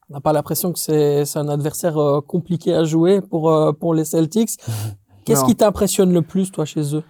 On 0.10 0.13
n'a 0.13 0.21
pas 0.21 0.34
l'impression 0.34 0.71
que 0.71 0.78
c'est 0.80 1.26
c'est 1.26 1.39
un 1.39 1.48
adversaire 1.50 1.98
euh, 1.98 2.21
compliqué 2.21 2.74
à 2.76 2.84
jouer 2.84 3.21
pour 3.21 3.50
euh, 3.52 3.71
pour 3.74 3.93
les 3.95 4.06
Celtics. 4.06 4.52
Qu'est-ce 5.26 5.41
Non. 5.41 5.48
qui 5.48 5.56
t'impressionne 5.56 6.13
le 6.13 6.21
plus 6.21 6.52
toi 6.52 6.65
chez 6.65 6.95
eux? 6.95 7.04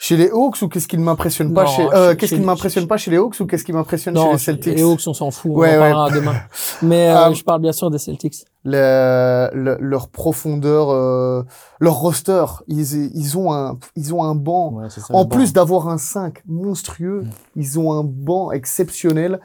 Chez 0.00 0.16
les 0.16 0.30
Hawks 0.30 0.62
ou 0.62 0.68
qu'est-ce 0.68 0.86
qui 0.86 0.96
ne 0.96 1.02
m'impressionne 1.02 1.52
pas 1.52 1.64
Non, 1.64 1.70
chez, 1.70 1.82
chez- 1.82 1.88
euh, 1.92 2.14
qu'est-ce 2.14 2.34
qui 2.36 2.40
ne 2.40 2.44
m'impressionne 2.46 2.86
pas 2.86 2.96
chez 2.96 3.10
les 3.10 3.16
Hawks 3.16 3.40
ou 3.40 3.46
qu'est-ce 3.46 3.64
qui 3.64 3.72
m'impressionne 3.72 4.16
chez 4.16 4.30
les 4.30 4.38
Celtics 4.38 4.76
les 4.76 4.82
Hawks 4.84 5.00
on 5.08 5.12
s'en 5.12 5.32
fout, 5.32 5.50
Ouais, 5.52 5.76
on 5.76 5.92
en 5.96 6.06
ouais. 6.06 6.12
demain. 6.14 6.34
Mais 6.82 7.08
euh, 7.10 7.14
Ah. 7.16 7.32
je 7.32 7.42
parle 7.42 7.60
bien 7.62 7.72
sûr 7.72 7.90
des 7.90 7.98
Celtics. 7.98 8.44
Le- 8.64 9.50
le- 9.52 9.76
leur 9.80 10.08
profondeur, 10.08 10.90
euh, 10.90 11.42
leur 11.80 11.94
roster, 11.96 12.44
ils, 12.68 13.10
ils 13.16 13.36
ont 13.36 13.52
un, 13.52 13.76
ils 13.96 14.14
ont 14.14 14.22
un 14.22 14.36
banc. 14.36 14.74
Ouais, 14.74 14.88
ça, 14.88 15.00
En 15.10 15.26
plus 15.26 15.52
d'avoir 15.52 15.88
un 15.88 15.98
5 15.98 16.42
monstrueux, 16.46 17.22
Mm. 17.22 17.30
ils 17.56 17.78
ont 17.80 17.92
un 17.92 18.04
banc 18.04 18.52
exceptionnel. 18.52 19.40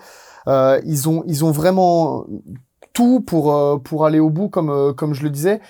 Euh, 0.48 0.80
ils 0.86 1.10
ont, 1.10 1.24
ils 1.26 1.44
ont 1.44 1.52
vraiment 1.52 2.26
tout 2.94 3.22
pour 3.22 3.56
euh, 3.56 3.78
pour 3.78 4.06
aller 4.06 4.20
au 4.20 4.30
bout, 4.30 4.50
comme 4.50 4.70
euh, 4.70 4.94
comme 4.94 5.16
je 5.16 5.24
le 5.24 5.32
disais. 5.32 5.62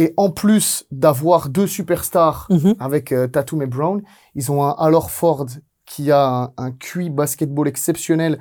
Et 0.00 0.14
en 0.16 0.30
plus 0.30 0.86
d'avoir 0.90 1.50
deux 1.50 1.66
superstars 1.66 2.46
Mhm. 2.48 2.74
avec 2.80 3.12
euh, 3.12 3.26
Tatum 3.28 3.60
et 3.62 3.66
Brown, 3.66 4.02
ils 4.34 4.50
ont 4.50 4.64
un 4.64 4.74
Al 4.78 4.94
Horford 4.94 5.46
qui 5.84 6.10
a 6.10 6.26
un, 6.26 6.52
un 6.56 6.70
QI 6.72 7.10
basketball 7.10 7.68
exceptionnel, 7.68 8.38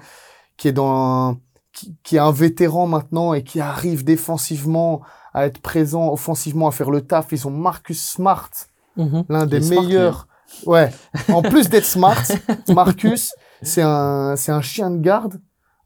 qui 0.57 0.67
est 0.69 0.71
dans 0.71 0.91
un- 1.29 1.37
qui, 1.73 1.95
qui 2.03 2.15
est 2.15 2.19
un 2.19 2.31
vétéran 2.31 2.87
maintenant 2.87 3.33
et 3.33 3.43
qui 3.43 3.59
arrive 3.59 4.03
défensivement 4.03 5.01
à 5.33 5.45
être 5.47 5.59
présent, 5.61 6.11
offensivement 6.11 6.67
à 6.67 6.71
faire 6.71 6.91
le 6.91 7.01
taf. 7.01 7.27
Ils 7.31 7.45
ont 7.47 7.51
Marcus 7.51 8.01
Smart, 8.15 8.49
Mhm. 8.95 9.25
l'un 9.29 9.45
des 9.45 9.61
smart, 9.61 9.83
meilleurs. 9.83 10.27
Ouais. 10.65 10.91
En 11.31 11.41
plus 11.41 11.69
d'être 11.69 11.85
smart, 11.85 12.23
Marcus, 12.69 13.33
c'est 13.61 13.83
un, 13.83 14.35
c'est 14.37 14.51
un 14.51 14.61
chien 14.61 14.89
de 14.91 14.97
garde. 14.99 15.39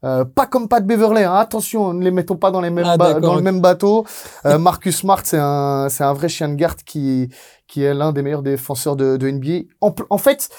Euh, 0.04 0.24
pas 0.24 0.46
comme 0.46 0.68
Pat 0.68 0.84
Beverley, 0.86 1.24
hein. 1.24 1.34
attention, 1.34 1.94
ne 1.94 2.04
les 2.04 2.10
mettons 2.10 2.36
pas 2.36 2.50
dans 2.50 2.60
les 2.60 2.70
mêmes 2.70 2.84
Ah, 2.86 2.96
dans 3.20 3.34
le 3.34 3.42
même 3.42 3.60
bateau. 3.60 4.04
Euh, 4.44 4.58
Marcus 4.58 4.98
Smart, 4.98 5.22
c'est 5.24 5.38
un, 5.40 5.88
c'est 5.88 6.04
un 6.04 6.12
vrai 6.12 6.28
chien 6.28 6.48
de 6.48 6.54
garde 6.54 6.82
qui, 6.84 7.30
qui 7.66 7.82
est 7.82 7.94
l'un 7.94 8.12
des 8.12 8.22
meilleurs 8.22 8.42
défenseurs 8.42 8.96
de, 8.96 9.16
de 9.16 9.30
NBA. 9.30 9.66
En, 9.80 10.18
fait, 10.18 10.50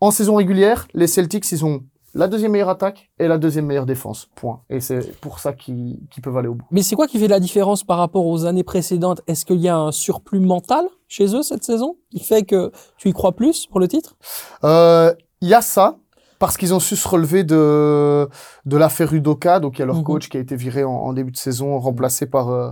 en 0.00 0.10
saison 0.10 0.36
régulière, 0.36 0.88
les 0.94 1.06
Celtics, 1.06 1.50
ils 1.52 1.64
ont 1.64 1.82
la 2.14 2.28
deuxième 2.28 2.52
meilleure 2.52 2.70
attaque 2.70 3.10
et 3.18 3.28
la 3.28 3.36
deuxième 3.36 3.66
meilleure 3.66 3.84
défense. 3.84 4.30
Point. 4.34 4.62
Et 4.70 4.80
c'est 4.80 5.14
pour 5.20 5.38
ça 5.38 5.52
qu'ils 5.52 5.98
qu'ils 6.10 6.22
peuvent 6.22 6.36
aller 6.38 6.48
au 6.48 6.54
bout. 6.54 6.64
Mais 6.70 6.82
c'est 6.82 6.96
quoi 6.96 7.06
qui 7.06 7.18
fait 7.18 7.28
la 7.28 7.40
différence 7.40 7.84
par 7.84 7.98
rapport 7.98 8.24
aux 8.24 8.46
années 8.46 8.64
précédentes? 8.64 9.20
Est-ce 9.26 9.44
qu'il 9.44 9.60
y 9.60 9.68
a 9.68 9.76
un 9.76 9.92
surplus 9.92 10.40
mental 10.40 10.86
chez 11.08 11.34
eux 11.36 11.42
cette 11.42 11.62
saison? 11.62 11.96
Qui 12.10 12.20
fait 12.20 12.44
que 12.44 12.72
tu 12.96 13.10
y 13.10 13.12
crois 13.12 13.32
plus 13.32 13.66
pour 13.66 13.80
le 13.80 13.88
titre? 13.88 14.16
Euh, 14.64 15.12
Il 15.42 15.48
y 15.48 15.54
a 15.54 15.60
ça, 15.60 15.98
parce 16.38 16.56
qu'ils 16.56 16.74
ont 16.74 16.80
su 16.80 16.96
se 16.96 17.08
relever 17.08 17.44
de, 17.44 18.28
de 18.64 18.76
l'affaire 18.76 19.12
Udoka. 19.12 19.60
Donc, 19.60 19.78
il 19.78 19.80
y 19.80 19.82
a 19.82 19.86
leur 19.86 19.96
Mhm. 19.96 20.04
coach 20.04 20.28
qui 20.28 20.36
a 20.36 20.40
été 20.40 20.56
viré 20.56 20.84
en, 20.84 20.90
en 20.92 21.12
début 21.12 21.32
de 21.32 21.36
saison, 21.36 21.78
remplacé 21.78 22.26
par 22.26 22.50
euh, 22.50 22.70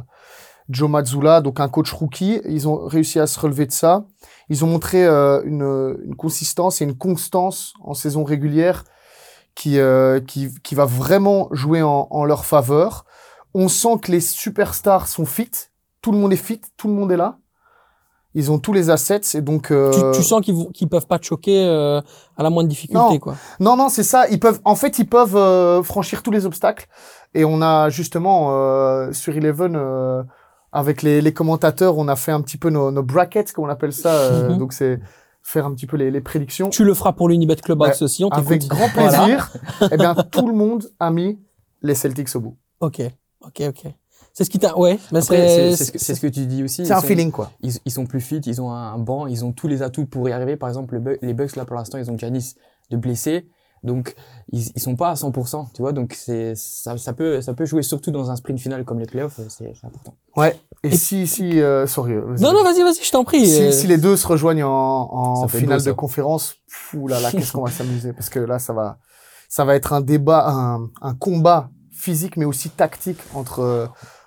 Joe 0.68 0.88
Mazzulla, 0.90 1.40
donc 1.40 1.60
un 1.60 1.68
coach 1.68 1.92
rookie. 1.92 2.40
Ils 2.46 2.68
ont 2.68 2.86
réussi 2.86 3.20
à 3.20 3.26
se 3.26 3.38
relever 3.38 3.66
de 3.66 3.72
ça. 3.72 4.04
Ils 4.48 4.64
ont 4.64 4.68
montré 4.68 5.04
euh, 5.04 5.42
une, 5.44 5.96
une 6.04 6.16
consistance 6.16 6.80
et 6.80 6.84
une 6.84 6.96
constance 6.96 7.74
en 7.82 7.94
saison 7.94 8.24
régulière 8.24 8.84
qui, 9.54 9.78
euh, 9.78 10.20
qui, 10.20 10.48
qui 10.62 10.74
va 10.74 10.84
vraiment 10.84 11.48
jouer 11.52 11.82
en, 11.82 12.08
en 12.10 12.24
leur 12.24 12.44
faveur. 12.44 13.04
On 13.54 13.68
sent 13.68 13.98
que 14.02 14.10
les 14.10 14.20
superstars 14.20 15.06
sont 15.06 15.26
fit. 15.26 15.50
Tout 16.02 16.12
le 16.12 16.18
monde 16.18 16.32
est 16.32 16.36
fit, 16.36 16.60
tout 16.76 16.88
le 16.88 16.94
monde 16.94 17.12
est 17.12 17.16
là. 17.16 17.38
Ils 18.36 18.50
ont 18.50 18.58
tous 18.58 18.72
les 18.72 18.90
assets 18.90 19.20
et 19.34 19.40
donc. 19.42 19.70
euh, 19.70 19.92
tu, 20.12 20.18
tu 20.18 20.22
sens 20.24 20.40
qu'ils 20.40 20.56
qu'ils 20.72 20.88
peuvent 20.88 21.06
pas 21.06 21.18
te 21.20 21.24
choquer 21.24 21.64
euh, 21.66 22.00
à 22.36 22.42
la 22.42 22.50
moindre 22.50 22.68
difficulté 22.68 22.98
Non. 23.00 23.18
quoi. 23.18 23.36
Non, 23.60 23.76
non, 23.76 23.88
c'est 23.88 24.02
ça. 24.02 24.26
Ils 24.28 24.40
peuvent, 24.40 24.60
en 24.64 24.74
fait, 24.74 24.98
ils 24.98 25.08
peuvent 25.08 25.36
euh, 25.36 25.82
franchir 25.84 26.22
tous 26.22 26.32
les 26.32 26.44
obstacles. 26.44 26.86
Et 27.34 27.44
on 27.44 27.62
a 27.62 27.90
justement 27.90 28.48
euh, 28.50 29.12
sur 29.12 29.36
Eleven, 29.36 29.74
euh, 29.76 30.22
avec 30.72 31.02
les, 31.02 31.20
les 31.20 31.32
commentateurs, 31.32 31.96
on 31.98 32.08
a 32.08 32.16
fait 32.16 32.32
un 32.32 32.40
petit 32.40 32.56
peu 32.56 32.70
nos, 32.70 32.90
nos 32.90 33.02
brackets, 33.04 33.52
comme 33.52 33.64
on 33.66 33.68
appelle 33.68 33.92
ça. 33.92 34.14
euh, 34.14 34.48
Mhm. 34.50 34.58
Donc 34.58 34.72
c'est 34.72 34.98
faire 35.42 35.66
un 35.66 35.74
petit 35.74 35.86
peu 35.86 35.96
les, 35.96 36.10
les 36.10 36.20
prédictions. 36.20 36.70
Tu 36.70 36.84
le 36.84 36.94
feras 36.94 37.12
pour 37.12 37.28
l'Unibet 37.28 37.54
Clubhouse 37.56 38.02
aussi, 38.02 38.24
on 38.24 38.28
Avec 38.30 38.66
grand 38.66 38.88
Voilà. 38.94 39.18
plaisir. 39.18 39.52
eh 39.92 39.96
bien, 39.96 40.14
tout 40.32 40.48
le 40.48 40.54
monde 40.54 40.90
a 40.98 41.10
mis 41.10 41.38
les 41.82 41.94
Celtics 41.94 42.34
au 42.34 42.40
bout. 42.40 42.56
Ok, 42.80 43.00
ok, 43.42 43.62
ok. 43.68 43.92
C'est 44.34 44.44
ce 44.44 44.50
qui 44.50 44.58
t'a. 44.58 44.76
Ouais, 44.76 44.98
mais 45.12 45.20
Après, 45.20 45.74
c'est. 45.76 45.84
ce, 45.84 45.92
que- 45.92 45.98
c'est 45.98 46.14
ce 46.16 46.20
que 46.20 46.26
tu 46.26 46.44
dis 46.46 46.62
aussi. 46.64 46.84
C'est 46.84 46.92
un 46.92 47.00
sont- 47.00 47.06
feeling, 47.06 47.30
quoi. 47.30 47.52
Ils, 47.62 47.72
ils 47.86 47.92
sont 47.92 48.04
plus 48.04 48.20
fit, 48.20 48.38
ils 48.44 48.60
ont 48.60 48.70
un 48.72 48.98
banc, 48.98 49.26
ils 49.28 49.44
ont 49.44 49.52
tous 49.52 49.68
les 49.68 49.80
atouts 49.82 50.06
pour 50.06 50.28
y 50.28 50.32
arriver. 50.32 50.56
Par 50.56 50.68
exemple, 50.68 50.94
le 50.94 51.00
Bu- 51.00 51.18
les 51.22 51.34
Bucks, 51.34 51.54
là, 51.56 51.64
pour 51.64 51.76
l'instant, 51.76 51.98
ils 51.98 52.10
ont 52.10 52.18
Giannis 52.18 52.54
de 52.90 52.96
blessé. 52.96 53.48
Donc, 53.84 54.14
ils, 54.50 54.72
ils 54.74 54.80
sont 54.80 54.96
pas 54.96 55.10
à 55.10 55.14
100%, 55.14 55.68
tu 55.74 55.82
vois. 55.82 55.92
Donc, 55.92 56.14
c'est, 56.18 56.54
ça, 56.56 56.96
ça 56.96 57.12
peut, 57.12 57.40
ça 57.42 57.52
peut 57.54 57.66
jouer 57.66 57.82
surtout 57.82 58.10
dans 58.10 58.30
un 58.30 58.36
sprint 58.36 58.58
final 58.58 58.82
comme 58.84 58.98
les 58.98 59.04
playoffs, 59.06 59.38
euh, 59.38 59.44
c'est, 59.48 59.72
important. 59.84 60.14
Ouais. 60.36 60.58
Et, 60.82 60.96
si, 60.96 61.26
si, 61.26 61.60
euh, 61.60 61.86
sorry. 61.86 62.14
Non, 62.14 62.52
non, 62.54 62.62
vas-y, 62.64 62.82
vas-y, 62.82 63.04
je 63.04 63.10
t'en 63.12 63.24
prie. 63.24 63.46
Si, 63.46 63.60
euh, 63.62 63.70
si 63.72 63.86
les 63.86 63.98
deux 63.98 64.16
se 64.16 64.26
rejoignent 64.26 64.64
en, 64.64 65.10
en 65.42 65.48
finale 65.48 65.78
beau, 65.80 65.84
de 65.84 65.92
conférence, 65.92 66.54
fou 66.66 67.06
là 67.08 67.20
là, 67.20 67.30
qu'est-ce 67.30 67.52
qu'on 67.52 67.62
va 67.64 67.70
s'amuser 67.70 68.12
parce 68.14 68.30
que 68.30 68.38
là 68.40 68.58
ça 68.58 68.72
va, 68.72 68.98
ça 69.50 69.64
va 69.66 69.76
être 69.76 69.92
un 69.92 70.00
débat, 70.00 70.48
un, 70.48 70.88
un 71.02 71.14
combat 71.14 71.68
physique 71.92 72.36
mais 72.38 72.44
aussi 72.46 72.70
tactique 72.70 73.20
entre 73.34 73.60
euh, 73.60 73.86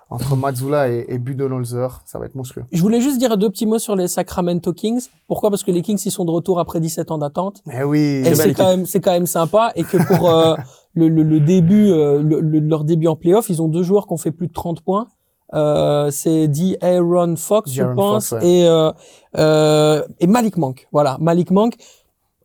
entre 0.10 0.36
Mazzula 0.38 0.90
et, 0.90 1.06
et 1.10 1.18
Budenholzer. 1.18 2.02
Ça 2.06 2.20
va 2.20 2.26
être 2.26 2.36
monstrueux. 2.36 2.64
Je 2.72 2.82
voulais 2.82 3.02
juste 3.02 3.18
dire 3.18 3.38
deux 3.38 3.50
petits 3.50 3.66
mots 3.66 3.80
sur 3.80 3.96
les 3.96 4.08
Sacramento 4.08 4.74
Kings. 4.74 5.08
Pourquoi? 5.28 5.50
Parce 5.50 5.64
que 5.64 5.72
les 5.72 5.82
Kings, 5.82 6.02
ils 6.06 6.12
sont 6.12 6.26
de 6.26 6.32
retour 6.32 6.60
après 6.60 6.80
17 6.80 7.12
ans 7.12 7.18
d'attente. 7.18 7.62
Mais 7.66 7.84
oui. 7.84 8.24
Et 8.26 8.36
c'est 8.36 8.54
quand 8.54 8.68
même, 8.70 8.86
c'est 8.86 9.02
quand 9.02 9.12
même 9.12 9.28
sympa. 9.28 9.72
Et 9.76 9.84
que 9.84 9.98
pour 10.08 10.30
euh, 10.30 10.56
le, 10.94 11.10
le, 11.10 11.24
le 11.24 11.40
début, 11.40 11.90
euh, 11.92 12.22
le, 12.22 12.40
le- 12.40 12.60
leur 12.60 12.84
début 12.84 13.08
en 13.08 13.16
playoff, 13.16 13.50
ils 13.50 13.62
ont 13.62 13.68
deux 13.68 13.84
joueurs 13.84 14.08
qui 14.08 14.14
ont 14.14 14.18
fait 14.18 14.32
plus 14.32 14.48
de 14.48 14.54
30 14.54 14.82
points. 14.82 15.08
Euh, 15.54 16.12
c'est 16.12 16.48
D. 16.50 16.78
Aaron 16.82 17.36
Fox, 17.38 17.72
je 17.72 17.84
pense, 17.84 18.30
Fox, 18.30 18.44
ouais. 18.44 18.50
et 18.50 18.68
euh, 18.68 18.92
euh, 19.38 20.04
et 20.20 20.28
Malik 20.28 20.58
Monk. 20.58 20.88
Voilà, 20.92 21.18
Malik 21.22 21.52
Monk. 21.52 21.76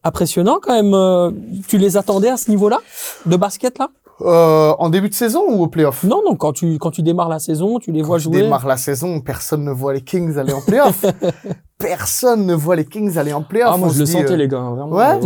Impressionnant 0.04 0.58
quand 0.60 0.72
même. 0.82 1.62
tu 1.68 1.78
les 1.78 1.96
attendais 1.96 2.28
à 2.28 2.36
ce 2.36 2.50
niveau-là 2.50 2.78
de 3.26 3.36
basket 3.36 3.78
là 3.78 3.88
Euh, 4.20 4.72
en 4.78 4.88
début 4.90 5.08
de 5.08 5.14
saison 5.14 5.42
ou 5.48 5.62
au 5.64 5.66
playoff? 5.66 6.04
Non, 6.04 6.22
non. 6.24 6.36
Quand 6.36 6.52
tu 6.52 6.78
quand 6.78 6.90
tu 6.92 7.02
démarres 7.02 7.28
la 7.30 7.40
saison, 7.40 7.78
tu 7.80 7.90
les 7.90 8.02
Quand 8.02 8.06
vois 8.08 8.18
tu 8.18 8.24
jouer. 8.24 8.42
démarres 8.42 8.66
la 8.68 8.76
saison, 8.76 9.20
personne 9.20 9.64
ne 9.64 9.72
voit 9.72 9.94
les 9.94 10.02
Kings 10.02 10.36
aller 10.38 10.52
en 10.52 10.60
playoff. 10.60 11.04
personne 11.78 12.46
ne 12.46 12.54
voit 12.54 12.76
les 12.76 12.84
Kings 12.84 13.18
aller 13.18 13.32
en 13.32 13.42
playoff. 13.42 13.72
Ah, 13.74 13.76
moi, 13.78 13.88
On 13.88 13.90
je 13.90 13.98
le 13.98 14.04
dit, 14.04 14.12
sentais, 14.12 14.32
euh, 14.32 14.36
les 14.36 14.46
gars, 14.46 14.58
hein, 14.58 14.74
vraiment. 14.74 14.94
Ouais 14.96 15.18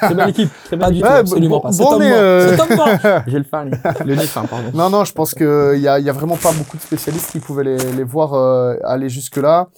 Très 0.00 0.14
belle 0.14 0.28
équipe, 0.30 0.50
très 0.64 0.76
Pas 0.76 0.86
belle 0.86 0.94
du 0.94 1.00
équipe. 1.00 1.06
tout, 1.06 1.12
Ouais, 1.12 1.18
absolument 1.18 1.56
bon- 1.56 1.60
pas. 1.60 1.72
C'est 1.72 1.82
bon 1.82 1.90
Moore. 1.98 2.00
euh. 2.02 2.56
J'ai 3.26 3.38
le 3.38 3.44
fan, 3.44 3.70
le 4.04 4.16
fin, 4.16 4.44
pardon. 4.44 4.70
Non, 4.74 4.90
non, 4.90 5.04
je 5.04 5.12
pense 5.12 5.34
qu'il 5.34 5.78
y 5.80 5.88
a, 5.88 5.98
il 5.98 6.04
y 6.04 6.10
a 6.10 6.12
vraiment 6.12 6.36
pas 6.36 6.52
beaucoup 6.52 6.76
de 6.76 6.82
spécialistes 6.82 7.32
qui 7.32 7.40
pouvaient 7.40 7.64
les, 7.64 7.76
les 7.92 8.04
voir 8.04 8.34
euh, 8.34 8.76
aller 8.84 9.08
jusque-là. 9.08 9.68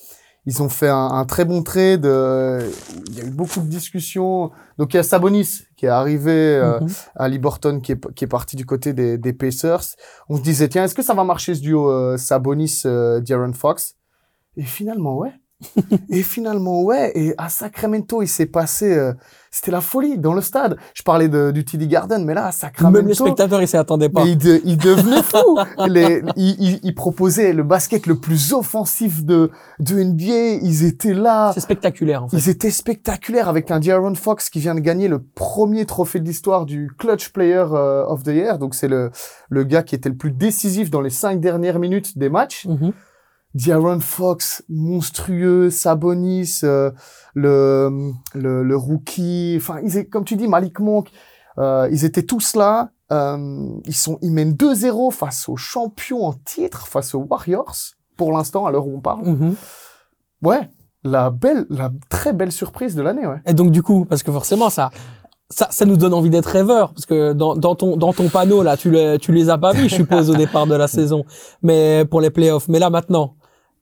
Ils 0.49 0.63
ont 0.63 0.69
fait 0.69 0.89
un, 0.89 0.97
un 1.11 1.25
très 1.25 1.45
bon 1.45 1.63
trade. 1.63 2.07
euh, 2.07 2.61
il 3.09 3.19
y 3.19 3.21
a 3.21 3.25
eu 3.25 3.31
beaucoup 3.31 3.61
de 3.61 3.67
discussions. 3.67 4.51
Donc 4.79 4.95
il 4.95 4.97
y 4.97 5.01
a 5.01 5.03
Sabonis 5.03 5.63
qui 5.77 5.87
est 5.87 5.91
arrivé 5.91 6.33
euh, 6.57 6.81
Mhm. 6.81 6.89
à 7.17 7.29
Liberton, 7.29 7.81
qui 7.81 7.93
est, 7.93 8.13
qui 8.15 8.25
est 8.25 8.29
parti 8.29 8.57
du 8.57 8.65
côté 8.65 8.93
des, 8.93 9.19
des 9.19 9.33
Pacers. 9.33 9.83
On 10.29 10.37
se 10.37 10.43
disait, 10.43 10.69
tiens, 10.69 10.85
est-ce 10.85 10.95
que 10.95 11.03
ça 11.03 11.15
va 11.15 11.23
marcher 11.25 11.55
ce 11.55 11.61
duo 11.61 11.91
euh, 11.91 12.17
Sabonis-D'Aaron 12.17 13.53
Fox? 13.53 13.95
Et 14.57 14.63
finalement, 14.63 15.19
ouais. 15.19 15.33
et 16.11 16.23
finalement, 16.23 16.83
ouais. 16.83 17.13
Et 17.15 17.35
à 17.39 17.49
Sacramento, 17.49 18.23
il 18.23 18.29
s'est 18.29 18.47
passé, 18.47 18.93
euh, 18.97 19.13
c'était 19.57 19.71
la 19.71 19.81
folie 19.81 20.19
dans 20.19 20.35
le 20.35 20.43
stade. 20.43 20.77
Je 20.93 21.03
parlais 21.03 21.29
de, 21.29 21.51
du 21.51 21.65
TD 21.65 21.87
Garden, 21.89 22.23
mais 22.27 22.35
là, 22.35 22.53
Sacramento. 22.53 22.99
Même 22.99 23.09
les 23.09 23.15
spectateurs, 23.15 23.63
ils 23.63 23.67
s'y 23.69 23.79
attendaient 23.79 24.11
pas. 24.11 24.23
Mais 24.25 24.33
il, 24.33 24.37
de- 24.39 24.61
il 24.65 24.77
devenait 24.77 25.23
fou. 25.23 25.59
Les, 25.89 26.23
il, 26.37 26.57
il- 26.63 26.81
il 26.83 26.95
proposait 26.95 27.55
le 27.55 27.63
basket 27.63 28.07
le 28.07 28.17
plus 28.17 28.53
offensif 28.53 29.25
de, 29.25 29.51
de 29.81 30.03
NBA. 30.03 30.61
Ils 30.63 30.85
étaient 30.85 31.15
là. 31.15 31.53
C'est 31.55 31.61
spectaculaire, 31.61 32.25
en 32.25 32.29
fait. 32.29 32.37
Ils 32.37 32.49
étaient 32.51 32.71
spectaculaires 32.71 33.49
avec 33.49 33.71
un 33.71 33.81
D'Aaron 33.81 34.15
Fox 34.15 34.51
qui 34.51 34.61
vient 34.61 34.75
de 34.75 34.81
gagner 34.81 35.09
le 35.09 35.23
premier 35.23 35.87
trophée 35.87 36.21
de 36.21 36.27
l'histoire 36.27 36.67
du 36.67 36.91
Clutch 36.99 37.31
Player 37.33 37.65
euh, 37.73 38.05
of 38.07 38.23
the 38.25 38.29
Year. 38.29 38.59
Donc 38.59 38.75
c'est 38.75 38.89
le, 38.89 39.11
le 39.49 39.65
gars 39.65 39.83
qui 39.83 39.95
était 39.95 40.11
le 40.11 40.17
plus 40.17 40.33
décisif 40.33 40.91
dans 40.91 41.01
les 41.01 41.11
cinq 41.11 41.41
dernières 41.41 41.79
minutes 41.79 42.19
des 42.19 42.29
matchs. 42.29 42.67
Mhm. 42.67 42.93
D'Aaron 43.57 44.01
Fox, 44.01 44.63
monstrueux, 44.69 45.71
Sabonis, 45.71 46.61
euh, 46.63 46.91
le, 47.35 48.13
le, 48.35 48.63
le 48.63 48.77
rookie, 48.77 49.55
enfin, 49.57 49.81
ils 49.83 49.97
étaient, 49.97 50.09
comme 50.09 50.25
tu 50.25 50.37
dis, 50.37 50.47
Malik 50.47 50.79
Monk, 50.79 51.11
euh, 51.59 51.89
ils 51.91 52.05
étaient 52.05 52.25
tous 52.25 52.55
là. 52.55 52.91
Euh, 53.13 53.69
ils 53.87 53.95
sont, 53.95 54.19
ils 54.21 54.33
mènent 54.33 54.53
2-0 54.53 55.11
face 55.11 55.49
aux 55.49 55.57
champions 55.57 56.27
en 56.27 56.35
titre, 56.35 56.87
face 56.87 57.15
aux 57.15 57.21
Warriors, 57.21 57.75
pour 58.17 58.33
l'instant, 58.33 58.67
à 58.67 58.71
l'heure 58.71 58.87
où 58.87 58.97
on 58.97 59.01
parle. 59.01 59.27
Mhm. 59.27 59.55
Ouais, 60.43 60.69
la 61.03 61.31
belle, 61.31 61.65
la 61.71 61.91
très 62.11 62.35
belle 62.35 62.53
surprise 62.53 62.95
de 62.95 63.01
l'année, 63.01 63.27
ouais. 63.27 63.41
Et 63.47 63.55
donc, 63.55 63.71
du 63.71 63.83
coup, 63.83 64.05
parce 64.05 64.23
que 64.23 64.33
forcément, 64.33 64.69
ça, 64.69 64.91
ça, 65.49 65.69
ça 65.71 65.87
nous 65.87 65.97
donne 65.97 66.13
envie 66.13 66.31
d'être 66.31 66.51
rêveur, 66.51 66.93
parce 66.93 67.07
que 67.07 67.33
dans, 67.33 67.57
dans 67.57 67.75
ton, 67.75 67.97
dans 67.97 68.13
ton 68.13 68.29
panneau, 68.29 68.63
là, 68.63 68.77
tu 68.77 68.91
les, 68.91 69.19
tu 69.19 69.33
les 69.33 69.49
as 69.49 69.57
pas 69.57 69.73
mis, 69.73 69.89
je 69.89 69.95
suppose, 69.95 70.29
au 70.29 70.35
départ 70.37 70.67
de 70.67 70.75
la 70.75 70.89
saison, 70.89 71.25
mais 71.63 72.05
pour 72.05 72.21
les 72.21 72.31
playoffs. 72.31 72.69
Mais 72.69 72.81
là, 72.81 72.91
maintenant, 72.91 73.37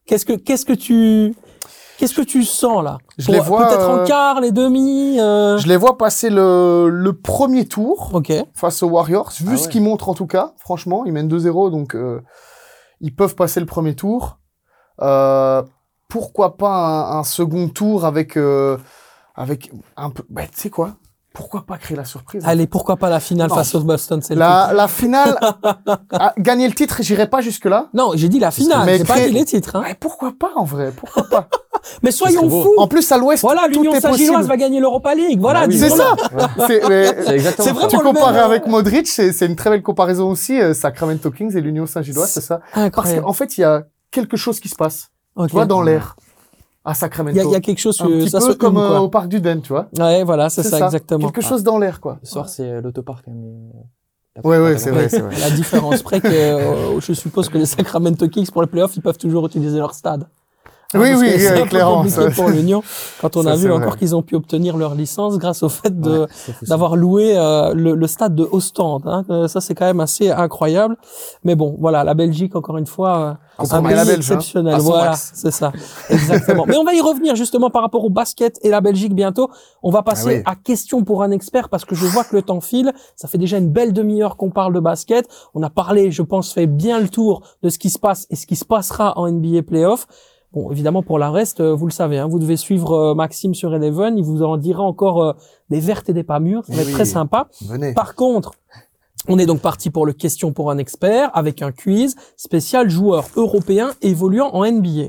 qu'est-ce 0.07 0.25
que, 0.27 0.33
qu'est-ce 0.35 0.65
que 0.65 0.73
tu, 0.73 1.35
qu'est-ce 1.99 2.15
que 2.15 2.23
tu 2.23 2.45
sens, 2.45 2.83
là? 2.85 2.99
Je 3.19 3.27
Pour- 3.27 3.35
les 3.35 3.41
vois, 3.41 3.67
Peut-être 3.69 3.89
en 3.89 3.99
euh, 3.99 4.05
quart, 4.07 4.41
les 4.41 4.53
demi, 4.53 5.19
euh... 5.21 5.59
Je 5.59 5.67
les 5.69 5.77
vois 5.77 5.97
passer 5.99 6.31
le, 6.31 6.89
le 6.91 7.13
premier 7.13 7.67
tour 7.67 8.11
Ok. 8.15 8.33
face 8.55 8.83
aux 8.83 8.89
Warriors, 8.89 9.31
vu 9.41 9.55
Ah 9.55 9.57
ce 9.57 9.65
ouais. 9.65 9.69
qu'ils 9.71 9.83
montrent 9.83 10.09
en 10.09 10.15
tout 10.15 10.27
cas, 10.27 10.53
franchement, 10.59 11.05
ils 11.05 11.13
mènent 11.13 11.29
2-0, 11.29 11.71
donc 11.71 11.95
euh, 11.95 12.21
ils 13.01 13.15
peuvent 13.15 13.35
passer 13.35 13.61
le 13.61 13.67
premier 13.67 13.95
tour. 13.95 14.39
Euh, 15.01 15.63
pourquoi 16.09 16.57
pas 16.57 16.71
un, 16.71 17.19
un 17.19 17.25
second 17.25 17.69
tour 17.69 18.05
avec 18.05 18.37
euh, 18.37 18.79
avec 19.35 19.73
un 19.97 20.11
peu, 20.11 20.23
bah, 20.31 20.43
tu 20.47 20.61
sais 20.61 20.71
quoi? 20.71 20.95
Pourquoi 21.35 21.67
pas 21.67 21.79
créer 21.79 21.97
la 21.97 22.05
surprise 22.05 22.45
Allez, 22.47 22.69
pourquoi 22.69 22.97
pas 22.97 23.11
la 23.11 23.19
finale 23.19 23.49
Non. 23.49 23.57
face 23.57 23.75
aux 23.75 23.81
Boston 23.81 24.23
Celtics? 24.23 24.39
La, 24.39 24.71
la 24.73 24.87
finale, 24.87 25.37
ah, 26.13 26.33
gagner 26.39 26.69
le 26.69 26.75
titre, 26.75 26.99
j'irai 27.01 27.29
pas 27.29 27.41
jusque 27.41 27.65
là. 27.65 27.89
Non, 27.93 28.13
j'ai 28.15 28.29
dit 28.29 28.39
la 28.39 28.53
finale, 28.53 28.87
Mais 28.87 28.99
j'ai 28.99 29.05
pas 29.05 29.19
dit 29.19 29.33
les 29.33 29.45
titres, 29.45 29.75
hein. 29.75 29.83
Ouais, 29.83 29.97
pourquoi 29.99 30.33
pas 30.39 30.53
en 30.55 30.63
vrai 30.65 30.93
Pourquoi 30.97 31.25
pas 31.25 31.49
Mais 32.05 32.13
soyons 32.13 32.49
fous! 32.49 32.75
En 32.79 32.87
plus 32.87 33.11
à 33.11 33.19
l'Ouest, 33.19 33.43
Voilà, 33.43 33.63
tout 33.63 33.83
l'Union 33.83 34.01
Saint-Gilloise 34.01 34.47
va 34.47 34.57
gagner 34.57 34.79
l'Europa 34.79 35.13
League. 35.17 35.41
Voilà, 35.41 35.63
Bah 35.63 35.67
oui, 35.71 35.77
C'est 35.79 35.91
ça. 35.91 36.15
C'est- 36.69 36.81
vraiment 37.73 37.89
tu 37.89 37.99
compares 37.99 38.37
euh, 38.37 38.45
avec 38.45 38.67
Modric, 38.69 39.09
c'est 39.09 39.33
c'est 39.33 39.47
une 39.47 39.57
très 39.57 39.71
belle 39.71 39.83
comparaison 39.83 40.31
aussi. 40.31 40.61
euh, 40.61 40.73
Sacramento 40.73 41.31
Kings 41.33 41.57
et 41.57 41.61
l'Union 41.61 41.87
Saint-Gilloise, 41.87 42.31
c'est 42.31 42.41
ça. 42.43 42.61
Parce 42.73 42.87
Incroyable. 42.87 43.23
qu'en 43.25 43.33
fait, 43.33 43.59
il 43.59 43.63
y 43.63 43.65
a 43.65 43.83
quelque 44.13 44.37
chose 44.37 44.61
qui 44.61 44.69
se 44.69 44.77
passe. 44.77 45.09
Ok. 45.37 45.49
Tu 45.49 45.55
vois, 45.55 45.67
dans 45.67 45.83
l'air, 45.83 46.15
à 46.85 46.91
Il 46.93 46.95
Sacramento. 46.97 47.39
y 47.41 47.43
il 47.45 47.51
y 47.51 47.55
a 47.55 47.61
quelque 47.61 47.79
chose 47.79 47.99
un 48.01 48.07
petit 48.07 48.29
ça 48.31 48.39
peu 48.41 48.55
comme 48.55 48.77
euh, 48.77 48.99
au 48.99 49.09
parc 49.09 49.29
du 49.29 49.41
Den, 49.41 49.63
tu 49.63 49.69
vois. 49.73 49.89
Ouais, 49.99 50.23
voilà, 50.25 50.51
c'est 50.51 50.63
ça, 50.63 50.79
exactement. 50.85 51.31
Quelque 51.31 51.43
chose 51.43 51.63
dans 51.63 51.79
l'air, 51.79 52.01
quoi. 52.01 52.19
Ce 52.23 52.33
soir, 52.33 52.49
c'est 52.49 52.69
euh, 52.69 52.81
l'autopark. 52.83 53.27
hein, 53.29 53.33
ouais, 54.45 54.59
la- 54.73 54.79
c'est 54.79 54.91
vrai, 54.91 55.09
c'est 55.09 55.21
vrai. 55.21 55.35
La 55.41 55.51
différence 55.51 56.03
près 56.03 56.21
que 56.21 56.27
euh, 56.31 57.01
je 57.01 57.13
suppose 57.13 57.49
que 57.49 57.57
les 57.59 57.67
Sacramento 57.67 58.29
Kings 58.29 58.51
pour 58.51 58.63
les 58.63 58.69
playoffs, 58.69 58.97
ils 58.97 59.03
peuvent 59.03 59.19
toujours 59.19 59.47
utiliser 59.47 59.79
leur 59.79 59.95
stade. 59.95 60.27
Oui, 60.95 61.11
oui, 61.19 61.31
c'est 61.39 61.61
peu 61.63 61.67
clairement, 61.69 61.97
compliqué 62.03 62.17
ça- 62.23 62.31
pour 62.31 62.49
l'Union 62.49 62.83
quand 63.21 63.37
on 63.37 63.43
ça, 63.43 63.53
a 63.53 63.57
vu 63.57 63.71
encore 63.73 63.97
qu'ils 63.97 64.15
ont 64.17 64.23
pu 64.23 64.35
obtenir 64.35 64.77
leur 64.77 64.95
licence 64.95 65.39
grâce 65.39 65.63
au 65.63 65.69
fait 65.69 66.01
de 66.01 66.21
Ouais, 66.21 66.27
d'avoir 66.69 66.97
loué 66.97 67.37
euh, 67.37 67.73
le, 67.75 67.95
le 67.95 68.07
stade 68.07 68.35
de 68.35 68.47
Ostende. 68.51 69.03
Hein. 69.07 69.25
Euh, 69.31 69.49
Ça, 69.49 69.61
c'est 69.61 69.75
quand 69.75 69.85
même 69.87 70.01
assez 70.01 70.31
incroyable. 70.31 70.97
Mais 71.45 71.55
bon, 71.55 71.77
voilà, 71.79 72.05
la 72.05 72.15
Belgique, 72.15 72.55
encore 72.57 72.77
une 72.79 72.87
fois, 72.87 73.39
Comprends 73.57 73.77
un 73.77 73.83
bien 73.83 73.91
la 73.97 74.03
pays 74.03 74.13
Belge, 74.15 74.31
hein, 74.31 74.35
exceptionnel. 74.37 74.77
voilà, 74.81 75.15
c'est 75.15 75.51
ça, 75.53 75.71
exactement. 76.11 76.65
Mais 76.67 76.77
on 76.77 76.85
va 76.85 76.93
y 76.95 77.01
revenir 77.01 77.37
justement 77.37 77.71
par 77.71 77.83
rapport 77.83 78.05
au 78.05 78.11
basket 78.11 78.59
et 78.63 78.69
la 78.69 78.81
Belgique 78.81 79.15
bientôt. 79.15 79.49
On 79.83 79.91
va 79.91 80.03
passer 80.03 80.43
Ah 80.47 80.51
oui. 80.51 80.53
à 80.53 80.57
question 80.57 81.05
pour 81.05 81.23
un 81.23 81.31
expert 81.31 81.69
parce 81.69 81.85
que 81.85 81.95
je 81.95 82.05
vois 82.07 82.25
que 82.25 82.35
le 82.35 82.43
temps 82.43 82.61
file. 82.61 82.93
Ça 83.17 83.29
fait 83.29 83.39
déjà 83.39 83.59
une 83.59 83.71
belle 83.71 83.93
demi-heure 83.93 84.37
qu'on 84.37 84.51
parle 84.51 84.73
de 84.75 84.81
basket. 84.81 85.29
On 85.55 85.63
a 85.63 85.71
parlé, 85.71 86.11
je 86.11 86.23
pense, 86.23 86.53
fait 86.53 86.67
bien 86.67 86.99
le 87.01 87.09
tour 87.09 87.43
de 87.63 87.69
ce 87.69 87.79
qui 87.79 87.91
se 87.91 87.99
passe 87.99 88.27
et 88.31 88.37
ce 88.37 88.47
qui 88.47 88.57
se 88.57 88.65
passera 88.65 89.17
en 89.19 89.31
NBA 89.31 89.63
playoff. 89.63 90.07
Bon, 90.55 90.71
évidemment, 90.71 91.03
pour 91.03 91.19
la 91.19 91.31
reste, 91.33 91.61
euh, 91.61 91.75
vous 91.75 91.87
le 91.87 91.93
savez, 91.93 92.19
hein, 92.19 92.29
vous 92.29 92.39
devez 92.39 92.57
suivre 92.57 92.93
euh, 92.93 93.15
Maxime 93.15 93.55
sur 93.55 93.75
Eleven. 93.75 94.17
Il 94.17 94.25
vous 94.25 94.43
en 94.45 94.57
dira 94.57 94.83
encore 94.85 95.23
euh, 95.23 95.33
des 95.69 95.81
vertes 95.81 96.09
et 96.09 96.13
des 96.13 96.23
pas 96.23 96.39
mûres. 96.39 96.65
Ça 96.67 96.73
va 96.75 96.83
Eh 96.83 96.85
être 96.87 96.93
très 96.93 97.05
sympa. 97.05 97.49
Venez. 97.67 97.93
Par 97.93 98.15
contre, 98.15 98.53
on 99.29 99.39
est 99.39 99.47
donc 99.47 99.61
parti 99.61 99.91
pour 99.91 100.07
le 100.07 100.13
question 100.13 100.53
pour 100.53 100.71
un 100.71 100.79
expert 100.79 101.31
avec 101.35 101.61
un 101.63 101.73
quiz 101.73 102.15
spécial 102.37 102.89
joueur 102.89 103.27
européen 103.37 103.91
évoluant 104.01 104.51
en 104.53 104.65
NBA. 104.71 105.09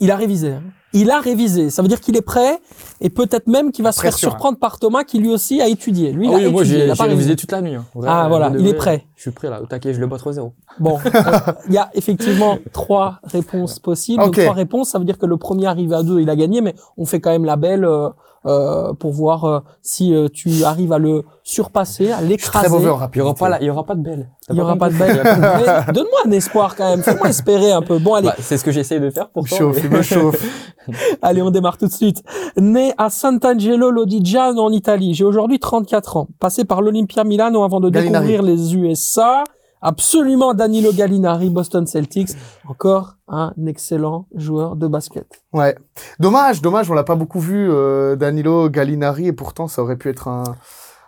Il 0.00 0.10
a 0.10 0.16
révisé. 0.16 0.52
hein. 0.52 0.62
Il 0.94 1.10
a 1.10 1.20
révisé. 1.20 1.68
Ça 1.70 1.82
veut 1.82 1.88
dire 1.88 2.00
qu'il 2.00 2.16
est 2.16 2.22
prêt 2.22 2.58
et 3.00 3.10
peut-être 3.10 3.46
même 3.48 3.72
qu'il 3.72 3.84
va 3.84 3.92
se 3.92 4.00
faire 4.00 4.14
hein. 4.14 4.16
surprendre 4.16 4.58
par 4.58 4.78
Thomas 4.78 5.04
qui 5.04 5.18
lui 5.18 5.28
aussi 5.28 5.60
a 5.60 5.68
étudié. 5.68 6.12
Lui, 6.12 6.28
Ah 6.32 6.38
il 6.38 6.44
a 6.44 6.46
oui, 6.46 6.52
moi 6.52 6.64
j'ai 6.64 6.82
a 6.82 6.94
j'ai 6.94 6.98
pas 6.98 7.04
révisé. 7.04 7.36
toute 7.36 7.52
la 7.52 7.60
nuit. 7.60 7.74
hein. 7.74 7.84
Vrai, 7.94 8.08
Ah, 8.10 8.24
euh, 8.24 8.28
voilà, 8.28 8.52
il 8.58 8.66
est 8.66 8.74
prêt. 8.74 9.04
Je 9.16 9.22
suis 9.22 9.30
prêt 9.32 9.50
là, 9.50 9.60
au 9.60 9.66
taquet, 9.66 9.92
je 9.92 10.00
le 10.00 10.06
bats 10.06 10.16
3-0. 10.16 10.52
Bon, 10.78 10.98
il 11.68 11.74
y 11.74 11.78
a 11.78 11.90
effectivement 11.94 12.58
trois 12.72 13.18
réponses 13.24 13.78
possibles. 13.80 14.22
Donc, 14.22 14.38
trois 14.38 14.54
réponses, 14.54 14.90
ça 14.90 14.98
veut 14.98 15.04
dire 15.04 15.18
que 15.18 15.26
le 15.26 15.36
premier 15.36 15.66
arrivé 15.66 15.94
à 15.94 16.02
deux, 16.02 16.20
il 16.20 16.30
a 16.30 16.36
gagné, 16.36 16.60
mais 16.60 16.74
on 16.96 17.04
fait 17.04 17.20
quand 17.20 17.30
même 17.30 17.44
la 17.44 17.56
belle 17.56 17.84
euh, 17.84 18.08
euh, 18.46 18.92
pour 18.92 19.12
voir 19.12 19.44
euh, 19.44 19.60
si 19.82 20.14
euh, 20.14 20.28
tu 20.32 20.64
arrives 20.64 20.92
à 20.92 20.98
le 20.98 21.22
surpasser, 21.42 22.10
à 22.12 22.20
l'écraser. 22.20 22.66
très 22.66 22.68
mauvais 22.68 22.88
en 22.90 22.94
Il 22.94 22.96
y 22.96 23.00
rapidité. 23.00 23.20
aura 23.22 23.34
pas 23.34 23.48
la- 23.48 23.60
il 23.62 23.66
y 23.66 23.70
aura 23.70 23.84
pas 23.84 23.94
de 23.94 24.02
belle. 24.02 24.30
Il 24.50 24.56
y 24.56 24.60
aura 24.60 24.76
pas 24.76 24.88
de. 24.90 24.94
Mais 25.86 25.92
Donne-moi 25.92 26.20
un 26.26 26.30
espoir 26.30 26.76
quand 26.76 26.88
même. 26.88 27.02
Fais-moi 27.02 27.28
espérer 27.30 27.72
un 27.72 27.80
peu. 27.82 27.98
Bon, 27.98 28.14
allez, 28.14 28.28
Bah, 28.28 28.34
c'est 28.38 28.58
ce 28.58 28.64
que 28.64 28.70
j'essaye 28.72 29.00
de 29.00 29.10
faire 29.10 29.30
pour 29.30 29.42
me 29.44 29.48
chauffe, 29.48 29.80
il 29.82 29.90
me 29.90 30.02
chauffe. 30.02 30.42
allez, 31.22 31.40
on 31.42 31.50
démarre 31.50 31.78
tout 31.78 31.86
de 31.86 31.92
suite. 31.92 32.22
Né 32.58 32.92
à 32.98 33.08
Sant'Angelo 33.10 33.90
Lodigiano 33.90 34.60
en 34.62 34.70
Italie, 34.70 35.14
j'ai 35.14 35.24
aujourd'hui 35.24 35.58
34 35.58 36.16
ans. 36.18 36.28
Passé 36.40 36.64
par 36.64 36.82
l'Olympia 36.82 37.24
Milano 37.24 37.62
avant 37.64 37.80
de 37.80 37.88
Gallinari. 37.90 38.26
découvrir 38.28 38.42
les 38.42 38.76
USA. 38.76 39.44
Absolument 39.84 40.54
Danilo 40.54 40.92
Gallinari, 40.92 41.50
Boston 41.50 41.86
Celtics. 41.86 42.30
Encore 42.66 43.16
un 43.28 43.52
excellent 43.66 44.26
joueur 44.34 44.76
de 44.76 44.86
basket. 44.88 45.26
Ouais. 45.52 45.76
Dommage, 46.18 46.62
dommage, 46.62 46.90
on 46.90 46.94
l'a 46.94 47.04
pas 47.04 47.16
beaucoup 47.16 47.38
vu, 47.40 47.70
euh, 47.70 48.16
Danilo 48.16 48.70
Gallinari, 48.70 49.26
et 49.28 49.32
pourtant 49.32 49.68
ça 49.68 49.82
aurait 49.82 49.96
pu 49.98 50.08
être 50.08 50.26
un, 50.26 50.42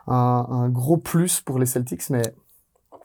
un, 0.06 0.46
un 0.48 0.68
gros 0.68 0.98
plus 0.98 1.40
pour 1.40 1.58
les 1.58 1.64
Celtics, 1.66 2.10
mais 2.10 2.20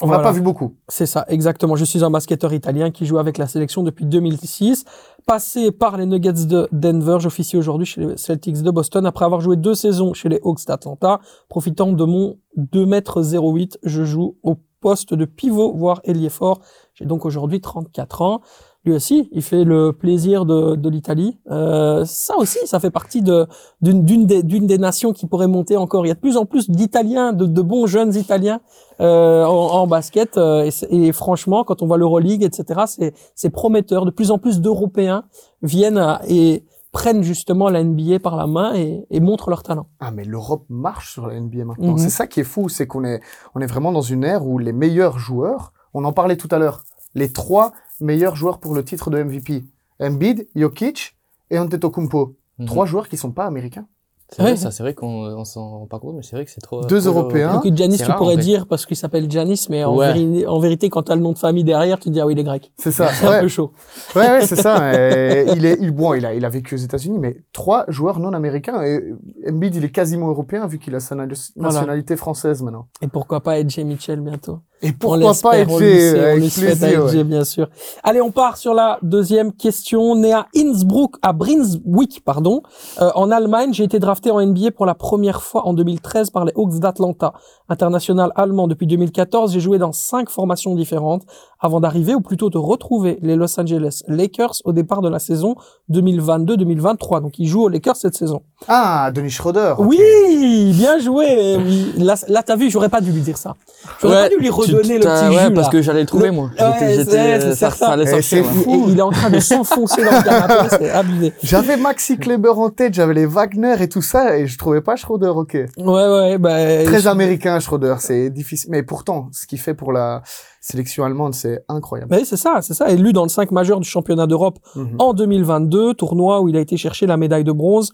on 0.04 0.08
l'a 0.08 0.18
Voilà. 0.18 0.24
pas 0.24 0.32
vu 0.32 0.42
beaucoup. 0.42 0.76
C'est 0.90 1.06
ça, 1.06 1.26
exactement. 1.30 1.76
Je 1.76 1.86
suis 1.86 2.04
un 2.04 2.10
basketteur 2.10 2.52
italien 2.54 2.92
qui 2.92 3.06
joue 3.06 3.18
avec 3.20 3.38
la 3.38 3.48
sélection 3.48 3.84
depuis 3.84 4.06
2006. 4.06 4.84
Passé 5.28 5.72
par 5.72 5.96
les 5.96 6.06
Nuggets 6.08 6.48
de 6.48 6.68
Denver, 6.72 7.18
j'officie 7.20 7.56
aujourd'hui 7.56 7.86
chez 7.86 8.02
les 8.02 8.18
Celtics 8.18 8.62
de 8.62 8.72
Boston. 8.72 9.06
Après 9.06 9.26
avoir 9.26 9.42
joué 9.42 9.56
deux 9.58 9.76
saisons 9.76 10.14
chez 10.14 10.28
les 10.28 10.40
Hawks 10.44 10.66
d'Atlanta, 10.66 11.20
profitant 11.50 11.92
de 11.94 12.04
mon 12.04 12.38
2m08, 12.58 13.78
je 13.84 14.04
joue 14.04 14.36
au 14.44 14.58
poste 14.82 15.14
de 15.14 15.26
pivot, 15.26 15.74
voire 15.74 16.02
ailier 16.04 16.30
fort. 16.30 16.60
J'ai 16.94 17.06
donc 17.06 17.26
aujourd'hui 17.26 17.62
34 17.62 18.22
ans. 18.22 18.42
Lui 18.84 18.94
aussi, 18.94 19.30
il 19.32 19.44
fait 19.44 19.64
le 19.64 19.94
plaisir 19.94 20.44
de, 20.44 20.90
l'Italie. 20.90 21.38
Euh, 21.52 22.04
ça 22.06 22.36
aussi, 22.38 22.58
ça 22.66 22.80
fait 22.80 22.90
partie 22.90 23.22
d'une 23.22 24.26
des, 24.26 24.78
nations 24.80 25.14
qui 25.14 25.28
pourrait 25.28 25.48
monter 25.48 25.78
encore. 25.78 26.04
Il 26.04 26.10
y 26.10 26.12
a 26.12 26.16
de 26.16 26.20
plus 26.20 26.36
en 26.36 26.46
plus 26.46 26.68
d'Italiens, 26.68 27.32
de, 27.32 27.62
bons 27.62 27.86
jeunes 27.86 28.16
Italiens 28.16 28.60
euh, 29.00 29.46
en, 29.46 29.86
basket. 29.86 30.36
euh, 30.38 30.72
et, 30.90 31.12
franchement, 31.12 31.64
quand 31.64 31.84
on 31.84 31.86
voit 31.86 31.98
l'Euroleague, 31.98 32.44
etc., 32.44 33.12
c'est 33.36 33.50
prometteur. 33.52 34.04
De 34.04 34.12
plus 34.12 34.32
en 34.32 34.40
plus 34.40 34.62
d'Européens 34.62 35.26
viennent 35.62 36.18
et 36.28 36.64
prennent 36.92 37.24
justement 37.24 37.70
la 37.70 37.84
NBA 37.84 38.20
par 38.20 38.36
la 38.36 38.48
main 38.48 38.76
et, 38.76 39.06
et 39.10 39.20
montrent 39.20 39.50
leur 39.50 39.64
talent. 39.64 39.88
Ah, 40.00 40.12
mais 40.12 40.26
l'Europe 40.26 40.66
marche 40.70 41.14
sur 41.14 41.28
la 41.28 41.40
NBA 41.40 41.66
maintenant. 41.66 41.94
Mhm. 41.94 41.98
C'est 41.98 42.10
ça 42.10 42.28
qui 42.28 42.42
est 42.42 42.46
fou, 42.46 42.70
c'est 42.70 42.88
qu'on 42.88 43.04
est, 43.04 43.22
on 43.56 43.62
est 43.62 43.66
vraiment 43.66 43.92
dans 43.92 44.02
une 44.02 44.24
ère 44.24 44.46
où 44.46 44.58
les 44.58 44.74
meilleurs 44.74 45.18
joueurs, 45.18 45.74
on 45.94 46.04
en 46.04 46.12
parlait 46.12 46.38
tout 46.38 46.50
à 46.52 46.60
l'heure, 46.60 46.84
les 47.16 47.32
trois 47.32 47.72
meilleurs 48.00 48.36
joueurs 48.36 48.60
pour 48.60 48.76
le 48.76 48.84
titre 48.84 49.10
de 49.10 49.24
MVP, 49.24 49.64
Embiid, 50.00 50.48
Jokic 50.56 51.18
et 51.50 51.60
Antetokounmpo. 51.60 52.36
Mhm. 52.60 52.66
Trois 52.66 52.86
joueurs 52.86 53.08
qui 53.08 53.18
sont 53.18 53.32
pas 53.32 53.46
américains. 53.46 53.88
C'est 54.34 54.44
vrai, 54.44 54.52
Ouais. 54.52 54.58
ça, 54.58 54.72
c'est 54.72 54.82
vrai 54.82 54.94
qu'on 54.94 55.26
on 55.26 55.44
s'en 55.44 55.80
rend 55.80 55.88
pas 55.88 56.00
compte, 56.00 56.16
mais 56.16 56.24
c'est 56.24 56.38
vrai 56.38 56.46
que 56.46 56.52
c'est 56.52 56.62
trop. 56.62 56.82
Deux 56.86 57.02
trop 57.02 57.10
Européens. 57.10 57.56
Donc 57.56 57.64
c'est 57.66 57.98
tu 57.98 58.04
rare, 58.06 58.16
pourrais 58.16 58.36
en 58.36 58.38
fait. 58.38 58.44
dire 58.44 58.66
parce 58.66 58.86
qu'il 58.86 58.96
s'appelle 58.96 59.30
Giannis, 59.30 59.68
mais 59.70 59.84
en, 59.84 59.94
Ouais. 59.98 60.14
véri- 60.14 60.48
en 60.48 60.58
vérité, 60.60 60.90
quand 60.90 61.04
tu 61.04 61.12
as 61.12 61.16
le 61.16 61.22
nom 61.22 61.34
de 61.34 61.38
famille 61.38 61.66
derrière, 61.66 62.00
tu 62.00 62.06
te 62.06 62.14
dis 62.14 62.22
ah 62.22 62.26
oui, 62.26 62.34
il 62.34 62.40
est 62.40 62.44
grec. 62.46 62.72
C'est 62.78 62.92
ça. 62.92 63.10
C'est 63.14 63.26
un 63.28 63.30
Ouais, 63.32 63.42
peu 63.42 63.50
chaud. 63.50 63.74
ouais, 64.16 64.22
ouais, 64.30 64.46
c'est 64.48 64.56
ça. 64.56 64.94
Il 65.56 65.66
est, 65.66 65.78
il, 65.82 65.92
bon, 65.92 66.14
il 66.14 66.26
a, 66.26 66.34
il 66.34 66.46
a 66.46 66.50
vécu 66.50 66.76
aux 66.76 66.78
États-Unis, 66.78 67.20
mais 67.20 67.44
trois 67.52 67.84
joueurs 67.90 68.20
non 68.20 68.32
américains. 68.32 68.82
Et 68.84 69.14
Embiid, 69.50 69.76
il 69.76 69.84
est 69.84 69.92
quasiment 69.92 70.30
européen 70.30 70.66
vu 70.66 70.80
qu'il 70.80 70.96
a 70.96 71.02
sa 71.02 71.14
na- 71.16 71.28
nationalité 71.58 72.16
française 72.16 72.62
maintenant. 72.64 72.88
Et 73.02 73.08
pourquoi 73.08 73.42
pas 73.42 73.54
AJ 73.54 73.80
Mitchell 73.80 74.22
bientôt 74.22 74.60
Et 74.82 74.92
pourquoi 74.92 75.34
pas 75.42 75.52
avec 75.52 75.68
lui 75.68 76.50
souhaite 76.50 76.80
plaisir. 76.80 77.06
Ouais. 77.06 77.24
bien 77.24 77.44
sûr. 77.44 77.68
Allez, 78.04 78.22
on 78.22 78.32
part 78.32 78.58
sur 78.58 78.74
la 78.74 78.98
deuxième 79.02 79.54
question. 79.54 80.16
Né 80.16 80.34
à 80.34 80.48
Innsbruck, 80.56 81.16
à 81.22 81.34
Brunswick, 81.34 82.24
pardon, 82.26 82.62
euh, 83.00 83.12
en 83.16 83.32
Allemagne, 83.32 83.74
j'ai 83.74 83.84
été 83.84 84.00
drafté 84.00 84.32
en 84.32 84.42
NBA 84.46 84.72
pour 84.72 84.86
la 84.86 84.96
première 84.96 85.44
fois 85.44 85.68
en 85.68 85.74
2013 85.74 86.32
par 86.32 86.46
les 86.46 86.54
Hawks 86.56 86.80
d'Atlanta. 86.80 87.34
International 87.70 88.32
allemand 88.36 88.68
depuis 88.68 88.88
2014, 88.88 89.54
j'ai 89.54 89.60
joué 89.60 89.78
dans 89.78 89.92
cinq 89.92 90.30
formations 90.30 90.76
différentes 90.76 91.24
avant 91.62 91.80
d'arriver, 91.80 92.16
ou 92.16 92.22
plutôt 92.22 92.50
de 92.50 92.58
retrouver 92.58 93.20
les 93.22 93.36
Los 93.36 93.60
Angeles 93.60 94.02
Lakers 94.08 94.56
au 94.66 94.74
départ 94.74 95.02
de 95.02 95.10
la 95.10 95.20
saison 95.20 95.56
2022-2023. 95.92 97.22
Donc, 97.22 97.38
il 97.38 97.48
joue 97.48 97.64
aux 97.64 97.70
Lakers 97.70 97.96
cette 97.96 98.16
saison. 98.16 98.42
Ah, 98.68 99.12
Denis 99.14 99.30
Schroeder. 99.30 99.76
Oui, 99.78 100.74
bien 100.74 100.98
joué. 101.00 101.58
Oui. 101.58 101.94
Là, 101.98 102.16
là 102.28 102.42
t'as 102.42 102.56
vu, 102.56 102.72
j'aurais 102.72 102.90
pas 102.90 103.00
dû 103.00 103.12
lui 103.12 103.22
dire 103.22 103.38
ça. 103.38 103.56
J'aurais 104.02 104.24
pas 104.24 104.30
dû 104.30 104.38
lui 104.38 104.50
redonner 104.76 104.96
le 104.98 105.04
t'as- 105.04 105.28
petit 105.30 105.36
ouais, 105.38 105.44
jus, 105.48 105.54
parce 105.54 105.68
là. 105.68 105.72
que 105.72 105.82
j'allais 105.82 106.00
le 106.02 106.06
trouver, 106.06 106.28
Le- 106.28 106.32
moi. 106.34 106.46
Ouais, 106.60 106.66
J'étais- 106.80 106.94
j'étais, 106.98 107.12
c'est- 107.12 107.40
c'est 107.42 107.50
ça, 107.50 107.56
certain. 107.56 107.86
ça 107.86 107.92
allait 107.94 108.06
sortir. 108.06 108.24
c'est 108.24 108.42
ouais. 108.42 108.64
fou. 108.64 108.86
Et 108.88 108.92
il 108.92 108.98
est 109.00 109.02
en 109.02 109.12
train 109.12 109.30
de 109.30 109.40
s'enfoncer 109.40 110.04
dans 110.04 110.12
le 110.12 110.24
canapé, 110.24 110.54
c'est 110.80 110.90
abusé. 110.92 111.34
J'avais 111.44 111.78
Maxi 111.78 112.18
Kleber 112.18 112.50
en 112.58 112.70
tête, 112.70 112.94
j'avais 112.94 113.14
les 113.14 113.26
Wagner 113.26 113.76
et 113.82 113.90
tout 113.90 114.02
ça, 114.02 114.38
et 114.38 114.48
je 114.48 114.58
trouvais 114.58 114.82
pas 114.82 114.96
Schroeder, 114.96 115.28
ok. 115.36 115.54
Ouais, 115.54 115.68
ouais, 115.86 116.38
bah, 116.38 116.84
Très 116.86 117.02
je- 117.02 117.08
américain, 117.10 117.60
Schroeder, 117.60 117.96
c'est 118.00 118.30
difficile. 118.30 118.70
Mais 118.72 118.84
pourtant, 118.84 119.30
ce 119.32 119.46
qu'il 119.48 119.60
fait 119.60 119.74
pour 119.74 119.92
la 119.92 120.22
sélection 120.60 121.04
allemande, 121.04 121.34
c'est 121.34 121.64
incroyable. 121.70 122.14
oui, 122.16 122.24
c'est 122.26 122.38
ça, 122.38 122.60
c'est 122.62 122.74
ça. 122.76 122.90
Élu 122.90 123.14
dans 123.14 123.24
le 123.24 123.30
5 123.30 123.52
majeur 123.52 123.80
du 123.80 123.90
championnat 123.90 124.28
d'Europe 124.28 124.60
Mhm. 124.76 124.96
en 125.00 125.14
2022, 125.14 125.94
tournoi 125.96 126.40
où 126.42 126.50
il 126.50 126.56
a 126.58 126.60
été 126.60 126.78
chercher 126.78 127.08
la 127.08 127.18
médaille 127.18 127.44
de 127.44 127.52
bronze. 127.52 127.92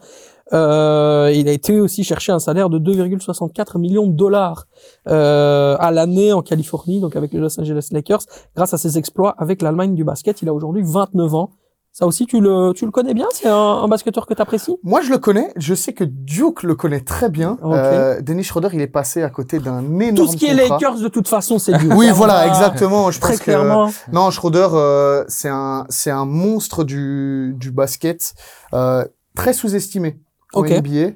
Euh, 0.54 1.32
il 1.34 1.48
a 1.50 1.52
été 1.52 1.80
aussi 1.80 2.04
chercher 2.04 2.32
un 2.32 2.40
salaire 2.40 2.70
de 2.70 2.80
2,64 2.80 3.78
millions 3.80 4.08
de 4.08 4.14
dollars 4.14 4.66
euh, 5.08 5.76
à 5.80 5.92
l'année 5.92 6.32
en 6.34 6.42
Californie, 6.42 7.00
donc 7.00 7.16
avec 7.16 7.34
les 7.34 7.40
Los 7.40 7.60
Angeles 7.60 7.88
Lakers, 7.92 8.22
grâce 8.56 8.74
à 8.74 8.78
ses 8.78 8.98
exploits 8.98 9.36
avec 9.38 9.62
l'Allemagne 9.62 9.94
du 9.96 10.04
basket. 10.04 10.42
Il 10.42 10.50
a 10.50 10.54
aujourd'hui 10.54 10.84
29 10.86 11.34
ans. 11.36 11.50
Ça 11.94 12.06
aussi, 12.06 12.28
tu 12.28 12.40
le, 12.40 12.74
tu 12.76 12.86
le 12.86 12.92
connais 12.92 13.16
bien? 13.16 13.26
C'est 13.34 13.48
un, 13.48 13.56
un 13.56 13.88
basketteur 13.88 14.28
que 14.28 14.36
tu 14.36 14.42
apprécies 14.42 14.78
Moi, 14.84 15.02
je 15.02 15.10
le 15.10 15.18
connais. 15.18 15.52
Je 15.56 15.74
sais 15.74 15.94
que 15.94 16.04
Duke 16.04 16.62
le 16.62 16.76
connaît 16.76 17.00
très 17.00 17.28
bien. 17.28 17.58
Ok. 17.64 17.74
Euh, 17.74 18.22
Dennis 18.22 18.44
Schroeder, 18.44 18.70
il 18.74 18.82
est 18.82 18.88
passé 18.88 19.24
à 19.24 19.32
côté 19.32 19.58
d'un 19.60 19.80
énorme 20.00 20.14
Tout 20.14 20.28
ce 20.28 20.38
qui 20.38 20.46
est. 20.46 20.54
Lakers, 20.54 21.00
de 21.00 21.08
toute 21.08 21.28
façon, 21.28 21.58
c'est 21.58 21.76
du. 21.76 21.92
Oui, 21.96 22.12
voilà, 22.14 22.36
va 22.36 22.48
exactement. 22.50 23.10
Je 23.10 23.20
Très 23.20 23.32
pense 23.32 23.40
que 23.40 23.44
clairement. 23.46 23.90
non, 24.12 24.30
Schroeder, 24.30 24.68
euh, 24.74 25.24
c'est 25.28 25.50
un, 25.50 25.88
c'est 25.90 26.12
un 26.12 26.26
monstre 26.26 26.84
du, 26.84 27.56
du 27.58 27.72
basket, 27.72 28.36
euh, 28.76 29.04
très 29.36 29.54
sous-estimé 29.54 30.20
en 30.54 30.62
Ok. 30.62 30.70
NBA, 30.72 31.14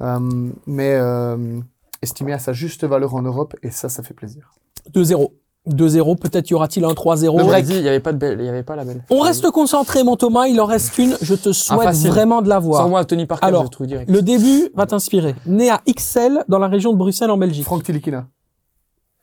euh, 0.00 0.50
mais 0.66 0.94
euh, 0.94 1.60
estimé 2.02 2.32
à 2.32 2.38
sa 2.38 2.52
juste 2.52 2.84
valeur 2.84 3.14
en 3.14 3.22
Europe, 3.22 3.54
et 3.62 3.70
ça, 3.70 3.88
ça 3.88 4.02
fait 4.02 4.14
plaisir. 4.14 4.52
2-0. 4.92 5.30
2-0, 5.66 6.18
peut-être 6.18 6.50
y 6.50 6.54
aura-t-il 6.54 6.84
un 6.84 6.92
3-0. 6.92 7.38
Le 7.38 7.44
break, 7.44 7.66
il 7.70 7.80
y 7.80 7.88
avait 7.88 8.00
pas 8.00 8.12
de 8.12 8.18
belle, 8.18 8.38
il 8.38 8.44
y 8.44 8.48
avait 8.50 8.62
pas 8.62 8.76
la 8.76 8.84
belle. 8.84 9.02
On 9.08 9.20
reste 9.20 9.50
concentré, 9.50 10.04
mon 10.04 10.16
Thomas. 10.16 10.46
Il 10.46 10.60
en 10.60 10.66
reste 10.66 10.98
une. 10.98 11.16
Je 11.22 11.34
te 11.34 11.52
souhaite 11.52 11.80
facile. 11.80 12.10
vraiment 12.10 12.42
de 12.42 12.50
la 12.50 12.58
voir. 12.58 12.82
Sans 12.82 12.90
moi, 12.90 13.02
Tony 13.06 13.24
Parker, 13.24 13.46
Alors, 13.46 13.62
je 13.62 13.66
le 13.68 13.70
trouve 13.70 13.86
direct. 13.86 14.10
Le 14.10 14.20
début 14.20 14.68
va 14.74 14.84
t'inspirer. 14.84 15.34
Né 15.46 15.70
à 15.70 15.80
Ixelles, 15.86 16.44
dans 16.48 16.58
la 16.58 16.68
région 16.68 16.92
de 16.92 16.98
Bruxelles, 16.98 17.30
en 17.30 17.38
Belgique. 17.38 17.64
Franck 17.64 17.82
Tilikina. 17.82 18.26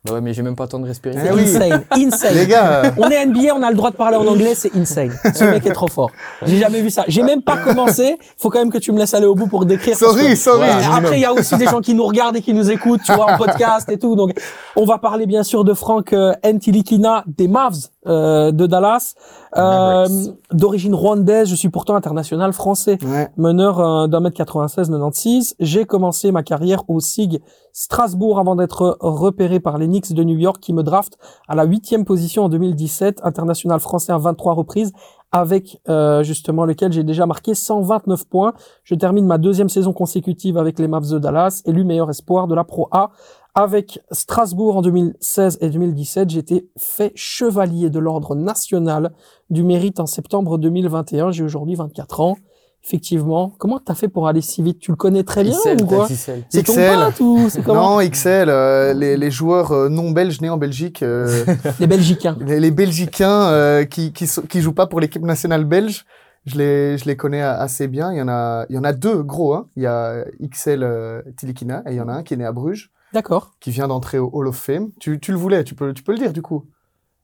Bah 0.03 0.13
ouais, 0.13 0.21
mais 0.21 0.33
j'ai 0.33 0.41
même 0.41 0.55
pas 0.55 0.63
le 0.63 0.69
temps 0.69 0.79
de 0.79 0.87
respirer. 0.87 1.15
Oui. 1.31 1.41
Insane. 1.43 1.83
Insane. 1.91 2.33
Les 2.33 2.47
gars, 2.47 2.85
euh, 2.85 2.91
On 2.97 3.07
est 3.11 3.23
NBA, 3.23 3.53
on 3.55 3.61
a 3.61 3.69
le 3.69 3.75
droit 3.75 3.91
de 3.91 3.95
parler 3.95 4.17
en 4.17 4.25
anglais, 4.25 4.55
c'est 4.55 4.75
insane. 4.75 5.11
Ce 5.35 5.43
mec 5.43 5.63
est 5.63 5.73
trop 5.73 5.87
fort. 5.87 6.09
J'ai 6.43 6.57
jamais 6.57 6.81
vu 6.81 6.89
ça. 6.89 7.03
J'ai 7.07 7.21
même 7.21 7.43
pas 7.43 7.57
commencé. 7.57 8.17
Faut 8.39 8.49
quand 8.49 8.57
même 8.57 8.71
que 8.71 8.79
tu 8.79 8.91
me 8.91 8.97
laisses 8.97 9.13
aller 9.13 9.27
au 9.27 9.35
bout 9.35 9.45
pour 9.45 9.63
décrire. 9.65 9.95
sorry, 9.95 10.29
que- 10.29 10.35
sorry. 10.35 10.61
Ouais, 10.61 10.69
après, 10.91 11.17
il 11.19 11.21
y 11.21 11.25
a 11.25 11.31
aussi 11.33 11.55
des 11.55 11.67
gens 11.67 11.81
qui 11.81 11.93
nous 11.93 12.03
regardent 12.05 12.35
et 12.37 12.41
qui 12.41 12.55
nous 12.55 12.71
écoutent, 12.71 13.01
tu 13.05 13.13
vois, 13.13 13.33
en 13.33 13.37
podcast 13.37 13.89
et 13.89 13.99
tout. 13.99 14.15
Donc, 14.15 14.31
on 14.75 14.85
va 14.85 14.97
parler 14.97 15.27
bien 15.27 15.43
sûr 15.43 15.63
de 15.63 15.73
Frank 15.75 16.11
euh, 16.13 16.33
Ntilikina 16.43 17.23
des 17.27 17.47
Mavs 17.47 17.89
euh, 18.07 18.51
de 18.51 18.65
Dallas, 18.65 19.13
euh, 19.57 19.61
Mavericks. 20.07 20.33
d'origine 20.51 20.95
rwandaise. 20.95 21.47
Je 21.49 21.55
suis 21.55 21.69
pourtant 21.69 21.95
international 21.95 22.53
français 22.53 22.97
Ouais. 23.05 23.29
meneur 23.37 23.79
euh, 23.79 24.07
d'un 24.07 24.19
mètre 24.21 24.35
96 24.37 24.89
96. 24.89 25.55
J'ai 25.59 25.85
commencé 25.85 26.31
ma 26.31 26.43
carrière 26.43 26.83
au 26.87 26.99
SIG 26.99 27.41
Strasbourg 27.73 28.39
avant 28.39 28.55
d'être 28.55 28.97
repéré 28.99 29.59
par 29.59 29.77
les 29.77 29.87
Knicks 29.87 30.13
de 30.13 30.23
New 30.23 30.37
York 30.37 30.57
qui 30.59 30.73
me 30.73 30.83
draft 30.83 31.17
à 31.47 31.55
la 31.55 31.63
huitième 31.63 32.03
position 32.05 32.43
en 32.45 32.49
2017, 32.49 33.21
international 33.23 33.79
français 33.79 34.11
à 34.11 34.17
23 34.17 34.53
reprises 34.53 34.91
avec 35.33 35.79
euh, 35.87 36.23
justement 36.23 36.65
lequel 36.65 36.91
j'ai 36.91 37.03
déjà 37.05 37.25
marqué 37.25 37.55
129 37.55 38.27
points. 38.27 38.53
Je 38.83 38.95
termine 38.95 39.25
ma 39.25 39.37
deuxième 39.37 39.69
saison 39.69 39.93
consécutive 39.93 40.57
avec 40.57 40.77
les 40.77 40.89
Mavs 40.89 41.09
de 41.09 41.19
Dallas, 41.19 41.61
élu 41.65 41.85
meilleur 41.85 42.09
espoir 42.09 42.47
de 42.47 42.55
la 42.55 42.65
Pro 42.65 42.89
A. 42.91 43.11
Avec 43.53 43.99
Strasbourg 44.11 44.77
en 44.77 44.81
2016 44.81 45.57
et 45.59 45.69
2017, 45.69 46.29
j'ai 46.29 46.39
été 46.39 46.69
fait 46.77 47.11
chevalier 47.15 47.89
de 47.89 47.99
l'ordre 47.99 48.33
national 48.33 49.11
du 49.49 49.63
mérite 49.63 49.99
en 49.99 50.05
septembre 50.05 50.57
2021. 50.57 51.31
J'ai 51.31 51.43
aujourd'hui 51.43 51.75
24 51.75 52.21
ans. 52.21 52.37
Effectivement, 52.83 53.53
comment 53.59 53.79
t'as 53.79 53.93
fait 53.93 54.07
pour 54.07 54.27
aller 54.29 54.41
si 54.41 54.63
vite? 54.63 54.79
Tu 54.79 54.91
le 54.91 54.97
connais 54.97 55.23
très 55.23 55.43
bien 55.43 55.51
Ixelles, 55.51 55.83
ou 55.83 55.85
quoi? 55.85 56.07
C'est 56.07 56.63
ton 56.63 56.73
XL. 56.73 56.97
pote 57.05 57.19
ou 57.19 57.49
c'est 57.49 57.61
comment? 57.61 57.99
Non, 58.01 58.09
XL, 58.09 58.49
euh, 58.49 58.93
les, 58.93 59.17
les 59.17 59.29
joueurs 59.31 59.71
euh, 59.73 59.89
non 59.89 60.11
belges 60.11 60.39
nés 60.41 60.49
en 60.49 60.57
Belgique, 60.57 61.03
euh, 61.03 61.45
Les 61.79 61.85
Belgicains. 61.87 62.37
les, 62.39 62.59
les 62.59 62.71
Belgicains 62.71 63.49
euh, 63.49 63.83
qui, 63.83 64.13
qui, 64.13 64.25
qui 64.49 64.61
jouent 64.61 64.73
pas 64.73 64.87
pour 64.87 64.99
l'équipe 64.99 65.21
nationale 65.21 65.65
belge, 65.65 66.05
je 66.47 66.57
les, 66.57 66.97
je 66.97 67.05
les 67.05 67.15
connais 67.17 67.41
assez 67.41 67.87
bien. 67.87 68.11
Il 68.13 68.17
y 68.17 68.21
en 68.21 68.29
a, 68.29 68.65
il 68.69 68.75
y 68.75 68.79
en 68.79 68.83
a 68.83 68.93
deux 68.93 69.21
gros. 69.21 69.53
Hein. 69.53 69.67
Il 69.75 69.83
y 69.83 69.87
a 69.87 70.23
XL 70.41 70.81
euh, 70.81 71.21
Tilikina 71.37 71.83
et 71.85 71.91
il 71.91 71.97
y 71.97 72.01
en 72.01 72.07
a 72.07 72.13
un 72.13 72.23
qui 72.23 72.33
est 72.33 72.37
né 72.37 72.45
à 72.45 72.51
Bruges, 72.51 72.89
D'accord. 73.13 73.51
qui 73.59 73.71
vient 73.71 73.87
d'entrer 73.87 74.17
au 74.19 74.29
Hall 74.33 74.47
of 74.47 74.55
Fame. 74.55 74.89
Tu, 74.99 75.19
tu 75.19 75.31
le 75.31 75.37
voulais, 75.37 75.63
tu 75.63 75.75
peux, 75.75 75.93
tu 75.93 76.03
peux 76.03 76.11
le 76.13 76.17
dire 76.17 76.33
du 76.33 76.41
coup. 76.41 76.65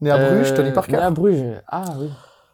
Né 0.02 0.12
à 0.12 0.18
Bruges, 0.18 0.52
Euh, 0.52 0.56
Tony 0.56 0.72
Parker. 0.72 0.92
né 0.94 0.98
à 1.00 1.10
Bruges. 1.12 1.62
Ah 1.68 1.86
oui. 2.00 2.10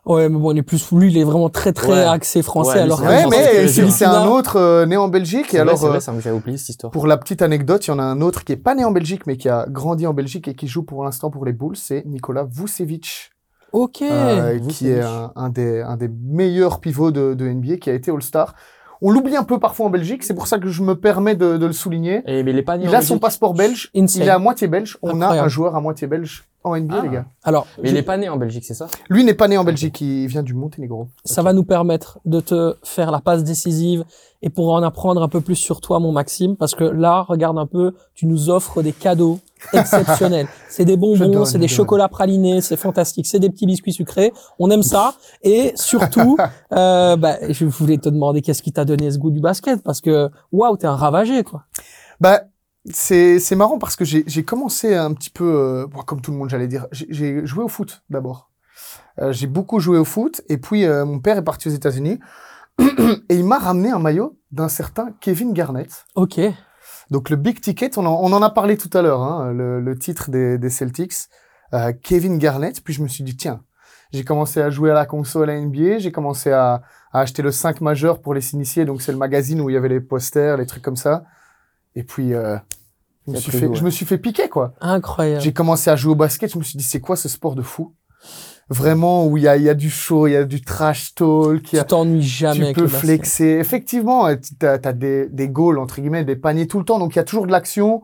Ouais, 0.06 0.28
mais 0.28 0.38
bon, 0.38 0.52
on 0.54 0.56
est 0.56 0.64
plus 0.64 0.92
lui, 0.92 1.10
il 1.12 1.18
est 1.18 1.24
vraiment 1.24 1.50
très 1.50 1.72
très 1.72 1.92
Ouais. 1.94 2.04
axé 2.04 2.42
français. 2.42 2.74
Ouais, 2.80 2.80
alors 2.82 3.02
Ouais, 3.02 3.26
mais 3.30 3.68
c'est 3.70 4.04
un 4.06 4.28
autre 4.28 4.58
euh, 4.58 4.86
né 4.86 4.98
en 4.98 5.08
Belgique. 5.08 5.46
C'est 5.50 5.58
Et 5.58 5.60
vrai, 5.62 5.70
alors, 5.70 5.78
vrai, 5.80 5.98
euh, 5.98 6.00
ça 6.02 6.12
me- 6.12 6.34
oublié 6.34 6.58
cette 6.58 6.70
histoire. 6.70 6.92
pour 6.92 7.08
la 7.08 7.16
petite 7.18 7.42
anecdote, 7.42 7.88
il 7.88 7.92
y 7.92 7.94
en 7.94 8.00
a 8.00 8.04
un 8.04 8.20
autre 8.20 8.44
qui 8.44 8.52
est 8.52 8.58
pas 8.58 8.76
né 8.76 8.84
en 8.84 8.92
Belgique, 8.92 9.26
mais 9.28 9.38
qui 9.38 9.48
a 9.48 9.66
grandi 9.70 10.06
en 10.06 10.14
Belgique 10.14 10.48
et 10.50 10.56
qui 10.56 10.68
joue 10.68 10.84
pour 10.84 11.06
l'instant 11.06 11.30
pour 11.32 11.46
les 11.46 11.54
Bulls, 11.54 11.78
c'est 11.78 12.04
Nicolas 12.06 12.44
Vucevic. 12.44 13.32
Ok. 13.72 14.02
euh, 14.04 14.60
qui 14.70 14.90
est 14.90 15.02
un, 15.02 15.32
un 15.36 15.50
des, 15.50 15.82
un 15.82 15.96
des 15.98 16.08
meilleurs 16.10 16.80
pivots 16.82 17.12
de, 17.12 17.34
de 17.34 17.48
NBA, 17.48 17.78
qui 17.78 17.90
a 17.90 17.94
été 17.94 18.12
All-Star. 18.12 18.56
On 19.06 19.12
l'oublie 19.12 19.36
un 19.36 19.44
peu 19.44 19.60
parfois 19.60 19.88
en 19.88 19.90
Belgique, 19.90 20.24
c'est 20.24 20.34
pour 20.34 20.48
ça 20.48 20.58
que 20.60 20.70
je 20.70 20.82
me 20.82 20.96
permets 20.96 21.36
de, 21.36 21.58
de 21.58 21.66
le 21.66 21.74
souligner. 21.74 22.24
Et, 22.26 22.42
mais 22.42 22.54
il 22.82 22.96
a 22.96 23.02
son 23.02 23.20
passeport 23.20 23.54
belge, 23.54 23.92
Insane. 23.94 24.22
il 24.24 24.28
est 24.30 24.32
à 24.32 24.40
moitié 24.40 24.68
belge. 24.68 24.98
On 25.02 25.22
a 25.22 25.28
un 25.44 25.48
joueur 25.50 25.76
à 25.76 25.82
moitié 25.82 26.08
belge 26.08 26.46
en 26.64 26.78
NBA, 26.80 26.96
Ah. 26.98 27.02
les 27.04 27.10
gars. 27.10 27.26
Alors, 27.44 27.68
Mais 27.82 27.90
il 27.90 27.98
est 27.98 28.02
pas 28.04 28.16
né 28.16 28.30
en 28.30 28.38
Belgique, 28.38 28.64
c'est 28.64 28.74
ça? 28.74 28.88
Lui 29.10 29.26
n'est 29.26 29.34
pas 29.34 29.50
né 29.50 29.58
en 29.58 29.66
Belgique, 29.66 30.00
il 30.00 30.28
vient 30.28 30.42
du 30.42 30.54
Monténégro. 30.54 31.10
ça 31.26 31.42
va 31.42 31.52
nous 31.52 31.66
permettre 31.66 32.20
de 32.24 32.40
te 32.40 32.78
faire 32.84 33.12
la 33.12 33.20
passe 33.20 33.44
décisive 33.44 34.06
et 34.42 34.50
pour 34.50 34.72
en 34.72 34.82
apprendre 34.84 35.22
un 35.22 35.28
peu 35.28 35.42
plus 35.42 35.56
sur 35.58 35.82
toi, 35.82 36.00
mon 36.00 36.14
Maxime, 36.14 36.56
parce 36.56 36.74
que 36.74 36.86
là, 36.86 37.24
regarde 37.28 37.58
un 37.58 37.68
peu, 37.68 37.96
tu 38.16 38.26
nous 38.26 38.50
offres 38.50 38.82
des 38.82 38.94
cadeaux 38.94 39.40
exceptionnels. 39.72 40.48
c'est 40.70 40.86
des 40.86 40.98
bonbons, 40.98 41.46
c'est 41.46 41.58
des 41.58 41.68
chocolats 41.68 42.10
pralinés, 42.10 42.62
c'est 42.62 42.76
fantastique, 42.78 43.26
c'est 43.28 43.40
des 43.40 43.50
petits 43.50 43.66
biscuits 43.66 43.94
sucrés. 43.94 44.34
On 44.60 44.70
aime 44.70 44.84
ça. 44.84 45.16
Et 45.44 45.72
surtout, 45.76 46.38
euh, 46.74 47.16
bah, 47.16 47.38
je 47.50 47.66
voulais 47.66 47.98
te 47.98 48.10
demander 48.10 48.42
qu'est-ce 48.42 48.62
qui 48.62 48.72
t'a 48.74 48.86
donné 48.86 49.12
ce 49.12 49.18
goût 49.18 49.32
du 49.32 49.40
basket, 49.42 49.82
parce 49.84 50.02
que 50.02 50.30
waouh, 50.52 50.76
t'es 50.78 50.88
un 50.88 50.96
ravagé, 50.96 51.44
quoi. 51.44 51.64
Bah, 52.20 52.42
c'est 52.92 53.40
c'est 53.40 53.56
marrant 53.56 53.78
parce 53.80 53.96
que 53.96 54.04
j'ai 54.04 54.44
commencé 54.44 54.94
un 54.94 55.14
petit 55.14 55.30
peu, 55.30 55.46
euh, 55.46 55.88
bon, 55.88 56.02
comme 56.02 56.20
tout 56.22 56.32
le 56.32 56.38
monde, 56.38 56.50
j'allais 56.50 56.68
dire, 56.68 56.88
j'ai- 56.92 57.08
j'ai 57.10 57.46
joué 57.46 57.64
au 57.64 57.70
foot 57.70 58.04
d'abord. 58.10 58.50
Euh, 59.22 59.32
j'ai 59.32 59.48
beaucoup 59.48 59.80
joué 59.80 59.98
au 60.00 60.06
foot 60.06 60.42
et 60.50 60.58
puis 60.58 60.86
euh, 60.86 61.06
mon 61.06 61.20
père 61.20 61.38
est 61.38 61.44
parti 61.44 61.68
aux 61.68 61.72
États-Unis 61.72 62.20
et 63.30 63.36
il 63.36 63.46
m'a 63.46 63.60
ramené 63.60 63.92
un 63.92 64.00
maillot 64.00 64.38
d'un 64.52 64.68
certain 64.68 65.10
Kevin 65.22 65.54
Garnett. 65.54 66.06
Ok. 66.16 66.40
Donc 67.12 67.30
le 67.30 67.36
big 67.36 67.60
ticket, 67.60 67.98
on 67.98 68.06
en, 68.06 68.14
on 68.14 68.34
en 68.34 68.42
a 68.42 68.50
parlé 68.50 68.78
tout 68.78 68.90
à 68.94 69.02
l'heure, 69.02 69.22
hein, 69.22 69.52
le, 69.54 69.80
le 69.80 69.98
titre 69.98 70.30
des, 70.30 70.58
des 70.58 70.70
Celtics, 70.70 71.14
euh, 71.74 71.94
Kevin 72.02 72.38
Garnett. 72.38 72.82
Puis 72.84 72.94
je 72.94 73.02
me 73.02 73.08
suis 73.08 73.24
dit 73.24 73.36
tiens, 73.36 73.62
j'ai 74.12 74.24
commencé 74.24 74.62
à 74.62 74.70
jouer 74.70 74.92
à 74.92 74.94
la 74.94 75.06
console 75.06 75.50
à 75.50 75.60
NBA, 75.60 75.98
j'ai 75.98 76.12
commencé 76.12 76.52
à, 76.52 76.82
à 77.12 77.20
acheter 77.20 77.42
le 77.42 77.52
5 77.52 77.82
majeur 77.82 78.22
pour 78.22 78.34
les 78.34 78.42
s'initier, 78.42 78.86
donc 78.86 79.02
c'est 79.02 79.12
le 79.12 79.18
magazine 79.18 79.60
où 79.62 79.70
il 79.70 79.74
y 79.74 79.78
avait 79.78 79.90
les 79.90 80.00
posters, 80.02 80.58
les 80.58 80.66
trucs 80.66 80.84
comme 80.84 80.96
ça. 80.96 81.24
Et 81.96 82.04
puis 82.04 82.34
euh, 82.34 82.58
je, 83.28 83.34
me 83.34 83.38
suis 83.38 83.52
fait, 83.52 83.74
je 83.74 83.84
me 83.84 83.90
suis 83.90 84.06
fait 84.06 84.18
piquer 84.18 84.50
quoi. 84.50 84.74
Incroyable. 84.82 85.42
J'ai 85.42 85.54
commencé 85.54 85.90
à 85.90 85.96
jouer 85.96 86.12
au 86.12 86.16
basket, 86.16 86.52
je 86.52 86.58
me 86.58 86.64
suis 86.64 86.78
dit 86.78 86.84
c'est 86.84 87.00
quoi 87.00 87.16
ce 87.16 87.30
sport 87.30 87.56
de 87.56 87.62
fou? 87.62 87.96
Vraiment 88.70 89.26
où 89.28 89.38
il 89.38 89.44
y 89.44 89.48
a, 89.48 89.58
il 89.58 89.64
y 89.64 89.70
a 89.70 89.74
du 89.74 89.90
show, 89.90 90.26
il 90.28 90.32
y 90.32 90.36
a 90.36 90.46
du 90.46 90.62
trash 90.62 91.14
talk, 91.16 91.72
il 91.74 91.76
y 91.76 91.80
a, 91.80 91.84
Tu 91.84 91.88
t'ennuies 91.90 92.22
jamais 92.24 92.56
tu 92.58 92.64
avec 92.64 92.76
peux 92.76 92.82
le 92.82 92.88
basket. 92.88 93.02
flexer. 93.02 93.46
Effectivement, 93.60 94.28
tu 94.36 94.66
as, 94.66 94.78
des, 94.94 95.28
des 95.30 95.50
goals, 95.50 95.78
entre 95.80 96.00
guillemets, 96.02 96.24
des 96.24 96.36
paniers 96.36 96.68
tout 96.68 96.80
le 96.80 96.86
temps. 96.86 96.98
Donc, 97.00 97.14
il 97.16 97.18
y 97.18 97.20
a 97.20 97.24
toujours 97.26 97.46
de 97.46 97.52
l'action. 97.52 98.02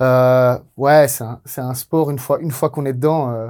Euh, 0.00 0.58
ouais, 0.76 1.08
c'est 1.08 1.24
un, 1.24 1.40
c'est 1.44 1.60
un 1.62 1.74
sport, 1.74 2.10
une 2.10 2.18
fois, 2.18 2.38
une 2.40 2.50
fois 2.50 2.68
qu'on 2.70 2.84
est 2.84 2.92
dedans, 2.92 3.30
euh, 3.30 3.48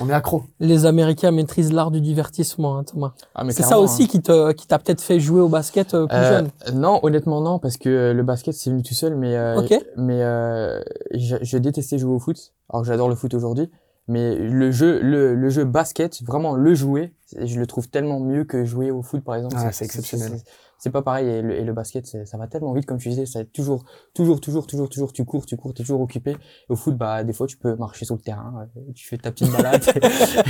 On 0.00 0.08
est 0.08 0.12
accro. 0.12 0.42
Les 0.58 0.86
Américains 0.86 1.30
maîtrisent 1.30 1.72
l'art 1.72 1.92
du 1.92 2.00
divertissement, 2.00 2.76
hein, 2.76 2.82
Thomas. 2.82 3.12
Ah, 3.36 3.44
C'est 3.50 3.62
ça 3.62 3.78
aussi 3.78 4.08
qui 4.08 4.20
te, 4.20 4.50
qui 4.50 4.66
t'a 4.66 4.80
peut-être 4.80 5.00
fait 5.00 5.20
jouer 5.20 5.40
au 5.40 5.48
basket 5.48 5.94
euh, 5.94 6.06
plus 6.08 6.16
Euh, 6.16 6.28
jeune. 6.28 6.50
Non, 6.80 6.98
honnêtement 7.04 7.40
non, 7.40 7.60
parce 7.60 7.76
que 7.76 7.88
euh, 7.88 8.12
le 8.12 8.24
basket 8.24 8.54
c'est 8.54 8.70
venu 8.70 8.82
tout 8.82 8.94
seul, 8.94 9.14
mais 9.14 9.36
euh, 9.36 9.60
Ok. 9.60 9.72
mais 9.96 10.20
euh, 10.20 10.80
je, 11.14 11.36
je 11.40 11.58
détestais 11.58 11.98
jouer 11.98 12.12
au 12.12 12.18
foot. 12.18 12.36
Alors 12.70 12.82
que 12.82 12.88
j'adore 12.88 13.08
le 13.08 13.14
foot 13.14 13.32
aujourd'hui, 13.34 13.70
mais 14.06 14.34
le 14.36 14.70
jeu 14.70 15.00
le, 15.00 15.34
le 15.34 15.48
jeu 15.50 15.64
basket, 15.64 16.22
vraiment 16.22 16.56
le 16.56 16.74
jouer, 16.74 17.14
je 17.40 17.58
le 17.58 17.66
trouve 17.66 17.88
tellement 17.88 18.20
mieux 18.20 18.44
que 18.44 18.64
jouer 18.64 18.90
au 18.90 19.02
foot 19.02 19.24
par 19.24 19.36
exemple. 19.36 19.56
Ah, 19.58 19.72
c'est 19.72 19.84
exceptionnel. 19.84 20.40
C'est 20.84 20.90
pas 20.90 21.00
pareil 21.00 21.26
et 21.26 21.40
le, 21.40 21.54
et 21.58 21.64
le 21.64 21.72
basket 21.72 22.06
c'est- 22.06 22.26
ça 22.26 22.36
va 22.36 22.46
tellement 22.46 22.74
vite 22.74 22.84
comme 22.84 22.98
tu 22.98 23.08
disais, 23.08 23.24
va 23.38 23.42
toujours 23.46 23.84
toujours 24.12 24.38
toujours 24.38 24.66
toujours 24.66 24.86
toujours 24.90 25.12
tu 25.14 25.24
cours 25.24 25.46
tu 25.46 25.56
cours 25.56 25.72
t'es 25.72 25.82
toujours 25.82 26.02
occupé. 26.02 26.32
Et 26.32 26.36
au 26.68 26.76
foot 26.76 26.94
bah 26.94 27.24
des 27.24 27.32
fois 27.32 27.46
tu 27.46 27.56
peux 27.56 27.74
marcher 27.76 28.04
sur 28.04 28.14
le 28.16 28.20
terrain, 28.20 28.52
euh, 28.76 28.80
tu 28.94 29.08
fais 29.08 29.16
ta 29.16 29.30
petite 29.32 29.50
balade 29.50 29.82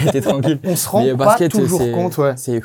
et 0.05 0.11
t'es 0.11 0.21
tranquille. 0.21 0.59
On 0.65 0.75
se 0.75 0.89
rend 0.89 1.05
Mais 1.05 1.13
pas 1.13 1.25
basket, 1.27 1.53
toujours 1.53 1.79
c'est- 1.81 1.93
compte, 1.93 2.19
ouais. 2.19 2.35
C'est 2.37 2.61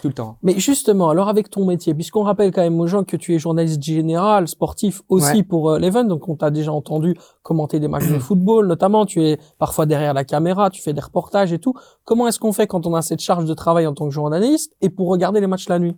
tout 0.00 0.08
le 0.08 0.14
temps. 0.14 0.36
Mais 0.42 0.58
justement, 0.58 1.08
alors 1.10 1.28
avec 1.28 1.48
ton 1.50 1.64
métier, 1.66 1.94
puisqu'on 1.94 2.22
rappelle 2.22 2.50
quand 2.52 2.60
même 2.62 2.78
aux 2.80 2.86
gens 2.86 3.02
que 3.04 3.16
tu 3.16 3.34
es 3.34 3.38
journaliste 3.38 3.82
général, 3.82 4.46
sportif 4.48 5.02
aussi 5.08 5.38
Ouais. 5.38 5.42
pour 5.42 5.70
euh, 5.70 5.78
l'Even, 5.78 6.06
donc 6.08 6.28
on 6.28 6.36
t'a 6.36 6.50
déjà 6.50 6.72
entendu 6.72 7.14
commenter 7.42 7.78
des 7.80 7.88
matchs 7.88 8.08
de 8.08 8.18
football, 8.28 8.66
notamment 8.66 9.04
tu 9.06 9.22
es 9.22 9.38
parfois 9.58 9.84
derrière 9.86 10.14
la 10.14 10.24
caméra, 10.24 10.70
tu 10.70 10.80
fais 10.82 10.92
des 10.92 11.00
reportages 11.00 11.52
et 11.52 11.58
tout. 11.58 11.74
Comment 12.04 12.26
est-ce 12.28 12.38
qu'on 12.38 12.52
fait 12.52 12.66
quand 12.66 12.86
on 12.86 12.94
a 12.94 13.02
cette 13.02 13.20
charge 13.20 13.44
de 13.44 13.54
travail 13.54 13.86
en 13.86 13.94
tant 13.94 14.04
que 14.06 14.10
journaliste 14.14 14.74
et 14.80 14.88
pour 14.90 15.08
regarder 15.08 15.40
les 15.40 15.46
matchs 15.46 15.68
la 15.68 15.78
nuit? 15.78 15.96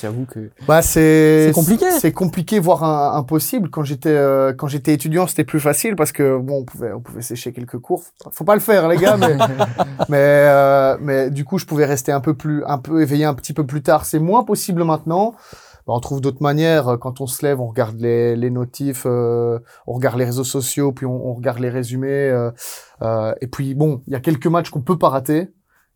J'avoue 0.00 0.26
que 0.26 0.50
Bah 0.68 0.82
c'est 0.82 1.46
C'est 1.48 1.52
compliqué. 1.52 1.90
C'est 1.90 2.12
compliqué, 2.12 2.58
voire 2.60 2.84
un- 2.84 3.16
impossible. 3.18 3.70
Quand 3.70 3.82
j'étais 3.84 4.08
euh, 4.10 4.52
quand 4.52 4.66
j'étais 4.66 4.92
étudiant, 4.94 5.26
c'était 5.26 5.44
plus 5.44 5.60
facile 5.60 5.96
parce 5.96 6.12
que 6.12 6.38
bon, 6.38 6.58
on 6.60 6.64
pouvait 6.64 6.92
on 6.92 7.00
pouvait 7.00 7.22
sécher 7.22 7.52
quelques 7.52 7.78
cours. 7.78 8.02
Faut 8.32 8.44
pas 8.44 8.54
le 8.54 8.60
faire, 8.60 8.88
les 8.88 8.96
gars, 8.96 9.16
mais 9.16 9.36
mais 10.08 10.16
euh, 10.18 10.96
mais 11.00 11.30
du 11.30 11.44
coup, 11.44 11.58
je 11.58 11.66
pouvais 11.66 11.84
rester 11.86 12.12
un 12.12 12.20
peu 12.20 12.34
plus 12.34 12.64
un 12.66 12.78
peu 12.78 13.02
éveillé 13.02 13.24
un 13.24 13.34
petit 13.34 13.52
peu 13.52 13.64
plus 13.66 13.82
tard. 13.82 14.04
C'est 14.04 14.18
moins 14.18 14.44
possible 14.44 14.84
maintenant. 14.84 15.34
Bah, 15.86 15.92
on 15.94 16.00
trouve 16.00 16.22
d'autres 16.22 16.42
manières. 16.42 16.96
Quand 17.00 17.20
on 17.20 17.26
se 17.26 17.44
lève, 17.44 17.60
on 17.60 17.66
regarde 17.66 18.00
les, 18.00 18.36
les 18.36 18.48
notifs, 18.50 19.02
euh, 19.06 19.58
on 19.86 19.92
regarde 19.92 20.18
les 20.18 20.24
réseaux 20.24 20.42
sociaux, 20.44 20.92
puis 20.92 21.04
on, 21.04 21.28
on 21.28 21.34
regarde 21.34 21.58
les 21.58 21.68
résumés. 21.68 22.08
euh, 22.30 22.50
euh, 23.02 23.34
et 23.42 23.46
puis 23.48 23.74
bon, 23.74 24.00
il 24.06 24.14
y 24.14 24.16
a 24.16 24.20
quelques 24.20 24.46
matchs 24.46 24.70
qu'on 24.70 24.80
peut 24.80 24.96
pas 24.98 25.10
rater. 25.10 25.50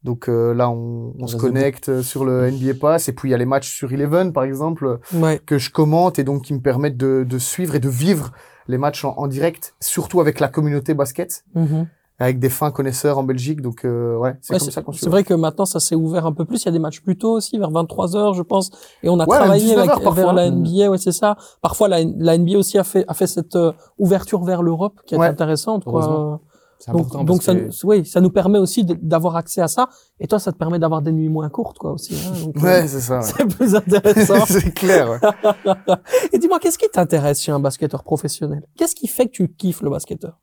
Donc 0.04 0.28
euh, 0.28 0.54
là, 0.54 0.70
on, 0.70 1.12
on 1.18 1.26
se 1.26 1.36
connecte 1.36 2.02
sur 2.02 2.24
le 2.24 2.50
NBA 2.50 2.74
Pass. 2.80 3.08
Et 3.08 3.12
puis 3.12 3.28
il 3.28 3.32
y 3.32 3.34
a 3.34 3.38
les 3.38 3.44
matchs 3.46 3.68
sur 3.74 3.92
Eleven, 3.92 4.32
par 4.32 4.44
exemple 4.44 4.98
Ouais. 5.14 5.40
que 5.44 5.58
je 5.58 5.70
commente 5.70 6.18
et 6.18 6.24
donc 6.24 6.42
qui 6.44 6.54
me 6.54 6.60
permettent 6.60 6.96
de, 6.96 7.24
de 7.28 7.38
suivre 7.38 7.74
et 7.74 7.80
de 7.80 7.88
vivre 7.88 8.30
les 8.68 8.78
matchs 8.78 9.04
en, 9.04 9.14
en 9.16 9.26
direct, 9.26 9.74
surtout 9.80 10.20
avec 10.20 10.40
la 10.40 10.48
communauté 10.48 10.94
basket, 10.94 11.44
Mhm. 11.54 11.88
avec 12.20 12.38
des 12.38 12.48
fins 12.50 12.70
connaisseurs 12.70 13.18
en 13.18 13.22
Belgique. 13.24 13.60
Donc 13.60 13.84
euh, 13.84 14.16
ouais, 14.18 14.36
c'est 14.40 14.52
Ouais, 14.54 14.58
comme 14.60 14.70
ça 14.70 14.82
qu'on 14.82 14.92
c'est 14.92 14.98
suit. 15.00 15.08
vrai 15.10 15.24
que 15.24 15.34
maintenant 15.34 15.64
ça 15.64 15.80
s'est 15.80 15.94
ouvert 15.96 16.26
un 16.26 16.32
peu 16.32 16.44
plus. 16.44 16.62
Il 16.62 16.66
y 16.66 16.68
a 16.68 16.72
des 16.72 16.78
matchs 16.78 17.00
plus 17.00 17.16
tôt 17.16 17.32
aussi, 17.32 17.58
vers 17.58 17.70
23 17.70 18.14
heures, 18.16 18.34
je 18.34 18.42
pense. 18.42 18.70
Et 19.02 19.08
on 19.08 19.18
a 19.20 19.26
Ouais, 19.26 19.36
travaillé 19.36 19.64
19 19.64 19.88
avec, 19.88 20.06
heures 20.06 20.12
vers 20.12 20.32
la 20.32 20.50
NBA, 20.50 20.90
ouais, 20.90 20.98
c'est 20.98 21.12
ça. 21.12 21.36
Parfois 21.60 21.88
la, 21.88 21.98
la 22.04 22.36
NBA 22.38 22.56
aussi 22.58 22.78
a 22.78 22.84
fait 22.84 23.04
a 23.08 23.14
fait 23.14 23.26
cette 23.26 23.56
euh, 23.56 23.72
ouverture 23.98 24.44
vers 24.44 24.62
l'Europe 24.62 25.00
qui 25.06 25.14
est 25.14 25.18
Ouais. 25.18 25.26
intéressante. 25.26 25.84
Quoi. 25.84 26.40
C'est 26.80 26.92
Donc, 26.92 27.06
important 27.06 27.24
donc 27.24 27.38
parce 27.38 27.46
ça, 27.46 27.54
que- 27.54 27.60
nous- 27.66 27.72
oui, 27.84 28.06
ça 28.06 28.20
nous 28.20 28.30
permet 28.30 28.58
aussi 28.58 28.84
d'avoir 28.84 29.34
accès 29.36 29.60
à 29.60 29.66
ça. 29.68 29.88
Et 30.20 30.28
toi, 30.28 30.38
ça 30.38 30.52
te 30.52 30.56
permet 30.58 30.78
d'avoir 30.78 31.02
des 31.02 31.10
nuits 31.10 31.28
moins 31.28 31.48
courtes, 31.48 31.76
quoi, 31.78 31.90
aussi. 31.92 32.14
hein. 32.14 32.32
Donc, 32.44 32.56
euh, 32.56 32.60
Ouais, 32.60 32.86
c'est 32.86 33.00
ça. 33.00 33.16
ouais. 33.18 33.22
c'est 33.24 33.46
plus 33.46 33.74
intéressant. 33.74 34.44
c'est 34.46 34.72
clair. 34.72 35.10
ouais. 35.10 35.18
Et 36.32 36.38
dis-moi, 36.38 36.60
qu'est-ce 36.60 36.78
qui 36.78 36.88
t'intéresse 36.88 37.42
chez 37.42 37.50
un 37.50 37.58
basketteur 37.58 38.04
professionnel? 38.04 38.64
Qu'est-ce 38.76 38.94
qui 38.94 39.08
fait 39.08 39.26
que 39.26 39.32
tu 39.32 39.48
kiffes 39.48 39.82
le 39.82 39.90
basketteur? 39.90 40.38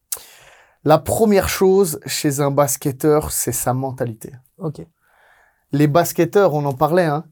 La 0.83 0.97
première 0.99 1.47
chose 1.49 1.99
chez 2.05 2.41
un 2.41 2.51
basketteur, 2.51 3.31
c'est 3.31 3.51
sa 3.53 3.73
mentalité. 3.73 4.33
Ok. 4.57 4.85
Les 5.71 5.87
basketteurs, 5.87 6.53
on 6.53 6.65
en 6.65 6.73
parlait, 6.73 7.05
hein, 7.05 7.23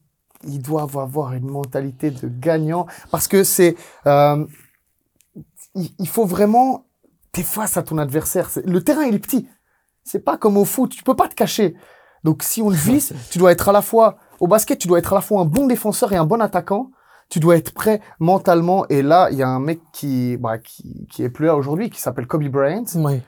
ils 0.48 0.62
doivent 0.62 0.98
avoir 0.98 1.34
une 1.34 1.46
mentalité 1.50 2.10
de 2.10 2.28
gagnant 2.30 2.86
parce 3.12 3.28
que 3.28 3.44
c'est, 3.44 3.76
euh, 4.08 4.46
il 5.76 6.08
faut 6.08 6.26
vraiment, 6.26 6.86
t'es 7.34 7.44
face 7.44 7.76
à 7.76 7.84
ton 7.84 7.98
adversaire. 7.98 8.50
Le 8.64 8.82
terrain, 8.82 9.04
il 9.04 9.16
est 9.16 9.20
petit. 9.20 9.48
C'est 10.04 10.24
pas 10.24 10.38
comme 10.38 10.58
au 10.58 10.66
foot, 10.66 10.92
tu 10.92 11.04
peux 11.04 11.16
pas 11.16 11.28
te 11.28 11.36
cacher. 11.36 11.76
Donc 12.24 12.44
si 12.44 12.62
on 12.62 12.70
te 12.70 12.76
vise, 12.76 13.14
tu 13.30 13.40
dois 13.40 13.52
être 13.52 13.68
à 13.68 13.72
la 13.74 13.82
fois 13.82 14.18
au 14.40 14.48
basket, 14.48 14.80
tu 14.80 14.88
dois 14.88 15.00
être 15.00 15.12
à 15.12 15.16
la 15.16 15.22
fois 15.22 15.42
un 15.42 15.46
bon 15.46 15.68
défenseur 15.68 16.14
et 16.14 16.16
un 16.16 16.26
bon 16.26 16.40
attaquant. 16.42 16.92
Tu 17.30 17.40
dois 17.40 17.58
être 17.58 17.74
prêt 17.74 18.02
mentalement. 18.20 18.86
Et 18.90 19.02
là, 19.02 19.30
il 19.32 19.38
y 19.38 19.44
a 19.44 19.48
un 19.48 19.60
mec 19.60 19.82
qui, 19.92 20.38
bah, 20.38 20.58
qui, 20.58 21.08
qui 21.10 21.24
est 21.24 21.30
plus 21.30 21.48
là 21.48 21.56
aujourd'hui, 21.56 21.90
qui 21.90 22.00
s'appelle 22.00 22.28
Kobe 22.28 22.44
Bryant 22.48 22.84
Oui. 22.96 23.22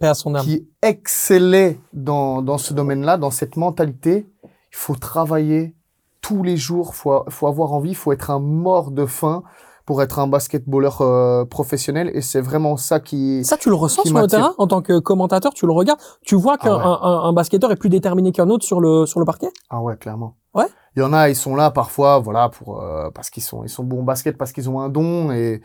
À 0.00 0.14
son 0.14 0.34
âme. 0.34 0.44
qui 0.44 0.68
excellait 0.80 1.80
dans, 1.92 2.40
dans 2.40 2.58
ce 2.58 2.72
domaine-là, 2.72 3.16
dans 3.16 3.30
cette 3.30 3.56
mentalité. 3.56 4.28
Il 4.44 4.76
faut 4.76 4.94
travailler 4.94 5.74
tous 6.20 6.42
les 6.42 6.56
jours, 6.56 6.94
faut, 6.94 7.24
faut 7.28 7.46
avoir 7.46 7.72
envie, 7.72 7.94
faut 7.94 8.12
être 8.12 8.30
un 8.30 8.38
mort 8.38 8.90
de 8.90 9.06
faim 9.06 9.42
pour 9.88 10.02
être 10.02 10.18
un 10.18 10.26
basketballeur 10.26 11.00
euh, 11.00 11.46
professionnel. 11.46 12.10
Et 12.12 12.20
c'est 12.20 12.42
vraiment 12.42 12.76
ça 12.76 13.00
qui... 13.00 13.42
Ça, 13.42 13.56
tu 13.56 13.70
le 13.70 13.74
ressens 13.74 14.02
sur 14.04 14.18
le 14.18 14.26
terrain 14.26 14.54
en 14.58 14.66
tant 14.66 14.82
que 14.82 14.98
commentateur, 14.98 15.54
tu 15.54 15.64
le 15.64 15.72
regardes, 15.72 15.98
tu 16.20 16.34
vois 16.34 16.58
qu'un 16.58 16.74
Ah 16.74 16.76
ouais. 16.76 16.84
un, 16.84 17.08
un- 17.10 17.22
un 17.30 17.32
basketteur 17.32 17.72
est 17.72 17.76
plus 17.76 17.88
déterminé 17.88 18.30
qu'un 18.30 18.50
autre 18.50 18.66
sur 18.66 18.82
le 18.82 19.06
sur 19.06 19.18
le 19.18 19.24
parquet? 19.24 19.48
Ah 19.70 19.80
ouais, 19.80 19.96
clairement. 19.96 20.36
Ouais. 20.54 20.66
Il 20.94 21.00
y 21.00 21.02
en 21.02 21.14
a, 21.14 21.30
ils 21.30 21.36
sont 21.36 21.56
là 21.56 21.70
parfois, 21.70 22.18
voilà, 22.18 22.50
pour 22.50 22.82
euh, 22.82 23.08
parce 23.14 23.30
qu'ils 23.30 23.42
sont 23.42 23.64
ils 23.64 23.70
sont 23.70 23.82
bons 23.82 24.00
au 24.00 24.02
basket, 24.02 24.36
parce 24.36 24.52
qu'ils 24.52 24.68
ont 24.68 24.78
un 24.78 24.90
don 24.90 25.32
et 25.32 25.62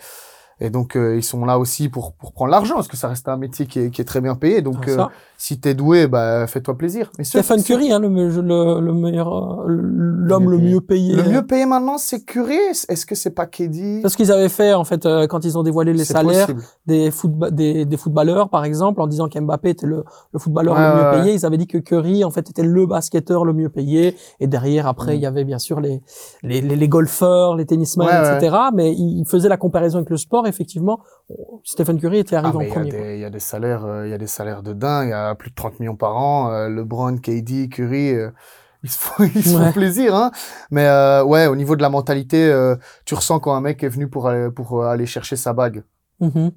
et 0.63 0.69
donc 0.69 0.95
euh, 0.95 1.15
ils 1.17 1.23
sont 1.23 1.45
là 1.45 1.59
aussi 1.59 1.89
pour 1.89 2.13
pour 2.13 2.31
prendre 2.33 2.51
l'argent 2.51 2.75
parce 2.75 2.87
que 2.87 2.97
ça 2.97 3.09
reste 3.09 3.27
un 3.29 3.37
métier 3.37 3.65
qui 3.67 3.79
est, 3.79 3.89
qui 3.91 4.01
est 4.01 4.05
très 4.05 4.21
bien 4.21 4.35
payé. 4.35 4.61
Donc 4.61 4.85
Ah, 4.87 4.91
euh, 4.91 5.05
si 5.37 5.59
t'es 5.59 5.73
doué, 5.75 6.07
bah 6.07 6.47
fais-toi 6.47 6.77
plaisir. 6.77 7.11
Mais 7.17 7.25
Stephen 7.25 7.61
Curry, 7.63 7.91
hein, 7.91 7.99
le, 7.99 8.07
le, 8.07 8.79
le 8.79 8.93
meilleur, 8.93 9.61
euh, 9.61 9.65
l'homme 9.67 10.49
le 10.49 10.57
mieux 10.57 10.69
mieux 10.75 10.81
payé. 10.81 11.15
Le 11.15 11.23
mieux 11.23 11.45
payé 11.45 11.65
maintenant, 11.65 11.97
c'est 11.97 12.21
Curry. 12.23 12.55
Est-ce 12.87 13.05
que 13.05 13.13
c'est 13.15 13.31
pas 13.31 13.45
KD 13.45 14.01
Parce 14.01 14.15
qu'ils 14.15 14.31
avaient 14.31 14.47
fait, 14.49 14.73
en 14.73 14.85
fait, 14.85 15.05
euh, 15.05 15.27
quand 15.27 15.43
ils 15.43 15.57
ont 15.57 15.63
dévoilé 15.63 15.91
les 15.93 16.05
C'est 16.05 16.13
salaires 16.13 16.47
des, 16.85 17.11
des, 17.51 17.85
des 17.85 17.97
footballeurs, 17.97 18.49
par 18.49 18.63
exemple, 18.63 19.01
en 19.01 19.07
disant 19.07 19.27
qu'Mbappé 19.27 19.71
était 19.71 19.85
le, 19.85 20.05
le 20.31 20.39
footballeur 20.39 20.75
le 20.75 20.81
mieux 21.17 21.23
payé, 21.23 21.33
ils 21.35 21.45
avaient 21.45 21.57
dit 21.57 21.67
que 21.67 21.77
Curry, 21.77 22.23
en 22.23 22.31
fait, 22.31 22.49
était 22.49 22.63
le 22.63 22.85
basketteur 22.85 23.43
le 23.43 23.51
mieux 23.53 23.69
payé. 23.69 24.15
Et 24.39 24.47
derrière, 24.47 24.87
après, 24.87 25.13
Mm. 25.13 25.17
il 25.17 25.21
y 25.21 25.25
avait 25.25 25.43
bien 25.43 25.59
sûr 25.59 25.81
les, 25.81 26.01
les, 26.43 26.61
les, 26.61 26.75
les 26.77 26.87
golfeurs, 26.87 27.55
les 27.57 27.65
tennismen, 27.65 28.07
Ouais, 28.07 28.13
ouais. 28.13 28.37
etc. 28.37 28.55
Mais 28.73 28.93
ils 28.93 29.19
ils 29.23 29.27
faisaient 29.27 29.49
la 29.49 29.57
comparaison 29.57 29.97
avec 29.99 30.09
le 30.09 30.17
sport. 30.17 30.47
Effectivement, 30.53 30.99
Stephen 31.63 31.99
Curry 31.99 32.19
était 32.19 32.35
Ah, 32.35 32.39
arrivé 32.39 32.57
mais 32.59 32.69
en 32.69 32.73
premier. 32.73 33.15
il 33.15 33.19
y 33.21 33.25
a 33.25 33.29
des 33.29 33.39
salaires, 33.39 33.85
euh, 33.85 34.07
il 34.07 34.11
y 34.11 34.13
a 34.13 34.17
des 34.17 34.27
salaires 34.27 34.63
de 34.63 34.73
dingue. 34.73 35.07
Il 35.07 35.11
y 35.11 35.13
a 35.13 35.33
plus 35.35 35.49
de 35.49 35.55
30 35.55 35.79
millions 35.79 35.95
par 35.95 36.15
an. 36.17 36.51
Euh, 36.51 36.69
LeBron, 36.69 37.17
KD, 37.17 37.69
Curry, 37.69 38.11
euh, 38.13 38.29
ils 38.83 38.89
se 38.89 38.97
font, 38.99 39.23
ils 39.35 39.43
se 39.43 39.49
font 39.57 39.63
Ouais. 39.63 39.71
plaisir, 39.71 40.15
hein. 40.15 40.31
Mais 40.71 40.85
euh, 40.87 41.23
ouais, 41.23 41.47
au 41.47 41.55
niveau 41.55 41.75
de 41.75 41.81
la 41.81 41.89
mentalité, 41.89 42.45
euh, 42.51 42.75
tu 43.05 43.15
ressens 43.15 43.39
quand 43.39 43.53
un 43.55 43.61
mec 43.61 43.81
est 43.83 43.89
venu 43.89 44.07
pour 44.09 44.27
aller, 44.27 44.49
pour 44.51 44.83
aller 44.85 45.05
chercher 45.05 45.35
sa 45.35 45.53
bague. 45.53 45.83
Mhm. 46.19 46.51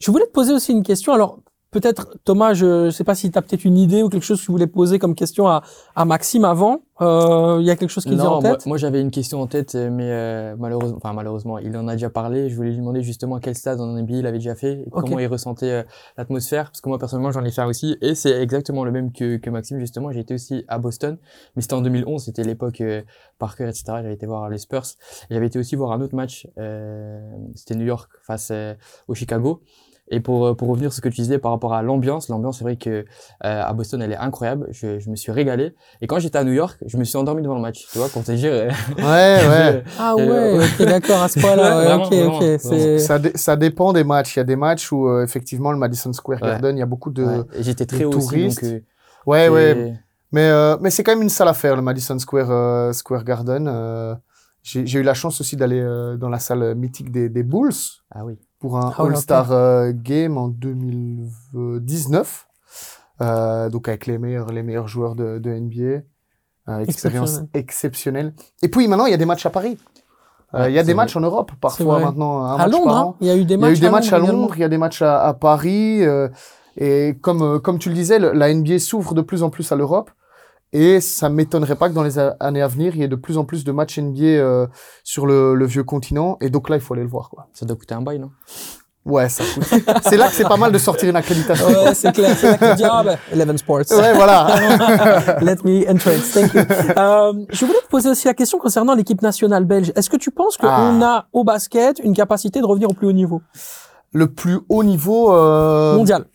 Je 0.00 0.10
voulais 0.10 0.26
te 0.26 0.32
poser 0.32 0.52
aussi 0.52 0.72
une 0.72 0.82
question. 0.82 1.12
Alors, 1.12 1.40
peut-être, 1.72 2.16
Thomas, 2.24 2.54
je 2.54 2.84
ne 2.86 2.90
sais 2.90 3.02
pas 3.02 3.16
si 3.16 3.30
tu 3.30 3.36
as 3.36 3.42
peut-être 3.42 3.64
une 3.64 3.76
idée 3.76 4.04
ou 4.04 4.08
quelque 4.08 4.22
chose 4.22 4.38
que 4.40 4.44
tu 4.46 4.52
voulais 4.52 4.68
poser 4.68 5.00
comme 5.00 5.16
question 5.16 5.48
à, 5.48 5.62
à 5.96 6.04
Maxime 6.04 6.44
avant. 6.44 6.82
Euh, 7.00 7.56
Il 7.60 7.66
y 7.66 7.70
a 7.70 7.74
quelque 7.76 7.90
chose 7.90 8.04
qui 8.04 8.10
te 8.10 8.14
vient 8.14 8.24
Non, 8.24 8.30
en 8.34 8.42
moi, 8.42 8.50
tête? 8.52 8.66
moi, 8.66 8.76
j'avais 8.76 9.00
une 9.00 9.10
question 9.10 9.40
en 9.40 9.48
tête, 9.48 9.74
euh, 9.74 9.90
mais 9.90 10.08
euh, 10.08 10.54
malheureusement, 10.56 10.98
enfin 10.98 11.12
malheureusement, 11.12 11.58
il 11.58 11.76
en 11.76 11.88
a 11.88 11.92
déjà 11.94 12.10
parlé. 12.10 12.48
Je 12.48 12.54
voulais 12.54 12.70
lui 12.70 12.76
demander 12.76 13.02
justement 13.02 13.40
quel 13.40 13.56
stade 13.56 13.80
en 13.80 13.86
NBA 13.86 14.18
il 14.18 14.26
avait 14.26 14.38
déjà 14.38 14.54
fait, 14.54 14.82
et 14.86 14.90
comment 14.90 15.18
il 15.18 15.26
ressentait 15.26 15.70
euh, 15.70 15.82
l'atmosphère, 16.16 16.66
parce 16.66 16.80
que 16.80 16.88
moi 16.88 16.98
personnellement 16.98 17.32
j'en 17.32 17.44
ai 17.44 17.50
fait 17.50 17.64
aussi, 17.64 17.96
et 18.02 18.14
c'est 18.14 18.40
exactement 18.40 18.84
le 18.84 18.92
même 18.92 19.10
que, 19.10 19.38
que 19.38 19.50
Maxime 19.50 19.80
justement. 19.80 20.12
J'ai 20.12 20.20
été 20.20 20.34
aussi 20.34 20.64
à 20.68 20.78
Boston, 20.78 21.16
mais 21.56 21.62
c'était 21.62 21.74
en 21.74 21.80
2011, 21.80 22.22
c'était 22.22 22.44
l'époque 22.44 22.80
euh, 22.82 23.02
Parker, 23.38 23.64
etc. 23.64 23.84
J'avais 23.86 24.14
été 24.14 24.26
voir 24.26 24.48
les 24.48 24.58
Spurs. 24.58 24.84
J'avais 25.30 25.46
été 25.46 25.58
aussi 25.58 25.74
voir 25.74 25.90
un 25.92 26.00
autre 26.02 26.14
match, 26.14 26.46
euh, 26.58 27.18
c'était 27.56 27.74
New 27.74 27.86
York 27.86 28.10
face 28.22 28.50
euh, 28.52 28.74
au 29.08 29.14
Chicago. 29.14 29.60
Et 30.14 30.20
pour, 30.20 30.46
euh, 30.46 30.54
pour 30.54 30.68
revenir 30.68 30.92
sur 30.92 30.96
ce 30.98 31.00
que 31.00 31.08
tu 31.08 31.20
disais 31.22 31.38
par 31.38 31.50
rapport 31.52 31.72
à 31.72 31.82
l'ambiance, 31.82 32.28
l'ambiance, 32.28 32.58
c'est 32.58 32.64
vrai 32.64 32.76
que 32.76 32.90
euh, 32.90 33.04
à 33.42 33.72
Boston, 33.72 34.00
elle 34.02 34.12
est 34.12 34.16
incroyable. 34.16 34.68
Je, 34.70 34.98
je 35.00 35.08
me 35.10 35.16
suis 35.16 35.32
régalé. 35.32 35.74
Et 36.02 36.06
quand 36.06 36.18
j'étais 36.18 36.38
à 36.38 36.44
New 36.44 36.52
York, 36.52 36.78
je 36.86 36.96
me 36.98 37.04
suis 37.04 37.16
endormi 37.16 37.42
devant 37.42 37.54
le 37.54 37.62
match. 37.62 37.86
Tu 37.90 37.98
vois, 37.98 38.08
pour 38.08 38.22
te 38.22 38.30
dire. 38.32 38.52
euh, 38.52 38.68
Ouais, 38.98 39.48
ouais. 39.48 39.84
Ah 39.98 40.14
ouais, 40.14 40.22
euh, 40.30 40.62
ok, 40.64 40.86
d'accord, 40.86 41.22
à 41.22 41.28
ce 41.28 41.40
point-là. 41.40 41.78
ouais, 41.78 41.84
Vraiment, 41.86 42.04
ok, 42.04 42.12
vraiment, 42.14 42.38
ok. 42.38 42.44
C'est... 42.60 42.98
ça, 42.98 43.18
dé- 43.18 43.32
ça 43.34 43.56
dépend 43.56 43.92
des 43.94 44.04
matchs. 44.04 44.36
Il 44.36 44.40
y 44.40 44.42
a 44.42 44.44
des 44.44 44.56
matchs 44.56 44.92
où 44.92 45.08
euh, 45.08 45.24
effectivement 45.24 45.72
le 45.72 45.78
Madison 45.78 46.12
Square 46.12 46.40
Ouais. 46.42 46.48
Garden, 46.48 46.76
il 46.76 46.80
y 46.80 46.82
a 46.82 46.86
beaucoup 46.86 47.10
de. 47.10 47.24
ouais. 47.24 47.36
Ouais, 47.38 47.44
j'étais 47.60 47.86
très 47.86 48.00
de 48.00 48.04
haut 48.04 48.12
aussi, 48.18 48.44
donc. 48.48 48.62
euh, 48.64 48.80
ouais. 49.26 49.78
et- 49.78 49.94
Mais 50.32 50.48
euh, 50.48 50.76
mais 50.80 50.90
c'est 50.90 51.02
quand 51.02 51.12
même 51.12 51.22
une 51.22 51.28
salle 51.28 51.48
à 51.48 51.54
faire, 51.54 51.74
le 51.76 51.82
Madison 51.82 52.18
Square 52.18 52.50
euh, 52.50 52.92
Square 52.92 53.24
Garden. 53.24 53.66
Euh, 53.68 54.14
j'ai 54.62 54.86
j'ai 54.86 55.00
eu 55.00 55.02
la 55.02 55.14
chance 55.14 55.40
aussi 55.40 55.56
d'aller 55.56 55.80
euh, 55.80 56.16
dans 56.16 56.28
la 56.28 56.38
salle 56.38 56.74
mythique 56.74 57.10
des, 57.10 57.28
des 57.28 57.42
Bulls. 57.42 57.72
Ah 58.14 58.24
oui. 58.24 58.38
Pour 58.62 58.78
un 58.78 58.94
Ah 58.96 59.02
All-Star 59.02 59.52
euh, 59.52 59.92
Game 59.94 60.38
en 60.38 60.48
2019. 60.48 62.46
Euh, 63.20 63.68
donc 63.68 63.88
avec 63.88 64.06
les 64.06 64.16
meilleurs, 64.18 64.50
les 64.52 64.62
meilleurs 64.62 64.88
joueurs 64.88 65.14
de, 65.14 65.38
de 65.38 65.50
NBA. 65.50 66.02
Euh, 66.68 66.78
expérience 66.80 67.30
Exceptionnel. 67.30 67.48
exceptionnelle. 67.54 68.34
Et 68.62 68.68
puis 68.68 68.86
maintenant, 68.88 69.06
il 69.06 69.10
y 69.10 69.14
a 69.14 69.18
des 69.18 69.24
matchs 69.26 69.44
à 69.46 69.50
Paris. 69.50 69.76
Euh, 70.54 70.68
il 70.70 70.74
y 70.74 70.78
a 70.78 70.82
des 70.82 70.92
vrai. 70.92 71.04
matchs 71.04 71.16
en 71.16 71.20
Europe, 71.20 71.52
parfois 71.60 71.98
maintenant. 71.98 72.44
Un 72.44 72.54
À 72.54 72.58
match 72.58 72.70
Londres, 72.72 72.86
par 72.86 72.96
hein, 72.98 73.14
il 73.20 73.26
y 73.26 73.30
a 73.30 73.36
eu 73.36 73.44
des 73.44 73.54
Il 73.54 73.60
y 73.60 73.64
a 73.64 73.66
matchs 73.68 73.78
eu 73.78 73.80
des 73.80 73.90
matchs 73.90 74.12
à. 74.12 74.18
Londres, 74.18 74.52
il 74.56 74.60
y 74.60 74.64
a 74.64 74.68
des 74.68 74.78
matchs 74.78 75.02
à, 75.02 75.22
à 75.26 75.34
Paris. 75.34 76.02
Et 76.76 77.18
comme, 77.20 77.60
comme 77.60 77.78
tu 77.78 77.88
le 77.88 77.94
disais, 77.94 78.18
le- 78.18 78.32
la 78.32 78.52
NBA 78.54 78.78
s'ouvre 78.78 79.14
de 79.14 79.22
plus 79.22 79.42
en 79.42 79.50
plus 79.50 79.70
à 79.72 79.76
l'Europe. 79.76 80.10
Et 80.72 81.00
ça 81.00 81.28
m'étonnerait 81.28 81.76
pas 81.76 81.88
que 81.90 81.94
dans 81.94 82.02
les 82.02 82.18
années 82.18 82.62
à 82.62 82.68
venir, 82.68 82.94
il 82.94 83.00
y 83.00 83.04
ait 83.04 83.08
de 83.08 83.16
plus 83.16 83.36
en 83.36 83.44
plus 83.44 83.62
de 83.64 83.72
matchs 83.72 83.98
NBA 83.98 84.22
euh, 84.24 84.66
sur 85.04 85.26
le, 85.26 85.54
le 85.54 85.66
vieux 85.66 85.84
continent. 85.84 86.38
Et 86.40 86.48
donc 86.48 86.68
là, 86.70 86.76
il 86.76 86.80
faut 86.82 86.94
aller 86.94 87.02
le 87.02 87.08
voir. 87.10 87.28
Quoi. 87.28 87.48
Ça 87.52 87.66
doit 87.66 87.76
coûter 87.76 87.94
un 87.94 88.00
bail, 88.00 88.18
non? 88.18 88.30
Ouais, 89.04 89.28
ça 89.28 89.42
coûte. 89.52 89.64
c'est 90.04 90.16
là 90.16 90.28
que 90.28 90.34
c'est 90.34 90.46
pas 90.48 90.56
mal 90.56 90.70
de 90.72 90.78
sortir 90.78 91.10
une 91.10 91.16
accréditation. 91.16 91.66
Ouais, 91.66 91.92
c'est 91.92 92.12
clair. 92.12 92.36
C'est 92.38 92.52
là 92.52 92.56
que 92.56 92.70
tu 92.70 92.76
dis, 92.76 92.84
ah 92.84 93.02
ben, 93.04 93.18
Eleven 93.32 93.58
Sports. 93.58 93.82
Ouais, 93.90 94.14
voilà. 94.14 94.46
Let 95.42 95.56
me 95.64 95.90
entrance. 95.90 96.30
Thank 96.32 96.54
you. 96.54 96.60
Euh, 96.96 97.32
je 97.50 97.64
voulais 97.66 97.80
te 97.80 97.88
poser 97.88 98.08
aussi 98.08 98.26
la 98.28 98.34
question 98.34 98.58
concernant 98.58 98.94
l'équipe 98.94 99.20
nationale 99.20 99.64
belge. 99.64 99.92
Est-ce 99.96 100.08
que 100.08 100.16
tu 100.16 100.30
penses 100.30 100.56
qu'on 100.56 100.68
Ah. 100.68 101.04
a 101.04 101.26
au 101.32 101.42
basket 101.44 101.98
une 102.02 102.14
capacité 102.14 102.60
de 102.60 102.64
revenir 102.64 102.88
au 102.88 102.94
plus 102.94 103.08
haut 103.08 103.12
niveau? 103.12 103.42
Le 104.12 104.28
plus 104.28 104.60
haut 104.68 104.84
niveau 104.84 105.34
euh, 105.34 105.96
mondial, 105.96 106.26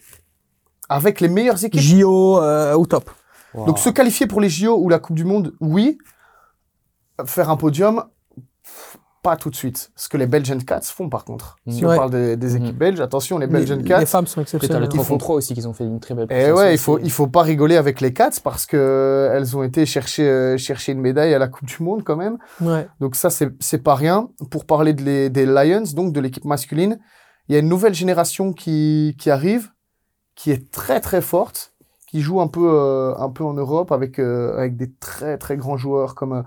avec 0.89 1.21
les 1.21 1.29
meilleures 1.29 1.63
équipes? 1.63 1.79
JO 1.79 2.41
euh, 2.41 2.73
au 2.75 2.85
top 2.85 3.09
Donc 3.55 3.79
se 3.79 3.89
qualifier 3.89 4.27
pour 4.27 4.41
les 4.41 4.49
JO 4.49 4.77
ou 4.77 4.89
la 4.89 4.99
Coupe 4.99 5.15
du 5.15 5.23
Monde, 5.25 5.53
oui. 5.61 5.97
Faire 7.25 7.49
un 7.49 7.57
podium, 7.57 8.03
pas 9.23 9.35
tout 9.37 9.49
de 9.49 9.55
suite. 9.55 9.89
Ce 9.95 10.07
que 10.07 10.17
les 10.17 10.27
Belgian 10.27 10.59
Cats 10.59 10.81
font 10.81 11.09
par 11.09 11.25
contre. 11.25 11.55
Si 11.67 11.83
Ouais. 11.83 11.95
on 11.95 11.97
parle 11.97 12.11
des, 12.11 12.37
des 12.37 12.51
Mhm. 12.51 12.63
équipes 12.65 12.77
belges, 12.77 12.99
attention, 13.01 13.39
les 13.39 13.47
les, 13.47 13.51
Belgian 13.51 13.75
les 13.77 13.83
Cats. 13.83 14.05
femmes 14.05 14.27
sont 14.27 14.41
exceptionnelles. 14.41 14.83
le 14.83 14.87
3 14.87 15.01
Il 15.01 15.05
faut- 15.05 15.13
contre 15.15 15.25
3 15.25 15.35
aussi 15.37 15.55
qu'ils 15.55 15.67
ont 15.67 15.73
fait 15.73 15.85
une 15.85 15.99
très 15.99 16.13
belle 16.13 16.25
Et 16.25 16.27
prestation 16.27 16.55
ouais, 16.57 16.73
il 16.75 16.77
faut, 16.77 16.99
il 16.99 17.09
faut 17.11 17.25
pas 17.27 17.41
rigoler 17.41 17.75
avec 17.75 17.99
les 18.01 18.13
Cats 18.13 18.29
parce 18.43 18.67
que 18.67 18.77
euh, 18.77 19.35
elles 19.35 19.57
ont 19.57 19.63
été 19.63 19.85
chercher, 19.87 20.29
euh, 20.29 20.57
chercher 20.57 20.91
une 20.91 21.01
médaille 21.01 21.33
à 21.33 21.39
la 21.39 21.47
Coupe 21.47 21.67
du 21.67 21.81
Monde 21.81 22.03
quand 22.03 22.15
même. 22.17 22.37
Ouais. 22.61 22.87
Donc 22.99 23.15
ça, 23.15 23.31
c'est 23.31 23.49
c'est 23.59 23.79
pas 23.81 23.95
rien. 23.95 24.29
Pour 24.51 24.65
parler 24.65 24.93
de 24.93 25.01
les- 25.03 25.29
des 25.31 25.47
Lions, 25.47 25.83
donc 25.95 26.13
de 26.13 26.19
l'équipe 26.19 26.45
masculine, 26.45 26.99
il 27.49 27.53
y 27.53 27.55
a 27.55 27.59
une 27.59 27.69
nouvelle 27.69 27.95
génération 27.95 28.53
qui, 28.53 29.15
qui 29.19 29.31
arrive, 29.31 29.71
qui 30.35 30.51
est 30.51 30.71
très 30.71 30.99
très 31.01 31.21
forte, 31.21 31.73
qui 32.07 32.21
joue 32.21 32.39
un 32.41 32.47
peu, 32.47 32.67
euh, 32.71 33.13
un 33.17 33.29
peu 33.29 33.43
en 33.43 33.53
Europe 33.53 33.91
avec, 33.91 34.17
euh, 34.17 34.57
avec 34.57 34.77
des 34.77 34.91
très 34.99 35.37
très 35.37 35.57
grands 35.57 35.75
joueurs 35.77 36.15
comme 36.15 36.31
euh, 36.33 36.41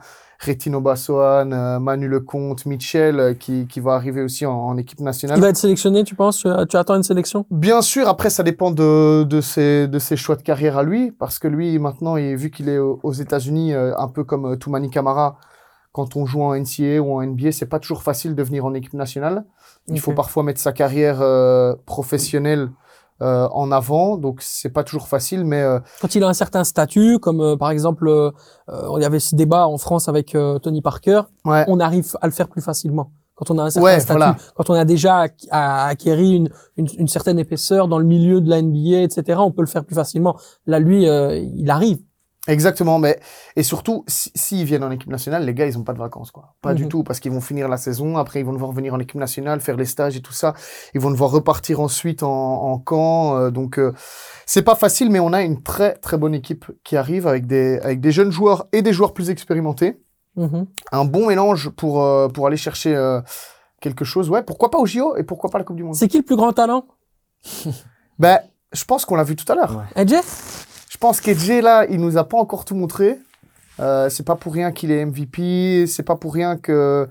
Retino 0.45 0.81
Bassoane, 0.81 1.53
euh, 1.53 1.79
Manu 1.79 2.09
Lecomte, 2.09 2.65
Mitchell, 2.65 3.21
euh, 3.21 3.35
qui, 3.35 3.67
qui 3.67 3.79
va 3.81 3.93
arriver 3.93 4.23
aussi 4.23 4.47
en, 4.47 4.53
en 4.55 4.77
équipe 4.79 5.01
nationale. 5.01 5.37
Il 5.37 5.43
va 5.43 5.51
être 5.51 5.59
sélectionné, 5.59 6.03
tu 6.03 6.15
penses? 6.15 6.47
Tu, 6.71 6.77
attends 6.79 6.97
une 6.97 7.03
sélection? 7.03 7.45
Bien 7.51 7.83
sûr, 7.83 8.09
après, 8.09 8.31
ça 8.31 8.43
dépend 8.43 8.71
de, 8.71 9.25
de, 9.25 9.41
ses, 9.43 9.87
de 9.87 9.99
ses 9.99 10.17
choix 10.17 10.37
de 10.37 10.43
carrière 10.43 10.79
à 10.79 10.83
lui, 10.83 11.11
parce 11.13 11.39
que 11.39 11.47
lui, 11.47 11.79
maintenant, 11.79 12.17
il, 12.17 12.37
vu 12.37 12.51
qu'il 12.51 12.71
est 12.71 12.79
au- 12.79 12.99
aux 13.03 13.13
États-Unis, 13.13 13.75
euh, 13.75 13.93
un 13.99 14.09
peu 14.09 14.25
comme 14.25 14.57
Toumani 14.57 14.89
Kamara, 14.89 15.37
quand 15.93 16.17
on 16.17 16.25
joue 16.25 16.41
en 16.43 16.55
NCAA 16.55 17.01
ou 17.03 17.13
en 17.13 17.21
NBA, 17.23 17.53
c'est 17.53 17.67
pas 17.67 17.81
toujours 17.81 18.03
facile 18.03 18.35
de 18.35 18.43
venir 18.43 18.65
en 18.65 18.73
équipe 18.73 18.95
nationale. 18.95 19.45
Il 19.89 20.01
faut 20.01 20.13
parfois 20.13 20.43
mettre 20.43 20.61
sa 20.61 20.73
carrière 20.73 21.19
euh, 21.21 21.75
professionnelle 21.85 22.71
euh, 23.23 23.49
en 23.53 23.71
avant, 23.71 24.17
donc 24.17 24.39
c'est 24.43 24.71
pas 24.71 24.85
toujours 24.85 25.09
facile, 25.09 25.45
mais 25.45 25.61
euh, 25.61 25.79
Quand 26.01 26.15
il 26.15 26.25
a 26.25 26.29
un 26.29 26.33
certain 26.35 26.65
statut, 26.65 27.19
comme 27.19 27.41
euh, 27.41 27.57
par 27.57 27.71
exemple, 27.71 28.09
euh, 28.09 28.31
euh, 28.69 28.89
il 28.97 29.03
y 29.03 29.05
avait 29.05 29.21
ce 29.21 29.35
débat 29.35 29.67
en 29.69 29.79
France 29.79 30.09
avec 30.09 30.35
euh, 30.35 30.59
Tony 30.59 30.81
Parker, 30.83 31.23
ouais. 31.45 31.65
on 31.69 31.81
arrive 31.81 32.07
à 32.21 32.27
le 32.27 32.33
faire 32.33 32.49
plus 32.49 32.63
facilement. 32.63 33.13
Quand 33.35 33.51
on 33.55 33.59
a 33.59 33.63
un 33.65 33.71
certain 33.71 33.85
Ouais, 33.87 34.01
statut, 34.01 34.19
voilà. 34.19 34.37
quand 34.55 34.69
on 34.69 34.75
a 34.75 34.85
déjà 34.85 35.27
acquéri 35.51 36.33
une, 36.37 36.51
une, 36.77 36.87
une 36.99 37.09
certaine 37.09 37.39
épaisseur 37.39 37.89
dans 37.89 37.99
le 37.99 38.05
milieu 38.05 38.41
de 38.43 38.51
la 38.51 38.61
NBA, 38.61 39.01
etc., 39.03 39.39
on 39.43 39.51
peut 39.51 39.63
le 39.63 39.67
faire 39.67 39.85
plus 39.85 39.95
facilement. 39.95 40.37
Là, 40.67 40.79
lui, 40.79 41.09
euh, 41.09 41.39
il 41.57 41.71
arrive. 41.71 42.01
Exactement, 42.49 42.99
mais 42.99 43.21
et 43.55 43.63
surtout, 43.63 44.03
si- 44.09 44.33
s'ils 44.35 44.65
viennent 44.65 44.83
en 44.83 44.91
équipe 44.91 45.11
nationale, 45.11 45.45
les 45.45 45.53
gars, 45.53 45.67
ils 45.67 45.77
ont 45.77 45.83
pas 45.85 45.93
de 45.93 45.99
vacances, 45.99 46.31
quoi. 46.31 46.55
Pas 46.63 46.73
du 46.73 46.85
Mhm. 46.85 46.89
tout, 46.89 47.05
parce 47.05 47.21
qu'ils 47.21 47.33
vont 47.33 47.43
finir 47.43 47.69
la 47.69 47.77
saison, 47.77 48.17
après 48.17 48.41
ils 48.41 48.47
vont 48.47 48.55
devoir 48.55 48.73
venir 48.73 48.95
en 48.95 48.99
équipe 48.99 49.17
nationale, 49.21 49.61
faire 49.61 49.77
les 49.77 49.85
stages 49.85 50.17
et 50.17 50.23
tout 50.23 50.33
ça. 50.33 50.55
Ils 50.95 51.01
vont 51.01 51.11
devoir 51.11 51.31
repartir 51.31 51.81
ensuite 51.81 52.23
en, 52.23 52.31
en 52.63 52.79
camp, 52.79 53.37
euh, 53.37 53.51
donc 53.51 53.79
euh, 53.79 53.93
c'est 54.47 54.63
pas 54.63 54.75
facile, 54.75 55.11
mais 55.11 55.21
on 55.21 55.35
a 55.35 55.43
une 55.43 55.63
très 55.63 55.95
très 55.97 56.17
bonne 56.17 56.35
équipe 56.35 56.65
qui 56.83 56.97
arrive 56.97 57.27
avec 57.27 57.47
des 57.47 57.79
avec 57.81 58.01
des 58.01 58.11
jeunes 58.11 58.33
joueurs 58.33 58.67
et 58.73 58.81
des 58.81 58.95
joueurs 58.95 59.13
plus 59.13 59.29
expérimentés. 59.29 60.01
Mhm. 60.37 60.67
Un 60.93 61.05
bon 61.05 61.27
mélange 61.27 61.69
pour 61.69 62.03
euh, 62.03 62.29
pour 62.29 62.47
aller 62.47 62.57
chercher 62.57 62.97
euh, 62.97 63.21
quelque 63.83 64.05
chose. 64.07 64.31
Ouais, 64.31 64.43
pourquoi 64.43 64.71
pas 64.71 64.79
au 64.79 64.87
JO 64.87 65.15
et 65.17 65.25
pourquoi 65.25 65.51
pas 65.51 65.59
la 65.59 65.65
Coupe 65.65 65.77
du 65.77 65.85
Monde? 65.85 65.95
C'est 65.95 66.09
qui 66.09 66.17
le 66.17 66.25
plus 66.25 66.37
grand 66.37 66.53
talent? 66.55 66.87
Ben, 68.19 68.39
je 68.73 68.85
pense 68.85 69.05
qu'on 69.05 69.17
l'a 69.17 69.25
vu 69.25 69.37
tout 69.37 69.51
à 69.51 69.55
l'heure. 69.55 69.77
Ouais. 69.77 70.03
AJ 70.03 70.11
Je 70.13 70.60
pense 71.01 71.21
qu'Edge, 71.21 71.49
là, 71.63 71.87
il 71.89 72.01
nous 72.01 72.17
a 72.17 72.29
pas 72.29 72.37
encore 72.37 72.65
tout 72.65 72.75
montré. 72.75 73.19
Euh, 73.81 74.09
c'est 74.11 74.25
pas 74.25 74.37
pour 74.37 74.53
rien 74.53 74.73
qu'il 74.73 74.91
est 74.93 75.05
MVP. 75.05 75.87
C'est 75.87 76.03
pas 76.03 76.17
pour 76.17 76.35
rien 76.35 76.57
que 76.57 77.09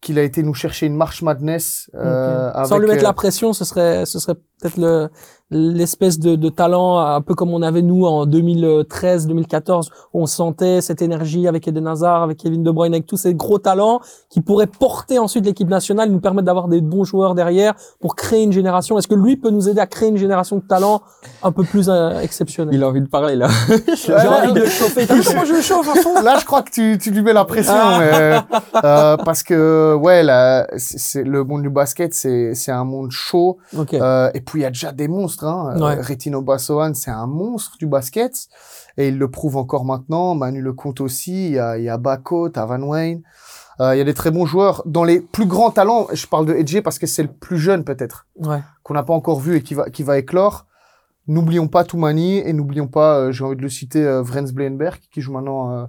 qu'il 0.00 0.18
a 0.18 0.22
été 0.22 0.42
nous 0.42 0.52
chercher 0.52 0.84
une 0.84 0.96
marche 0.96 1.22
madness. 1.22 1.90
Euh, 1.94 2.50
Ok. 2.50 2.66
Sans 2.66 2.74
avec, 2.74 2.80
lui 2.80 2.88
mettre 2.88 3.02
euh, 3.02 3.08
la 3.08 3.14
pression, 3.14 3.54
ce 3.54 3.64
serait, 3.64 4.04
ce 4.04 4.18
serait 4.18 4.36
peut-être 4.64 4.78
le 4.78 5.08
l'espèce 5.50 6.18
de, 6.18 6.34
de 6.34 6.48
talent, 6.48 6.98
un 6.98 7.20
peu 7.20 7.34
comme 7.34 7.50
on 7.50 7.62
avait 7.62 7.82
nous 7.82 8.06
en 8.06 8.26
2013-2014, 8.26 9.88
où 10.12 10.22
on 10.22 10.26
sentait 10.26 10.80
cette 10.80 11.00
énergie 11.02 11.46
avec 11.46 11.68
Eden 11.68 11.86
Hazard, 11.86 12.22
avec 12.22 12.38
Kevin 12.38 12.64
De 12.64 12.70
Bruyne, 12.72 12.92
avec 12.94 13.06
tous 13.06 13.18
ces 13.18 13.34
gros 13.34 13.58
talents 13.58 14.00
qui 14.30 14.40
pourraient 14.40 14.66
porter 14.66 15.18
ensuite 15.18 15.44
l'équipe 15.44 15.68
nationale, 15.68 16.10
nous 16.10 16.18
permettre 16.18 16.46
d'avoir 16.46 16.66
des 16.66 16.80
bons 16.80 17.04
joueurs 17.04 17.34
derrière 17.34 17.74
pour 18.00 18.16
créer 18.16 18.42
une 18.42 18.52
génération. 18.52 18.98
Est-ce 18.98 19.06
que 19.06 19.14
lui 19.14 19.36
peut 19.36 19.50
nous 19.50 19.68
aider 19.68 19.80
à 19.80 19.86
créer 19.86 20.08
une 20.08 20.16
génération 20.16 20.56
de 20.56 20.62
talents 20.62 21.02
un 21.42 21.52
peu 21.52 21.62
plus 21.62 21.88
euh, 21.88 22.18
exceptionnelle? 22.20 22.74
Il 22.74 22.82
a 22.82 22.88
envie 22.88 23.02
de 23.02 23.06
parler, 23.08 23.36
là. 23.36 23.48
J'ai 23.94 24.12
Ouais, 24.12 24.26
envie 24.26 24.46
là, 24.48 24.52
de 24.52 24.60
le 24.60 24.66
chauffer. 24.66 25.04
Vu 25.04 25.22
comment 25.24 25.44
je 25.44 25.52
le 25.54 25.60
chauffe 25.60 25.88
à 25.88 26.00
fond 26.00 26.20
Là, 26.22 26.36
je 26.40 26.44
crois 26.46 26.62
que 26.62 26.70
tu, 26.70 26.98
tu 26.98 27.10
lui 27.10 27.22
mets 27.22 27.32
la 27.32 27.44
pression, 27.44 27.74
Ah. 27.76 27.98
mais, 28.00 28.40
euh, 28.84 29.16
parce 29.24 29.42
que 29.42 29.94
ouais, 29.94 30.22
là, 30.22 30.66
c'est 30.78 30.98
c'est- 30.98 31.22
le 31.24 31.44
monde 31.44 31.62
du 31.62 31.70
basket, 31.70 32.12
c'est 32.14 32.54
c'est 32.54 32.72
un 32.72 32.84
monde 32.84 33.10
chaud. 33.10 33.58
Euh, 33.92 34.30
et 34.34 34.40
puis 34.40 34.53
il 34.60 34.62
y 34.62 34.66
a 34.66 34.70
déjà 34.70 34.92
des 34.92 35.08
monstres. 35.08 35.44
Hein. 35.44 35.76
Ouais. 35.80 35.98
Euh, 35.98 36.02
Retino 36.02 36.42
Bassoane, 36.42 36.94
c'est 36.94 37.10
un 37.10 37.26
monstre 37.26 37.76
du 37.78 37.86
basket 37.86 38.48
et 38.96 39.08
il 39.08 39.18
le 39.18 39.30
prouve 39.30 39.56
encore 39.56 39.84
maintenant. 39.84 40.34
Manu 40.34 40.60
Lecomte 40.60 41.00
aussi. 41.00 41.46
Il 41.46 41.52
y 41.52 41.58
a, 41.58 41.78
il 41.78 41.84
y 41.84 41.88
a 41.88 41.98
Bako, 41.98 42.48
t'as 42.50 42.64
Van 42.66 42.80
Wayne. 42.82 43.22
Euh, 43.80 43.94
il 43.94 43.98
y 43.98 44.00
a 44.00 44.04
des 44.04 44.14
très 44.14 44.30
bons 44.30 44.46
joueurs. 44.46 44.82
Dans 44.86 45.02
les 45.04 45.20
plus 45.20 45.46
grands 45.46 45.70
talents, 45.72 46.06
je 46.12 46.26
parle 46.26 46.46
de 46.46 46.54
Edge 46.54 46.80
parce 46.82 46.98
que 46.98 47.06
c'est 47.06 47.22
le 47.24 47.32
plus 47.32 47.58
jeune 47.58 47.84
peut-être 47.84 48.26
Ouais. 48.40 48.60
qu'on 48.84 48.94
n'a 48.94 49.02
pas 49.02 49.14
encore 49.14 49.40
vu 49.40 49.56
et 49.56 49.62
qui 49.62 49.74
va 49.74 49.90
qui 49.90 50.02
va 50.04 50.16
éclore. 50.18 50.66
N'oublions 51.26 51.68
pas 51.68 51.84
Toumani 51.84 52.36
et 52.38 52.52
n'oublions 52.52 52.86
pas, 52.86 53.16
euh, 53.18 53.32
j'ai 53.32 53.44
envie 53.44 53.56
de 53.56 53.62
le 53.62 53.70
citer, 53.70 54.04
euh, 54.06 54.20
Vrens 54.22 54.52
Blenberg 54.52 55.00
qui 55.10 55.22
joue 55.22 55.32
maintenant 55.32 55.72
euh, 55.72 55.86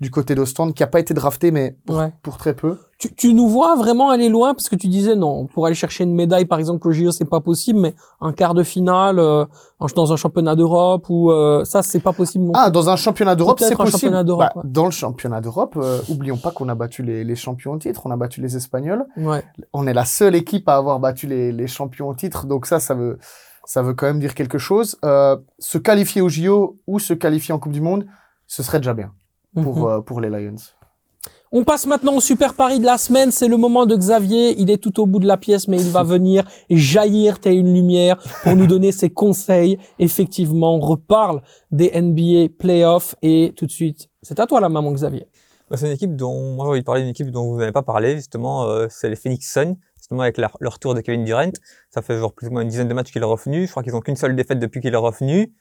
du 0.00 0.10
côté 0.10 0.34
d'Ostende, 0.34 0.72
qui 0.74 0.82
a 0.82 0.86
pas 0.86 0.98
été 1.00 1.12
drafté 1.12 1.50
mais 1.50 1.76
pour, 1.86 1.98
Ouais. 1.98 2.12
pour 2.22 2.38
très 2.38 2.54
peu. 2.54 2.78
Tu, 2.98 3.14
tu 3.14 3.34
nous 3.34 3.48
vois 3.48 3.76
vraiment 3.76 4.10
aller 4.10 4.28
loin? 4.28 4.54
Parce 4.54 4.68
que 4.68 4.76
tu 4.76 4.88
disais 4.88 5.14
non 5.14 5.46
pour 5.46 5.66
aller 5.66 5.74
chercher 5.74 6.04
une 6.04 6.14
médaille 6.14 6.46
par 6.46 6.58
exemple 6.58 6.86
au 6.88 6.92
JO 6.92 7.10
c'est 7.12 7.24
pas 7.24 7.40
possible 7.40 7.78
mais 7.80 7.94
un 8.20 8.32
quart 8.32 8.54
de 8.54 8.62
finale 8.62 9.18
euh, 9.18 9.44
dans 9.96 10.12
un 10.12 10.16
championnat 10.16 10.54
d'Europe 10.56 11.06
ou 11.10 11.30
euh, 11.30 11.64
ça 11.64 11.82
c'est 11.82 12.00
pas 12.00 12.12
possible 12.12 12.44
non 12.46 12.52
Ah, 12.54 12.70
dans 12.70 12.88
un 12.90 12.96
championnat 12.96 13.34
d'Europe, 13.36 13.58
c'est 13.60 13.74
possible. 13.76 13.90
championnat 13.92 14.24
d'Europe, 14.24 14.48
Bah, 14.54 14.60
ouais. 14.64 14.70
Dans 14.70 14.84
le 14.86 14.90
championnat 14.90 15.40
d'Europe, 15.40 15.74
euh, 15.76 16.00
oublions 16.08 16.36
pas 16.38 16.50
qu'on 16.50 16.68
a 16.68 16.74
battu 16.74 17.02
les, 17.02 17.22
les 17.24 17.36
champions 17.36 17.72
en 17.72 17.78
titre, 17.78 18.02
on 18.06 18.10
a 18.10 18.16
battu 18.16 18.40
les 18.40 18.56
Espagnols. 18.56 19.04
ouais 19.18 19.42
On 19.72 19.86
est 19.86 19.94
la 19.94 20.04
seule 20.04 20.34
équipe 20.34 20.68
à 20.68 20.76
avoir 20.76 20.98
battu 21.00 21.26
les, 21.26 21.52
les 21.52 21.66
champions 21.66 22.08
en 22.08 22.14
titre, 22.14 22.46
donc 22.46 22.66
ça, 22.66 22.80
ça 22.80 22.94
veut, 22.94 23.18
ça 23.64 23.82
veut 23.82 23.94
quand 23.94 24.06
même 24.06 24.20
dire 24.20 24.34
quelque 24.34 24.58
chose. 24.58 24.96
Euh, 25.04 25.36
se 25.58 25.78
qualifier 25.78 26.20
au 26.22 26.28
JO 26.28 26.78
ou 26.86 26.98
se 26.98 27.12
qualifier 27.14 27.54
en 27.54 27.58
Coupe 27.58 27.72
du 27.72 27.80
Monde, 27.82 28.06
ce 28.46 28.62
serait 28.62 28.78
déjà 28.78 28.94
bien 28.94 29.12
pour, 29.54 29.76
Mhm. 29.78 29.84
euh, 29.86 30.00
pour 30.00 30.20
les 30.20 30.28
Lions. 30.30 30.56
on 31.52 31.64
passe 31.64 31.86
maintenant 31.86 32.14
au 32.14 32.20
super 32.20 32.54
pari 32.54 32.78
de 32.78 32.84
la 32.84 32.96
semaine 32.98 33.30
c'est 33.32 33.48
le 33.48 33.56
moment 33.56 33.84
de 33.84 33.96
Xavier 33.96 34.54
il 34.60 34.70
est 34.70 34.78
tout 34.78 35.00
au 35.00 35.06
bout 35.06 35.18
de 35.18 35.26
la 35.26 35.36
pièce 35.36 35.66
mais 35.68 35.78
il 35.80 35.90
va 35.90 36.02
venir 36.16 36.44
jaillir 36.70 37.40
telle 37.40 37.56
une 37.58 37.74
lumière 37.74 38.16
pour 38.44 38.54
nous 38.54 38.66
donner 38.68 38.92
ses 38.92 39.10
conseils 39.10 39.76
effectivement 39.98 40.76
on 40.76 40.80
reparle 40.80 41.42
des 41.72 41.90
NBA 41.94 42.52
playoffs 42.58 43.16
et 43.22 43.52
tout 43.56 43.66
de 43.66 43.70
suite 43.72 44.08
c'est 44.22 44.38
à 44.38 44.46
toi 44.46 44.60
la 44.60 44.68
maman 44.68 44.92
Xavier 44.92 45.26
Bah, 45.68 45.76
c'est 45.76 45.86
une 45.86 45.92
équipe 45.92 46.14
dont 46.16 46.54
moi 46.54 46.64
j'ai 46.66 46.70
envie 46.70 46.80
de 46.80 46.84
parler 46.84 47.00
d'une 47.02 47.10
équipe 47.10 47.30
dont 47.32 47.50
vous 47.52 47.58
n'avez 47.58 47.72
pas 47.72 47.82
parlé 47.82 48.14
justement. 48.16 48.64
euh, 48.64 48.86
c'est 48.88 49.08
les 49.08 49.16
Phoenix 49.16 49.52
Suns, 49.52 49.76
justement 49.96 50.22
avec 50.22 50.36
leur, 50.38 50.56
leur 50.60 50.74
retour 50.74 50.94
de 50.94 51.00
Kevin 51.00 51.24
Durant. 51.24 51.52
Ça 51.90 52.02
fait 52.02 52.18
genre 52.18 52.32
plus 52.32 52.48
ou 52.48 52.50
moins 52.52 52.62
une 52.62 52.68
dizaine 52.68 52.88
de 52.88 52.94
matchs 52.94 53.12
qu'il 53.12 53.22
est 53.22 53.24
revenu. 53.36 53.66
Je 53.66 53.70
crois 53.70 53.82
qu'ils 53.84 53.94
ont 53.94 54.00
qu'une 54.00 54.16
seule 54.16 54.34
défaite 54.34 54.58
depuis 54.58 54.80
qu'il 54.80 54.92
est 54.92 54.96
revenu. 54.96 55.52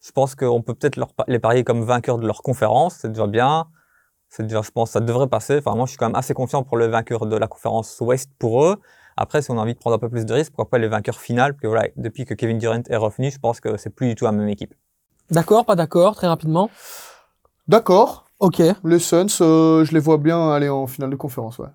Je 0.00 0.12
pense 0.12 0.34
qu'on 0.34 0.62
peut 0.62 0.74
peut-être 0.74 0.98
les 1.26 1.38
parier 1.38 1.64
comme 1.64 1.82
vainqueurs 1.82 2.18
de 2.18 2.26
leur 2.26 2.42
conférence. 2.42 2.96
C'est 3.00 3.08
déjà 3.08 3.26
bien. 3.26 3.66
C'est 4.28 4.42
déjà, 4.44 4.62
je 4.62 4.70
pense, 4.70 4.90
que 4.90 4.92
ça 4.94 5.00
devrait 5.00 5.26
passer. 5.26 5.58
Enfin, 5.58 5.74
moi, 5.74 5.86
je 5.86 5.90
suis 5.90 5.98
quand 5.98 6.06
même 6.06 6.14
assez 6.16 6.34
confiant 6.34 6.62
pour 6.62 6.76
le 6.76 6.86
vainqueur 6.86 7.26
de 7.26 7.36
la 7.36 7.46
conférence 7.46 7.98
Ouest 8.00 8.30
pour 8.38 8.64
eux. 8.64 8.76
Après, 9.16 9.42
si 9.42 9.50
on 9.50 9.58
a 9.58 9.62
envie 9.62 9.74
de 9.74 9.78
prendre 9.78 9.96
un 9.96 9.98
peu 9.98 10.08
plus 10.08 10.24
de 10.24 10.32
risques, 10.32 10.52
pourquoi 10.52 10.70
pas 10.70 10.78
les 10.78 10.86
vainqueurs 10.86 11.18
finales 11.18 11.52
Parce 11.54 11.62
que 11.62 11.66
voilà, 11.66 11.88
depuis 11.96 12.24
que 12.24 12.34
Kevin 12.34 12.58
Durant 12.58 12.82
est 12.88 12.96
revenu, 12.96 13.30
je 13.32 13.38
pense 13.38 13.60
que 13.60 13.76
c'est 13.76 13.90
plus 13.90 14.06
du 14.08 14.14
tout 14.14 14.24
la 14.26 14.32
même 14.32 14.48
équipe. 14.48 14.74
d'accord 15.30 15.66
pas 15.66 15.74
d'accord 15.74 16.14
très 16.14 16.28
rapidement 16.28 16.70
D'accord. 17.66 18.26
ok 18.38 18.62
Les 18.84 18.98
Suns, 19.00 19.26
euh, 19.40 19.84
je 19.84 19.92
les 19.92 19.98
vois 19.98 20.18
bien 20.18 20.50
aller 20.52 20.68
en 20.68 20.86
finale 20.86 21.10
de 21.10 21.16
conférence, 21.16 21.58
ouais. 21.58 21.68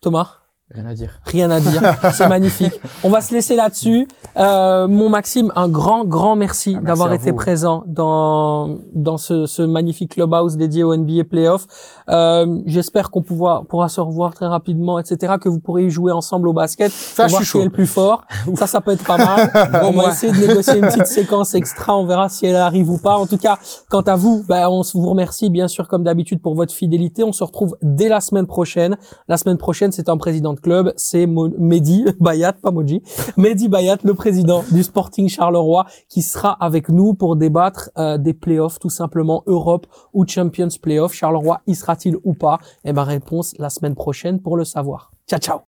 Thomas? 0.00 0.43
Rien 0.70 0.86
à 0.86 0.94
dire. 0.94 1.20
Rien 1.26 1.50
à 1.50 1.60
dire. 1.60 1.82
C'est 2.14 2.26
magnifique. 2.26 2.72
On 3.04 3.10
va 3.10 3.20
se 3.20 3.34
laisser 3.34 3.54
là-dessus. 3.54 4.08
Euh, 4.38 4.88
mon 4.88 5.10
Maxime, 5.10 5.52
un 5.56 5.68
grand, 5.68 6.04
grand 6.06 6.36
merci 6.36 6.70
Ah, 6.70 6.80
merci 6.80 6.86
d'avoir 6.86 7.12
été 7.12 7.30
vous. 7.30 7.36
présent 7.36 7.84
dans 7.86 8.78
dans 8.94 9.18
ce, 9.18 9.44
ce 9.44 9.60
magnifique 9.60 10.12
clubhouse 10.12 10.56
dédié 10.56 10.82
au 10.82 10.96
NBA 10.96 11.24
Playoff. 11.24 11.66
Euh, 12.08 12.60
J'espère 12.64 13.10
qu'on 13.10 13.20
pourra, 13.22 13.62
pourra 13.68 13.90
se 13.90 14.00
revoir 14.00 14.32
très 14.32 14.46
rapidement, 14.46 14.98
etc. 14.98 15.34
Que 15.38 15.50
vous 15.50 15.60
pourrez 15.60 15.84
y 15.84 15.90
jouer 15.90 16.12
ensemble 16.12 16.48
au 16.48 16.54
basket. 16.54 16.90
Ça, 16.90 17.24
pour 17.24 17.28
je 17.28 17.30
voir 17.34 17.42
suis 17.42 17.52
qui 17.52 17.58
est 17.58 17.60
chaud. 17.60 17.64
le 17.66 17.70
plus 17.70 17.86
fort. 17.86 18.24
Ça, 18.56 18.66
ça 18.66 18.80
peut 18.80 18.92
être 18.92 19.04
pas 19.04 19.18
mal. 19.18 19.50
on 19.84 19.90
va 19.92 20.08
essayer 20.10 20.32
de 20.32 20.46
négocier 20.46 20.78
une 20.78 20.86
petite 20.86 21.06
séquence 21.06 21.54
extra. 21.54 21.94
On 21.96 22.06
verra 22.06 22.28
si 22.30 22.46
elle 22.46 22.56
arrive 22.56 22.88
ou 22.90 22.96
pas. 22.98 23.16
En 23.16 23.26
tout 23.26 23.38
cas, 23.38 23.58
quant 23.90 24.00
à 24.02 24.16
vous, 24.16 24.44
ben, 24.48 24.66
on 24.68 24.80
vous 24.94 25.08
remercie 25.10 25.50
bien 25.50 25.68
sûr 25.68 25.88
comme 25.88 26.04
d'habitude 26.04 26.40
pour 26.40 26.54
votre 26.54 26.72
fidélité. 26.72 27.22
On 27.22 27.32
se 27.32 27.44
retrouve 27.44 27.76
dès 27.82 28.08
la 28.08 28.20
semaine 28.20 28.46
prochaine. 28.46 28.96
La 29.28 29.36
semaine 29.36 29.58
prochaine, 29.58 29.92
c'est 29.92 30.08
un 30.08 30.16
président 30.16 30.53
club. 30.54 30.92
C'est 30.96 31.26
Mehdi 31.26 32.06
Bayat, 32.20 32.54
pas 32.54 32.70
Moji. 32.70 33.02
Mehdi 33.36 33.68
Bayat, 33.68 33.98
le 34.04 34.14
président 34.14 34.64
du 34.70 34.82
Sporting 34.82 35.28
Charleroi, 35.28 35.86
qui 36.08 36.22
sera 36.22 36.52
avec 36.52 36.88
nous 36.88 37.14
pour 37.14 37.36
débattre 37.36 37.90
euh, 37.98 38.18
des 38.18 38.34
playoffs, 38.34 38.78
tout 38.78 38.90
simplement 38.90 39.42
Europe 39.46 39.86
ou 40.12 40.26
Champions 40.26 40.68
Playoffs. 40.80 41.14
Charleroi 41.14 41.60
y 41.66 41.74
sera-t-il 41.74 42.16
ou 42.24 42.34
pas? 42.34 42.58
Eh 42.84 42.92
ben, 42.92 43.02
réponse 43.02 43.54
la 43.58 43.70
semaine 43.70 43.94
prochaine 43.94 44.40
pour 44.40 44.56
le 44.56 44.64
savoir. 44.64 45.12
Ciao, 45.28 45.38
ciao. 45.38 45.60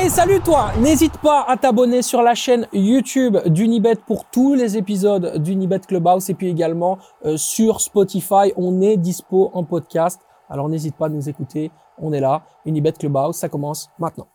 Et 0.00 0.08
salut 0.08 0.40
toi 0.40 0.70
N'hésite 0.80 1.18
pas 1.18 1.44
à 1.46 1.56
t'abonner 1.56 2.00
sur 2.00 2.22
la 2.22 2.34
chaîne 2.34 2.66
YouTube 2.72 3.36
d'Unibet 3.46 3.96
pour 4.06 4.24
tous 4.24 4.54
les 4.54 4.78
épisodes 4.78 5.36
d'Unibet 5.36 5.80
Clubhouse 5.80 6.30
et 6.30 6.34
puis 6.34 6.48
également 6.48 6.98
euh, 7.26 7.36
sur 7.36 7.80
Spotify. 7.80 8.52
On 8.56 8.80
est 8.80 8.96
dispo 8.96 9.50
en 9.52 9.64
podcast. 9.64 10.20
Alors 10.48 10.68
n'hésite 10.68 10.96
pas 10.96 11.06
à 11.06 11.08
nous 11.10 11.28
écouter. 11.28 11.70
On 11.98 12.12
est 12.12 12.20
là. 12.20 12.42
Unibet 12.64 12.92
Clubhouse, 12.92 13.36
ça 13.36 13.48
commence 13.48 13.90
maintenant. 13.98 14.28